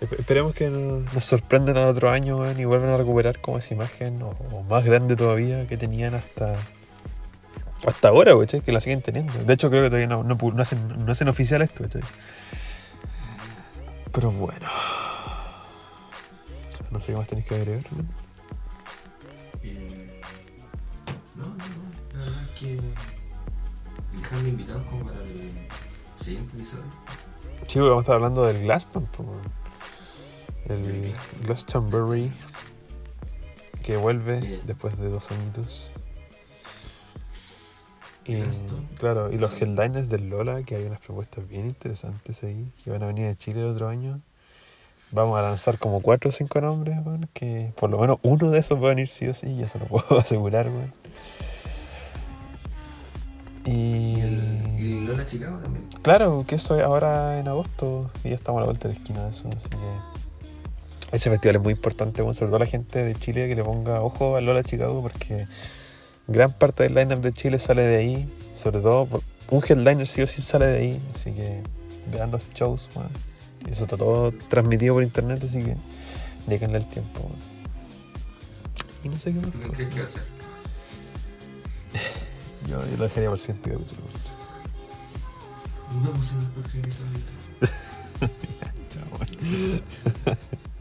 esp- 0.00 0.18
Esperemos 0.18 0.54
que 0.54 0.68
nos, 0.70 1.24
sorprendan 1.24 1.76
al 1.76 1.88
otro 1.88 2.10
año 2.10 2.40
y 2.58 2.64
vuelvan 2.64 2.90
a 2.90 2.96
recuperar 2.96 3.40
como 3.40 3.58
esa 3.58 3.74
imagen 3.74 4.22
o, 4.22 4.62
más 4.68 4.84
grande 4.84 5.16
todavía 5.16 5.66
que 5.66 5.76
tenían 5.76 6.14
hasta 6.14 6.54
hasta 7.86 8.08
ahora, 8.08 8.34
weón, 8.34 8.46
que 8.48 8.72
la 8.72 8.80
siguen 8.80 9.02
teniendo. 9.02 9.32
De 9.44 9.52
hecho, 9.52 9.68
creo 9.68 9.82
que 9.82 9.88
todavía 9.90 10.06
no, 10.06 10.24
no, 10.24 10.62
hacen, 10.62 11.04
no 11.04 11.12
hacen 11.12 11.28
oficial 11.28 11.60
esto. 11.60 11.84
Pero 14.10 14.30
bueno. 14.30 14.66
No 16.90 17.00
sé 17.00 17.12
qué 17.12 17.18
más 17.18 17.26
tenéis 17.26 17.46
que 17.46 17.56
agregar. 17.56 17.82
¿no? 17.94 18.23
Que. 22.64 22.80
Invitados 24.48 24.82
como 24.86 25.04
para 25.04 25.20
el 25.20 25.52
siguiente 26.16 26.56
episodio. 26.56 26.84
Sí, 27.68 27.78
vamos 27.78 27.98
a 27.98 28.00
estar 28.00 28.14
hablando 28.16 28.44
del 28.44 28.62
Glaston, 28.62 29.06
el 30.68 31.14
Glastonbury 31.42 32.32
que 33.82 33.96
vuelve 33.96 34.40
Bien. 34.40 34.60
después 34.64 34.98
de 34.98 35.08
dos 35.08 35.30
añitos. 35.30 35.90
Y, 38.24 38.36
claro, 38.98 39.30
y 39.30 39.36
los 39.36 39.60
headliners 39.60 40.08
del 40.08 40.30
Lola, 40.30 40.62
que 40.62 40.76
hay 40.76 40.84
unas 40.84 41.00
propuestas 41.00 41.46
bien 41.46 41.66
interesantes 41.66 42.42
ahí, 42.42 42.72
que 42.82 42.90
van 42.90 43.02
a 43.02 43.06
venir 43.06 43.26
de 43.26 43.36
Chile 43.36 43.60
el 43.60 43.66
otro 43.66 43.88
año. 43.88 44.20
Vamos 45.10 45.38
a 45.38 45.42
lanzar 45.42 45.78
como 45.78 46.00
cuatro 46.00 46.30
o 46.30 46.32
cinco 46.32 46.60
nombres, 46.60 46.96
weón, 47.04 47.28
que 47.34 47.72
por 47.78 47.90
lo 47.90 47.98
menos 47.98 48.18
uno 48.22 48.50
de 48.50 48.58
esos 48.58 48.82
va 48.82 48.86
a 48.86 48.88
venir 48.88 49.08
sí 49.08 49.28
o 49.28 49.34
sí, 49.34 49.48
y 49.48 49.62
eso 49.62 49.78
lo 49.78 49.86
puedo 49.86 50.18
asegurar. 50.18 50.70
Y, 53.66 55.04
Lola 55.06 55.24
Chicago 55.24 55.58
también. 55.58 55.86
claro, 56.02 56.44
que 56.46 56.56
eso 56.56 56.76
es 56.76 56.82
ahora 56.82 57.38
en 57.40 57.48
agosto, 57.48 58.10
y 58.22 58.30
ya 58.30 58.34
estamos 58.34 58.58
a 58.58 58.62
la 58.62 58.66
vuelta 58.66 58.88
de 58.88 58.94
la 58.94 59.00
esquina 59.00 59.24
de 59.24 59.30
eso, 59.30 59.48
así 59.48 59.68
que 59.70 61.16
ese 61.16 61.30
festival 61.30 61.56
es 61.56 61.62
muy 61.62 61.72
importante, 61.72 62.22
sobre 62.22 62.50
todo 62.50 62.58
la 62.58 62.66
gente 62.66 63.02
de 63.02 63.14
Chile 63.14 63.48
que 63.48 63.54
le 63.54 63.62
ponga 63.62 64.02
ojo 64.02 64.36
al 64.36 64.44
Lola 64.44 64.62
Chicago, 64.62 65.00
porque 65.00 65.46
gran 66.26 66.52
parte 66.52 66.82
del 66.82 66.94
lineup 66.94 67.20
de 67.20 67.32
Chile 67.32 67.58
sale 67.58 67.82
de 67.82 67.96
ahí, 67.96 68.28
sobre 68.54 68.80
todo 68.80 69.08
un 69.50 69.62
headliner 69.66 70.06
sí 70.06 70.22
o 70.22 70.26
sí 70.26 70.42
sale 70.42 70.66
de 70.66 70.78
ahí, 70.78 71.00
así 71.14 71.32
que 71.32 71.62
vean 72.12 72.30
los 72.30 72.50
shows, 72.52 72.88
Eso 73.68 73.84
está 73.84 73.96
todo 73.96 74.32
transmitido 74.48 74.94
por 74.94 75.02
internet, 75.02 75.42
así 75.46 75.62
que 75.62 75.76
déjenle 76.46 76.78
el 76.78 76.86
tiempo. 76.86 77.30
Y 79.02 79.08
no 79.08 79.18
sé 79.18 79.32
qué 79.32 79.40
más. 79.40 79.52
¿Tú 79.52 79.72
qué 79.72 79.88
crees 79.88 80.14
Yo, 82.68 82.80
yo 82.88 82.96
lo 82.96 83.04
dejaría 83.04 83.28
para 83.28 83.32
el 83.32 83.38
siguiente 83.38 83.70
capítulo. 83.70 84.02
Nos 85.94 86.04
vemos 86.04 86.32
en 86.32 86.40
el 86.40 86.50
próximo 86.50 86.82
episodio. 86.84 87.20
Chao. 90.24 90.36